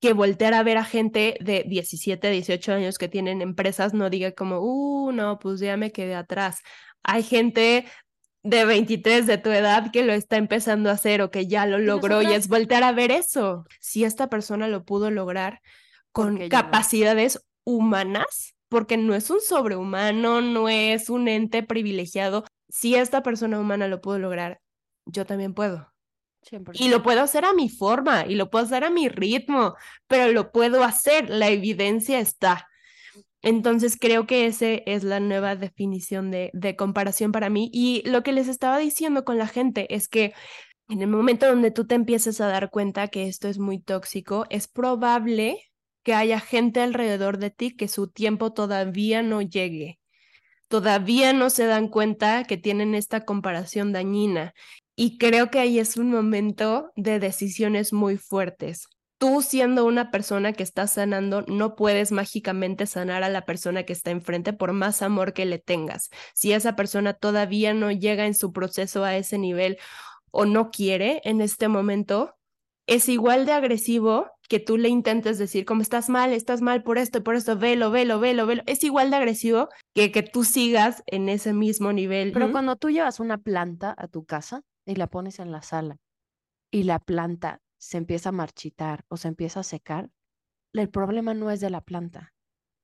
que 0.02 0.14
voltear 0.14 0.54
a 0.54 0.64
ver 0.64 0.78
a 0.78 0.84
gente 0.84 1.38
de 1.42 1.64
17, 1.68 2.30
18 2.30 2.74
años 2.74 2.98
que 2.98 3.08
tienen 3.08 3.42
empresas 3.42 3.94
no 3.94 4.10
diga 4.10 4.32
como, 4.34 4.60
uh, 4.60 5.12
no, 5.12 5.40
pues 5.40 5.60
ya 5.60 5.78
me 5.78 5.92
quedé 5.92 6.16
atrás. 6.16 6.60
Hay 7.04 7.24
gente 7.24 7.86
de 8.44 8.66
23 8.66 9.26
de 9.26 9.38
tu 9.40 9.50
edad 9.50 9.92
que 9.92 10.04
lo 10.04 10.14
está 10.14 10.38
empezando 10.38 10.90
a 10.90 10.94
hacer 10.94 11.22
o 11.22 11.32
que 11.32 11.48
ya 11.48 11.66
lo 11.66 11.80
logró 11.80 12.22
y 12.22 12.28
es 12.28 12.48
voltear 12.48 12.84
a 12.84 12.92
ver 12.92 13.12
eso. 13.12 13.66
Si 13.80 14.04
esta 14.04 14.30
persona 14.30 14.68
lo 14.68 14.84
pudo 14.86 15.10
lograr 15.10 15.62
con 16.12 16.48
capacidades 16.50 17.44
humanas, 17.64 18.56
porque 18.70 18.98
no 18.98 19.16
es 19.16 19.30
un 19.30 19.42
sobrehumano, 19.42 20.42
no 20.42 20.70
es 20.70 21.10
un 21.10 21.28
ente 21.28 21.64
privilegiado, 21.64 22.46
si 22.70 22.96
esta 22.96 23.24
persona 23.24 23.60
humana 23.60 23.88
lo 23.88 24.02
pudo 24.02 24.20
lograr, 24.20 24.62
yo 25.06 25.26
también 25.26 25.54
puedo. 25.54 25.95
Y 26.74 26.90
lo 26.90 27.04
puedo 27.04 27.22
hacer 27.22 27.46
a 27.46 27.54
mi 27.54 27.70
forma 27.70 28.26
y 28.28 28.36
lo 28.36 28.50
puedo 28.50 28.66
hacer 28.66 28.84
a 28.84 28.90
mi 28.90 29.10
ritmo, 29.10 29.76
pero 30.08 30.32
lo 30.32 30.52
puedo 30.52 30.84
hacer, 30.84 31.30
la 31.30 31.50
evidencia 31.50 32.20
está. 32.20 32.68
Entonces 33.42 33.98
creo 34.00 34.26
que 34.26 34.48
esa 34.48 34.68
es 34.68 35.04
la 35.04 35.20
nueva 35.20 35.56
definición 35.56 36.32
de, 36.32 36.50
de 36.54 36.76
comparación 36.76 37.32
para 37.32 37.50
mí. 37.50 37.70
Y 37.74 38.02
lo 38.08 38.24
que 38.24 38.32
les 38.32 38.48
estaba 38.48 38.78
diciendo 38.78 39.24
con 39.24 39.38
la 39.38 39.48
gente 39.48 39.94
es 39.94 40.08
que 40.08 40.34
en 40.90 41.02
el 41.02 41.08
momento 41.08 41.48
donde 41.48 41.72
tú 41.72 41.88
te 41.88 41.96
empieces 41.96 42.42
a 42.42 42.48
dar 42.48 42.70
cuenta 42.70 43.08
que 43.08 43.28
esto 43.28 43.48
es 43.48 43.60
muy 43.60 43.80
tóxico, 43.80 44.46
es 44.50 44.68
probable 44.68 45.60
que 46.04 46.14
haya 46.14 46.40
gente 46.40 46.82
alrededor 46.82 47.38
de 47.40 47.50
ti 47.52 47.76
que 47.76 47.88
su 47.88 48.08
tiempo 48.08 48.54
todavía 48.54 49.24
no 49.24 49.42
llegue 49.42 50.00
todavía 50.68 51.34
no 51.34 51.50
se 51.50 51.66
dan 51.66 51.88
cuenta 51.88 52.44
que 52.44 52.58
tienen 52.58 52.96
esta 52.96 53.26
comparación 53.26 53.92
dañina. 53.94 54.54
Y 54.96 55.18
creo 55.18 55.52
que 55.52 55.60
ahí 55.60 55.80
es 55.80 55.98
un 55.98 56.10
momento 56.10 56.92
de 56.96 57.20
decisiones 57.20 57.92
muy 57.92 58.18
fuertes. 58.18 58.88
Tú 59.18 59.42
siendo 59.42 59.86
una 59.86 60.12
persona 60.12 60.54
que 60.54 60.64
está 60.64 60.88
sanando, 60.88 61.44
no 61.48 61.76
puedes 61.76 62.12
mágicamente 62.12 62.86
sanar 62.86 63.24
a 63.24 63.30
la 63.30 63.46
persona 63.46 63.84
que 63.84 63.94
está 63.94 64.12
enfrente 64.12 64.54
por 64.54 64.72
más 64.74 65.02
amor 65.02 65.34
que 65.34 65.46
le 65.46 65.60
tengas. 65.60 66.10
Si 66.34 66.54
esa 66.54 66.76
persona 66.76 67.14
todavía 67.14 67.74
no 67.74 67.92
llega 67.92 68.26
en 68.26 68.34
su 68.34 68.54
proceso 68.54 69.04
a 69.04 69.16
ese 69.16 69.38
nivel 69.38 69.78
o 70.32 70.46
no 70.46 70.70
quiere 70.72 71.22
en 71.26 71.42
este 71.42 71.68
momento, 71.68 72.36
es 72.88 73.10
igual 73.10 73.46
de 73.46 73.54
agresivo 73.54 74.28
que 74.48 74.60
tú 74.60 74.78
le 74.78 74.90
intentes 74.90 75.38
decir 75.38 75.66
como 75.66 75.82
estás 75.82 76.08
mal, 76.08 76.32
estás 76.32 76.62
mal 76.62 76.84
por 76.84 76.98
esto 76.98 77.18
y 77.18 77.22
por 77.22 77.36
esto, 77.36 77.58
velo, 77.58 77.90
velo, 77.90 78.20
velo, 78.20 78.46
velo. 78.46 78.64
Es 78.66 78.84
igual 78.84 79.10
de 79.10 79.18
agresivo 79.18 79.70
que 79.94 80.12
que 80.12 80.24
tú 80.24 80.44
sigas 80.44 81.04
en 81.08 81.30
ese 81.30 81.54
mismo 81.54 81.94
nivel. 81.94 82.32
Pero 82.32 82.52
cuando 82.52 82.76
tú 82.76 82.90
llevas 82.90 83.20
una 83.20 83.38
planta 83.38 83.96
a 83.98 84.08
tu 84.08 84.24
casa 84.24 84.62
y 84.86 84.96
la 84.96 85.08
pones 85.08 85.40
en 85.40 85.52
la 85.52 85.62
sala 85.62 85.98
y 86.72 86.84
la 86.84 87.00
planta 87.00 87.62
se 87.78 87.98
empieza 87.98 88.30
a 88.30 88.34
marchitar 88.34 89.06
o 89.08 89.18
se 89.18 89.28
empieza 89.28 89.62
a 89.62 89.64
secar, 89.64 90.10
el 90.74 90.90
problema 90.90 91.34
no 91.34 91.52
es 91.52 91.60
de 91.62 91.70
la 91.70 91.82
planta, 91.82 92.36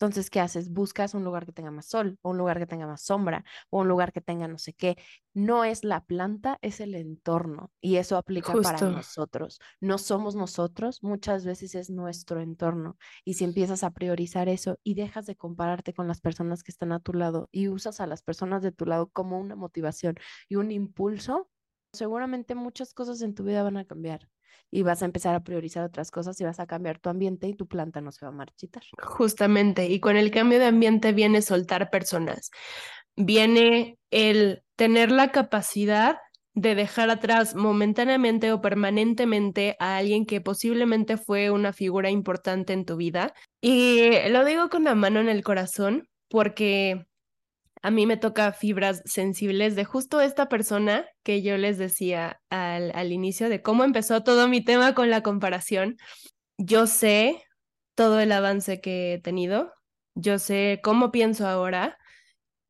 entonces, 0.02 0.32
¿qué 0.32 0.40
haces? 0.40 0.72
Buscas 0.72 1.14
un 1.14 1.24
lugar 1.24 1.46
que 1.46 1.52
tenga 1.52 1.70
más 1.70 1.86
sol, 1.86 2.18
o 2.24 2.32
un 2.32 2.40
lugar 2.40 2.58
que 2.58 2.66
tenga 2.66 2.88
más 2.88 3.04
sombra, 3.04 3.46
o 3.70 3.82
un 3.82 3.88
lugar 3.88 4.12
que 4.12 4.20
tenga 4.20 4.48
no 4.48 4.58
sé 4.58 4.74
qué. 4.74 4.98
No 5.36 5.64
es 5.64 5.84
la 5.84 6.04
planta, 6.04 6.58
es 6.64 6.80
el 6.80 6.96
entorno. 6.96 7.72
Y 7.82 7.98
eso 7.98 8.18
aplica 8.18 8.52
para 8.52 8.82
nosotros. 8.82 9.60
No 9.80 10.00
somos 10.00 10.36
nosotros, 10.36 11.04
muchas 11.04 11.46
veces 11.46 11.76
es 11.76 11.92
nuestro 11.92 12.42
entorno. 12.42 12.98
Y 13.24 13.36
si 13.36 13.44
empiezas 13.44 13.84
a 13.84 13.92
priorizar 13.92 14.50
eso 14.50 14.80
y 14.84 14.96
dejas 14.96 15.28
de 15.28 15.36
compararte 15.36 15.94
con 15.94 16.08
las 16.08 16.20
personas 16.20 16.64
que 16.64 16.72
están 16.72 16.94
a 16.94 17.00
tu 17.00 17.14
lado 17.14 17.48
y 17.52 17.68
usas 17.68 18.02
a 18.02 18.08
las 18.08 18.24
personas 18.24 18.64
de 18.64 18.72
tu 18.72 18.88
lado 18.88 19.12
como 19.14 19.40
una 19.40 19.56
motivación 19.56 20.16
y 20.50 20.56
un 20.56 20.72
impulso, 20.72 21.51
seguramente 21.94 22.56
muchas 22.56 22.94
cosas 22.94 23.22
en 23.22 23.34
tu 23.36 23.44
vida 23.44 23.64
van 23.64 23.78
a 23.78 23.86
cambiar 23.86 24.28
y 24.70 24.84
vas 24.84 25.02
a 25.02 25.06
empezar 25.06 25.36
a 25.36 25.44
priorizar 25.44 25.84
otras 25.84 26.12
cosas 26.12 26.40
y 26.40 26.46
vas 26.46 26.60
a 26.60 26.68
cambiar 26.68 27.00
tu 27.00 27.10
ambiente 27.10 27.48
y 27.48 27.54
tu 27.54 27.68
planta 27.68 28.00
no 28.02 28.12
se 28.12 28.26
va 28.26 28.30
a 28.30 28.36
marchitar. 28.36 28.84
Justamente, 28.98 29.88
y 29.88 30.00
con 30.00 30.16
el 30.16 30.32
cambio 30.32 30.60
de 30.60 30.66
ambiente 30.66 31.12
viene 31.12 31.42
soltar 31.42 31.90
personas, 31.90 32.52
viene 33.16 33.98
el 34.12 34.64
tener 34.78 35.12
la 35.12 35.32
capacidad 35.32 36.18
de 36.54 36.76
dejar 36.76 37.10
atrás 37.10 37.56
momentáneamente 37.56 38.52
o 38.52 38.62
permanentemente 38.62 39.78
a 39.80 39.98
alguien 39.98 40.26
que 40.26 40.42
posiblemente 40.42 41.18
fue 41.18 41.50
una 41.50 41.72
figura 41.74 42.10
importante 42.10 42.74
en 42.74 42.86
tu 42.86 42.98
vida. 42.98 43.34
Y 43.62 44.10
lo 44.30 44.44
digo 44.44 44.70
con 44.70 44.84
la 44.84 44.96
mano 44.96 45.20
en 45.20 45.30
el 45.30 45.44
corazón 45.44 46.10
porque 46.30 47.06
a 47.82 47.92
mí 47.92 48.06
me 48.06 48.18
toca 48.18 48.52
fibras 48.54 49.02
sensibles 49.06 49.76
de 49.76 49.86
justo 49.86 50.22
esta 50.22 50.50
persona 50.50 51.06
que 51.24 51.42
yo 51.42 51.58
les 51.58 51.78
decía 51.78 52.42
al, 52.50 52.92
al 52.96 53.12
inicio 53.12 53.50
de 53.50 53.62
cómo 53.62 53.84
empezó 53.84 54.24
todo 54.24 54.48
mi 54.48 54.64
tema 54.64 54.94
con 54.94 55.10
la 55.10 55.24
comparación. 55.24 55.98
Yo 56.58 56.88
sé 56.88 57.44
todo 57.96 58.20
el 58.20 58.32
avance 58.32 58.82
que 58.82 59.14
he 59.14 59.20
tenido, 59.20 59.74
yo 60.16 60.40
sé 60.40 60.80
cómo 60.84 61.12
pienso 61.12 61.48
ahora 61.48 61.98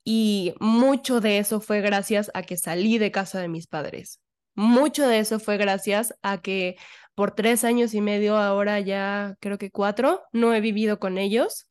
y 0.04 0.56
mucho 0.60 1.22
de 1.22 1.38
eso 1.40 1.62
fue 1.62 1.82
gracias 1.82 2.32
a 2.34 2.44
que 2.44 2.58
salí 2.58 2.98
de 2.98 3.12
casa 3.12 3.40
de 3.40 3.48
mis 3.50 3.68
padres. 3.68 4.20
Mucho 4.56 5.08
de 5.08 5.20
eso 5.20 5.40
fue 5.40 5.58
gracias 5.58 6.14
a 6.22 6.42
que 6.42 6.76
por 7.16 7.32
tres 7.36 7.64
años 7.64 7.94
y 7.94 8.02
medio, 8.02 8.38
ahora 8.38 8.80
ya 8.80 9.36
creo 9.40 9.58
que 9.58 9.72
cuatro, 9.72 10.22
no 10.32 10.54
he 10.54 10.62
vivido 10.62 11.00
con 11.00 11.18
ellos 11.18 11.68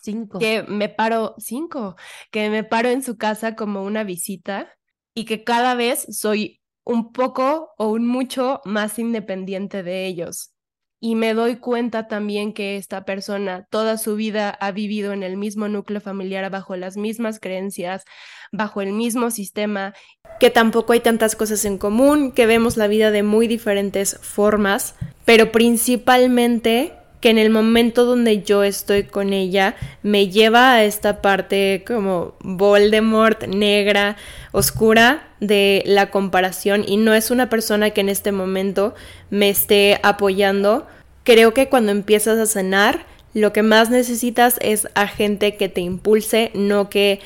Cinco. 0.00 0.38
Que 0.38 0.62
me 0.62 0.88
paro, 0.88 1.34
cinco, 1.38 1.96
que 2.30 2.48
me 2.50 2.64
paro 2.64 2.88
en 2.88 3.02
su 3.02 3.16
casa 3.16 3.56
como 3.56 3.82
una 3.82 4.04
visita 4.04 4.72
y 5.14 5.24
que 5.24 5.44
cada 5.44 5.74
vez 5.74 6.06
soy 6.10 6.60
un 6.84 7.12
poco 7.12 7.70
o 7.78 7.88
un 7.88 8.06
mucho 8.06 8.60
más 8.64 8.98
independiente 8.98 9.82
de 9.82 10.06
ellos. 10.06 10.52
Y 10.98 11.14
me 11.14 11.34
doy 11.34 11.56
cuenta 11.56 12.08
también 12.08 12.54
que 12.54 12.76
esta 12.76 13.04
persona 13.04 13.66
toda 13.70 13.98
su 13.98 14.16
vida 14.16 14.50
ha 14.50 14.72
vivido 14.72 15.12
en 15.12 15.22
el 15.22 15.36
mismo 15.36 15.68
núcleo 15.68 16.00
familiar, 16.00 16.50
bajo 16.50 16.74
las 16.74 16.96
mismas 16.96 17.38
creencias, 17.38 18.04
bajo 18.50 18.80
el 18.80 18.92
mismo 18.92 19.30
sistema, 19.30 19.92
que 20.40 20.50
tampoco 20.50 20.92
hay 20.92 21.00
tantas 21.00 21.36
cosas 21.36 21.64
en 21.64 21.76
común, 21.76 22.32
que 22.32 22.46
vemos 22.46 22.76
la 22.76 22.86
vida 22.86 23.10
de 23.10 23.22
muy 23.22 23.46
diferentes 23.46 24.18
formas, 24.22 24.94
pero 25.24 25.52
principalmente 25.52 26.94
que 27.20 27.30
en 27.30 27.38
el 27.38 27.50
momento 27.50 28.04
donde 28.04 28.42
yo 28.42 28.62
estoy 28.62 29.04
con 29.04 29.32
ella 29.32 29.74
me 30.02 30.28
lleva 30.28 30.74
a 30.74 30.84
esta 30.84 31.22
parte 31.22 31.84
como 31.86 32.34
Voldemort 32.40 33.44
negra, 33.44 34.16
oscura 34.52 35.28
de 35.40 35.82
la 35.86 36.10
comparación 36.10 36.84
y 36.86 36.96
no 36.96 37.14
es 37.14 37.30
una 37.30 37.48
persona 37.48 37.90
que 37.90 38.00
en 38.00 38.08
este 38.08 38.32
momento 38.32 38.94
me 39.30 39.48
esté 39.48 40.00
apoyando. 40.02 40.86
Creo 41.24 41.54
que 41.54 41.68
cuando 41.68 41.92
empiezas 41.92 42.38
a 42.38 42.46
cenar, 42.46 43.06
lo 43.34 43.52
que 43.52 43.62
más 43.62 43.90
necesitas 43.90 44.56
es 44.62 44.88
a 44.94 45.06
gente 45.06 45.56
que 45.56 45.68
te 45.68 45.82
impulse, 45.82 46.50
no 46.54 46.88
que 46.88 47.20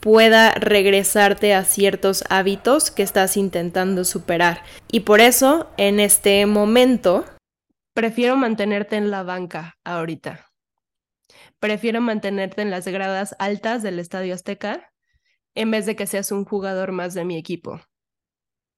pueda 0.00 0.50
regresarte 0.52 1.54
a 1.54 1.64
ciertos 1.64 2.24
hábitos 2.28 2.90
que 2.90 3.02
estás 3.02 3.38
intentando 3.38 4.04
superar. 4.04 4.62
Y 4.92 5.00
por 5.00 5.22
eso, 5.22 5.70
en 5.78 6.00
este 6.00 6.44
momento, 6.44 7.24
Prefiero 7.94 8.36
mantenerte 8.36 8.96
en 8.96 9.12
la 9.12 9.22
banca 9.22 9.78
ahorita. 9.84 10.50
Prefiero 11.60 12.00
mantenerte 12.00 12.60
en 12.60 12.72
las 12.72 12.88
gradas 12.88 13.36
altas 13.38 13.84
del 13.84 14.00
Estadio 14.00 14.34
Azteca 14.34 14.92
en 15.54 15.70
vez 15.70 15.86
de 15.86 15.94
que 15.94 16.08
seas 16.08 16.32
un 16.32 16.44
jugador 16.44 16.90
más 16.90 17.14
de 17.14 17.24
mi 17.24 17.36
equipo. 17.36 17.80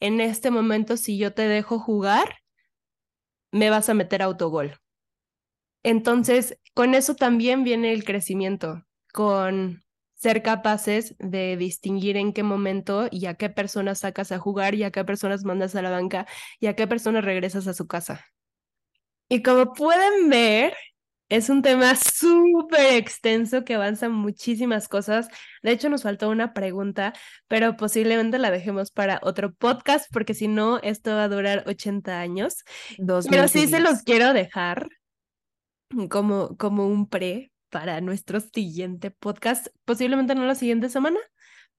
En 0.00 0.20
este 0.20 0.50
momento, 0.50 0.98
si 0.98 1.16
yo 1.16 1.32
te 1.32 1.48
dejo 1.48 1.78
jugar, 1.78 2.40
me 3.52 3.70
vas 3.70 3.88
a 3.88 3.94
meter 3.94 4.20
autogol. 4.20 4.76
Entonces, 5.82 6.58
con 6.74 6.94
eso 6.94 7.14
también 7.14 7.64
viene 7.64 7.94
el 7.94 8.04
crecimiento, 8.04 8.84
con 9.14 9.82
ser 10.14 10.42
capaces 10.42 11.16
de 11.18 11.56
distinguir 11.56 12.18
en 12.18 12.34
qué 12.34 12.42
momento 12.42 13.08
y 13.10 13.24
a 13.24 13.34
qué 13.34 13.48
personas 13.48 14.00
sacas 14.00 14.30
a 14.30 14.38
jugar 14.38 14.74
y 14.74 14.82
a 14.82 14.90
qué 14.90 15.06
personas 15.06 15.44
mandas 15.44 15.74
a 15.74 15.80
la 15.80 15.90
banca 15.90 16.26
y 16.60 16.66
a 16.66 16.76
qué 16.76 16.86
personas 16.86 17.24
regresas 17.24 17.66
a 17.66 17.72
su 17.72 17.86
casa. 17.86 18.26
Y 19.28 19.42
como 19.42 19.72
pueden 19.72 20.28
ver, 20.28 20.74
es 21.28 21.48
un 21.50 21.62
tema 21.62 21.94
súper 21.96 22.94
extenso 22.94 23.64
que 23.64 23.74
avanza 23.74 24.08
muchísimas 24.08 24.88
cosas. 24.88 25.28
De 25.62 25.72
hecho, 25.72 25.88
nos 25.88 26.02
faltó 26.02 26.30
una 26.30 26.52
pregunta, 26.52 27.12
pero 27.48 27.76
posiblemente 27.76 28.38
la 28.38 28.50
dejemos 28.50 28.90
para 28.90 29.18
otro 29.22 29.52
podcast, 29.52 30.06
porque 30.12 30.34
si 30.34 30.46
no, 30.46 30.78
esto 30.78 31.10
va 31.10 31.24
a 31.24 31.28
durar 31.28 31.64
80 31.66 32.20
años. 32.20 32.64
pero 33.28 33.48
sí 33.48 33.66
se 33.66 33.80
los 33.80 34.02
quiero 34.02 34.32
dejar 34.32 34.88
como, 36.10 36.56
como 36.56 36.86
un 36.86 37.08
pre 37.08 37.52
para 37.70 38.00
nuestro 38.00 38.38
siguiente 38.40 39.10
podcast. 39.10 39.66
Posiblemente 39.84 40.36
no 40.36 40.46
la 40.46 40.54
siguiente 40.54 40.88
semana, 40.88 41.18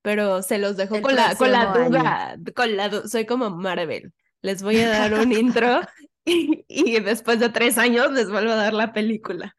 pero 0.01 0.41
se 0.41 0.57
los 0.57 0.75
dejo 0.75 1.01
con 1.01 1.15
la, 1.15 1.35
con 1.35 1.51
la 1.51 1.73
duda. 1.73 2.37
Con 2.53 2.75
la 2.75 3.07
soy 3.07 3.25
como 3.25 3.49
Marvel. 3.49 4.13
Les 4.41 4.61
voy 4.61 4.79
a 4.81 4.89
dar 4.89 5.13
un 5.13 5.31
intro 5.31 5.81
y, 6.67 6.99
después 6.99 7.39
de 7.39 7.49
tres 7.49 7.77
años 7.77 8.11
les 8.11 8.29
vuelvo 8.29 8.51
a 8.51 8.55
dar 8.55 8.73
la 8.73 8.91
película. 8.91 9.55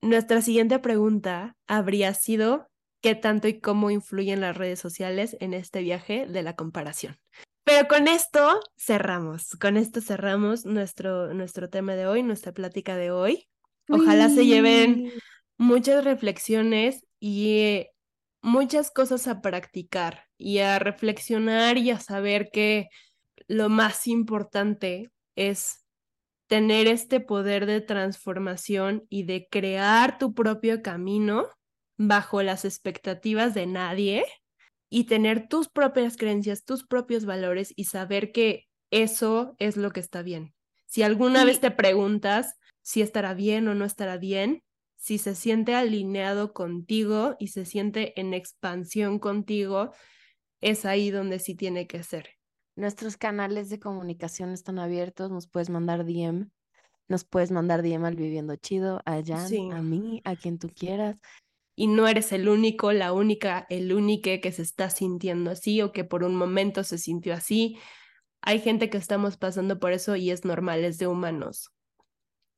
Nuestra 0.00 0.40
siguiente 0.40 0.78
pregunta 0.78 1.56
habría 1.66 2.14
sido, 2.14 2.68
¿qué 3.00 3.14
tanto 3.14 3.48
y 3.48 3.60
cómo 3.60 3.90
influyen 3.90 4.40
las 4.40 4.56
redes 4.56 4.78
sociales 4.78 5.36
en 5.40 5.52
este 5.52 5.82
viaje 5.82 6.26
de 6.26 6.42
la 6.42 6.56
comparación? 6.56 7.18
Pero 7.64 7.88
con 7.88 8.08
esto 8.08 8.60
cerramos, 8.76 9.50
con 9.60 9.76
esto 9.76 10.00
cerramos 10.00 10.66
nuestro, 10.66 11.32
nuestro 11.32 11.70
tema 11.70 11.94
de 11.94 12.06
hoy, 12.06 12.22
nuestra 12.22 12.52
plática 12.52 12.96
de 12.96 13.10
hoy. 13.10 13.48
Ojalá 13.88 14.28
se 14.30 14.46
lleven 14.46 15.12
muchas 15.56 16.04
reflexiones 16.04 17.04
y 17.20 17.86
muchas 18.42 18.90
cosas 18.90 19.26
a 19.28 19.40
practicar 19.40 20.24
y 20.36 20.58
a 20.58 20.78
reflexionar 20.78 21.78
y 21.78 21.90
a 21.90 22.00
saber 22.00 22.50
que 22.52 22.88
lo 23.48 23.68
más 23.68 24.06
importante 24.06 25.10
es 25.36 25.84
tener 26.46 26.86
este 26.86 27.20
poder 27.20 27.66
de 27.66 27.80
transformación 27.80 29.06
y 29.08 29.24
de 29.24 29.48
crear 29.50 30.18
tu 30.18 30.34
propio 30.34 30.82
camino 30.82 31.48
bajo 31.96 32.42
las 32.42 32.64
expectativas 32.64 33.54
de 33.54 33.66
nadie 33.66 34.24
y 34.90 35.04
tener 35.04 35.48
tus 35.48 35.68
propias 35.68 36.16
creencias, 36.16 36.64
tus 36.64 36.86
propios 36.86 37.24
valores 37.24 37.72
y 37.76 37.84
saber 37.84 38.32
que 38.32 38.66
eso 38.90 39.56
es 39.58 39.76
lo 39.76 39.90
que 39.90 40.00
está 40.00 40.22
bien. 40.22 40.54
Si 40.86 41.02
alguna 41.02 41.44
vez 41.44 41.60
te 41.60 41.70
preguntas 41.70 42.54
si 42.82 43.00
estará 43.00 43.34
bien 43.34 43.66
o 43.66 43.74
no 43.74 43.84
estará 43.84 44.18
bien, 44.18 44.62
si 44.96 45.18
se 45.18 45.34
siente 45.34 45.74
alineado 45.74 46.52
contigo 46.52 47.36
y 47.38 47.48
se 47.48 47.64
siente 47.64 48.18
en 48.20 48.34
expansión 48.34 49.18
contigo, 49.18 49.92
es 50.60 50.84
ahí 50.84 51.10
donde 51.10 51.40
sí 51.40 51.54
tiene 51.54 51.86
que 51.86 52.02
ser. 52.02 52.33
Nuestros 52.76 53.16
canales 53.16 53.70
de 53.70 53.78
comunicación 53.78 54.50
están 54.50 54.80
abiertos, 54.80 55.30
nos 55.30 55.46
puedes 55.46 55.70
mandar 55.70 56.04
DM, 56.04 56.50
nos 57.06 57.24
puedes 57.24 57.52
mandar 57.52 57.82
DM 57.82 58.04
al 58.04 58.16
Viviendo 58.16 58.56
Chido, 58.56 59.00
a 59.04 59.22
Jan, 59.24 59.72
a 59.72 59.80
mí, 59.80 60.20
a 60.24 60.34
quien 60.34 60.58
tú 60.58 60.68
quieras. 60.74 61.16
y 61.76 61.88
no 61.88 62.06
eres 62.08 62.32
el 62.32 62.48
único, 62.48 62.92
la 62.92 63.12
única, 63.12 63.66
el 63.68 63.92
único 63.92 64.30
que 64.42 64.52
se 64.52 64.62
está 64.62 64.90
sintiendo 64.90 65.50
así 65.50 65.82
o 65.82 65.92
que 65.92 66.04
por 66.04 66.24
un 66.24 66.36
momento 66.36 66.84
se 66.84 66.98
sintió 66.98 67.34
así. 67.34 67.78
Hay 68.42 68.60
gente 68.60 68.90
que 68.90 68.98
estamos 68.98 69.36
pasando 69.36 69.78
por 69.80 69.92
eso 69.92 70.16
y 70.16 70.30
es 70.30 70.44
normal, 70.44 70.84
es 70.84 70.98
de 70.98 71.06
humanos. 71.08 71.70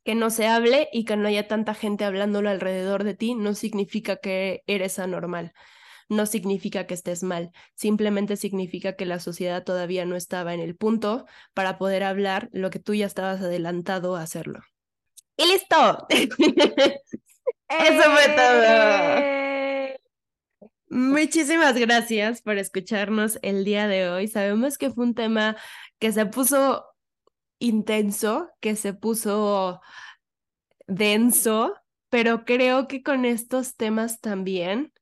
Que 0.04 0.14
no 0.14 0.30
se 0.30 0.46
hable 0.46 0.88
y 0.92 1.04
que 1.04 1.16
no 1.16 1.28
haya 1.28 1.48
tanta 1.48 1.74
gente 1.74 2.04
hablándolo 2.04 2.50
alrededor 2.50 3.04
de 3.04 3.14
ti 3.14 3.34
no 3.34 3.54
significa 3.54 4.16
que 4.16 4.62
eres 4.66 4.98
anormal, 4.98 5.52
no 6.08 6.26
significa 6.26 6.86
que 6.86 6.94
estés 6.94 7.22
mal, 7.22 7.52
simplemente 7.74 8.36
significa 8.36 8.94
que 8.94 9.06
la 9.06 9.20
sociedad 9.20 9.64
todavía 9.64 10.04
no 10.04 10.16
estaba 10.16 10.54
en 10.54 10.60
el 10.60 10.76
punto 10.76 11.26
para 11.54 11.78
poder 11.78 12.04
hablar 12.04 12.48
lo 12.52 12.70
que 12.70 12.78
tú 12.78 12.94
ya 12.94 13.06
estabas 13.06 13.40
adelantado 13.40 14.16
a 14.16 14.22
hacerlo. 14.22 14.60
Y 15.36 15.46
listo. 15.46 16.06
Eso 17.68 18.10
fue 18.12 18.28
todo. 18.36 18.62
¡Eh! 18.62 20.00
Muchísimas 20.88 21.76
gracias 21.76 22.42
por 22.42 22.58
escucharnos 22.58 23.38
el 23.42 23.64
día 23.64 23.88
de 23.88 24.08
hoy. 24.08 24.28
Sabemos 24.28 24.78
que 24.78 24.90
fue 24.90 25.04
un 25.04 25.14
tema 25.14 25.56
que 25.98 26.12
se 26.12 26.26
puso 26.26 26.86
intenso, 27.58 28.50
que 28.60 28.76
se 28.76 28.94
puso 28.94 29.80
denso, 30.86 31.74
pero 32.08 32.44
creo 32.44 32.86
que 32.86 33.02
con 33.02 33.24
estos 33.24 33.76
temas 33.76 34.20
también 34.20 34.92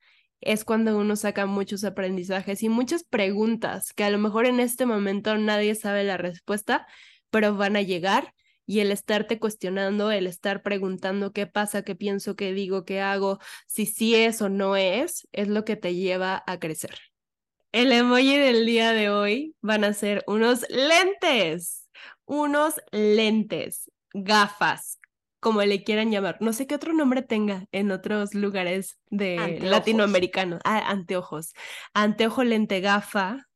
es 0.45 0.65
cuando 0.65 0.97
uno 0.99 1.17
saca 1.17 1.47
muchos 1.47 1.85
aprendizajes 1.85 2.63
y 2.63 2.69
muchas 2.69 3.05
preguntas 3.05 3.93
que 3.93 4.05
a 4.05 4.11
lo 4.11 4.19
mejor 4.19 4.47
en 4.47 4.61
este 4.61 4.87
momento 4.87 5.37
nadie 5.37 5.75
sabe 5.75 6.05
la 6.05 6.17
respuesta, 6.17 6.87
pero 7.31 7.57
van 7.57 7.77
a 7.77 7.83
llegar 7.83 8.35
y 8.67 8.81
el 8.81 8.91
estarte 8.93 9.39
cuestionando, 9.39 10.11
el 10.11 10.27
estar 10.27 10.63
preguntando 10.63 11.33
qué 11.33 11.47
pasa, 11.47 11.83
qué 11.83 11.95
pienso, 11.95 12.37
qué 12.37 12.53
digo, 12.53 12.85
qué 12.85 13.01
hago, 13.01 13.39
si 13.67 13.87
sí 13.87 14.15
es 14.15 14.41
o 14.43 14.49
no 14.49 14.77
es, 14.77 15.29
es 15.33 15.49
lo 15.49 15.65
que 15.65 15.77
te 15.77 15.95
lleva 15.95 16.43
a 16.47 16.59
crecer. 16.59 16.99
El 17.73 17.93
emoji 17.93 18.39
del 18.39 18.67
día 18.67 18.93
de 18.93 19.11
hoy 19.11 19.57
van 19.61 19.85
a 19.85 19.93
ser 19.93 20.23
unos 20.27 20.65
lentes, 20.71 21.89
unos 22.25 22.75
lentes, 22.93 23.91
gafas, 24.13 24.99
como 25.45 25.61
le 25.61 25.85
quieran 25.85 26.11
llamar. 26.11 26.39
No 26.41 26.55
sé 26.55 26.67
qué 26.67 26.75
otro 26.75 26.95
nombre 26.95 27.21
tenga 27.21 27.67
en 27.71 27.91
otros 27.91 28.33
lugares 28.33 28.99
de 29.11 29.59
latinoamericano. 29.61 30.59
Ah, 30.65 30.91
anteojos. 30.91 31.53
Anteojo 31.93 32.45
lente 32.45 32.81
gafa, 32.81 33.47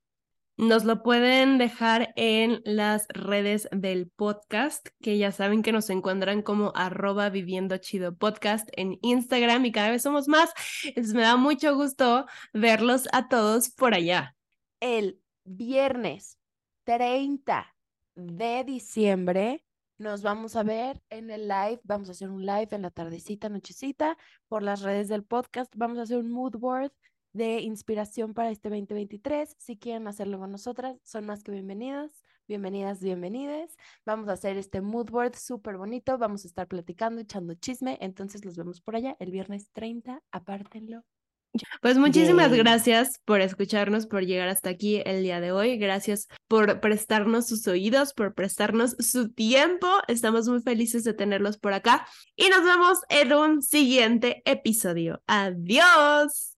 nos 0.58 0.84
lo 0.84 1.02
pueden 1.02 1.56
dejar 1.56 2.12
en 2.14 2.60
las 2.66 3.06
redes 3.08 3.70
del 3.72 4.10
podcast, 4.10 4.86
que 5.00 5.16
ya 5.16 5.32
saben 5.32 5.62
que 5.62 5.72
nos 5.72 5.88
encuentran 5.88 6.42
como 6.42 6.72
arroba 6.74 7.30
viviendo 7.30 7.78
chido 7.78 8.14
podcast 8.14 8.68
en 8.76 8.98
Instagram 9.00 9.64
y 9.64 9.72
cada 9.72 9.90
vez 9.90 10.02
somos 10.02 10.28
más. 10.28 10.52
Entonces 10.84 11.14
me 11.14 11.22
da 11.22 11.36
mucho 11.38 11.74
gusto 11.74 12.26
verlos 12.52 13.08
a 13.12 13.28
todos 13.28 13.70
por 13.70 13.94
allá. 13.94 14.36
El 14.80 15.22
viernes 15.44 16.36
30 16.84 17.74
de 18.14 18.64
diciembre 18.64 19.64
nos 19.98 20.22
vamos 20.22 20.54
a 20.56 20.62
ver 20.62 21.02
en 21.10 21.30
el 21.30 21.48
live. 21.48 21.80
Vamos 21.82 22.08
a 22.08 22.12
hacer 22.12 22.30
un 22.30 22.46
live 22.46 22.68
en 22.70 22.82
la 22.82 22.90
tardecita, 22.90 23.48
nochecita, 23.48 24.16
por 24.46 24.62
las 24.62 24.82
redes 24.82 25.08
del 25.08 25.24
podcast. 25.24 25.74
Vamos 25.76 25.98
a 25.98 26.02
hacer 26.02 26.18
un 26.18 26.30
mood 26.30 26.56
board 26.56 26.92
de 27.32 27.60
inspiración 27.60 28.32
para 28.32 28.50
este 28.50 28.68
2023. 28.68 29.56
Si 29.58 29.76
quieren 29.76 30.06
hacerlo 30.06 30.38
con 30.38 30.52
nosotras, 30.52 30.96
son 31.02 31.26
más 31.26 31.42
que 31.42 31.52
bienvenidas, 31.52 32.22
bienvenidas, 32.46 33.00
bienvenidas. 33.00 33.76
Vamos 34.06 34.28
a 34.28 34.32
hacer 34.32 34.56
este 34.56 34.80
mood 34.80 35.10
board 35.10 35.34
súper 35.36 35.76
bonito, 35.76 36.16
vamos 36.16 36.44
a 36.44 36.48
estar 36.48 36.68
platicando, 36.68 37.20
echando 37.20 37.54
chisme, 37.54 37.98
entonces 38.00 38.44
los 38.44 38.56
vemos 38.56 38.80
por 38.80 38.96
allá 38.96 39.16
el 39.18 39.32
viernes 39.32 39.70
30, 39.72 40.22
apártenlo. 40.30 41.04
Pues 41.80 41.98
muchísimas 41.98 42.52
gracias 42.52 43.20
por 43.24 43.40
escucharnos, 43.40 44.06
por 44.06 44.24
llegar 44.24 44.48
hasta 44.48 44.70
aquí 44.70 45.02
el 45.04 45.22
día 45.22 45.40
de 45.40 45.52
hoy. 45.52 45.78
Gracias 45.78 46.28
por 46.48 46.80
prestarnos 46.80 47.46
sus 47.46 47.66
oídos, 47.66 48.12
por 48.14 48.34
prestarnos 48.34 48.96
su 48.98 49.30
tiempo. 49.32 49.88
Estamos 50.08 50.48
muy 50.48 50.60
felices 50.62 51.04
de 51.04 51.14
tenerlos 51.14 51.58
por 51.58 51.72
acá 51.72 52.06
y 52.36 52.48
nos 52.48 52.64
vemos 52.64 52.98
en 53.08 53.32
un 53.32 53.62
siguiente 53.62 54.42
episodio. 54.44 55.22
Adiós. 55.26 56.56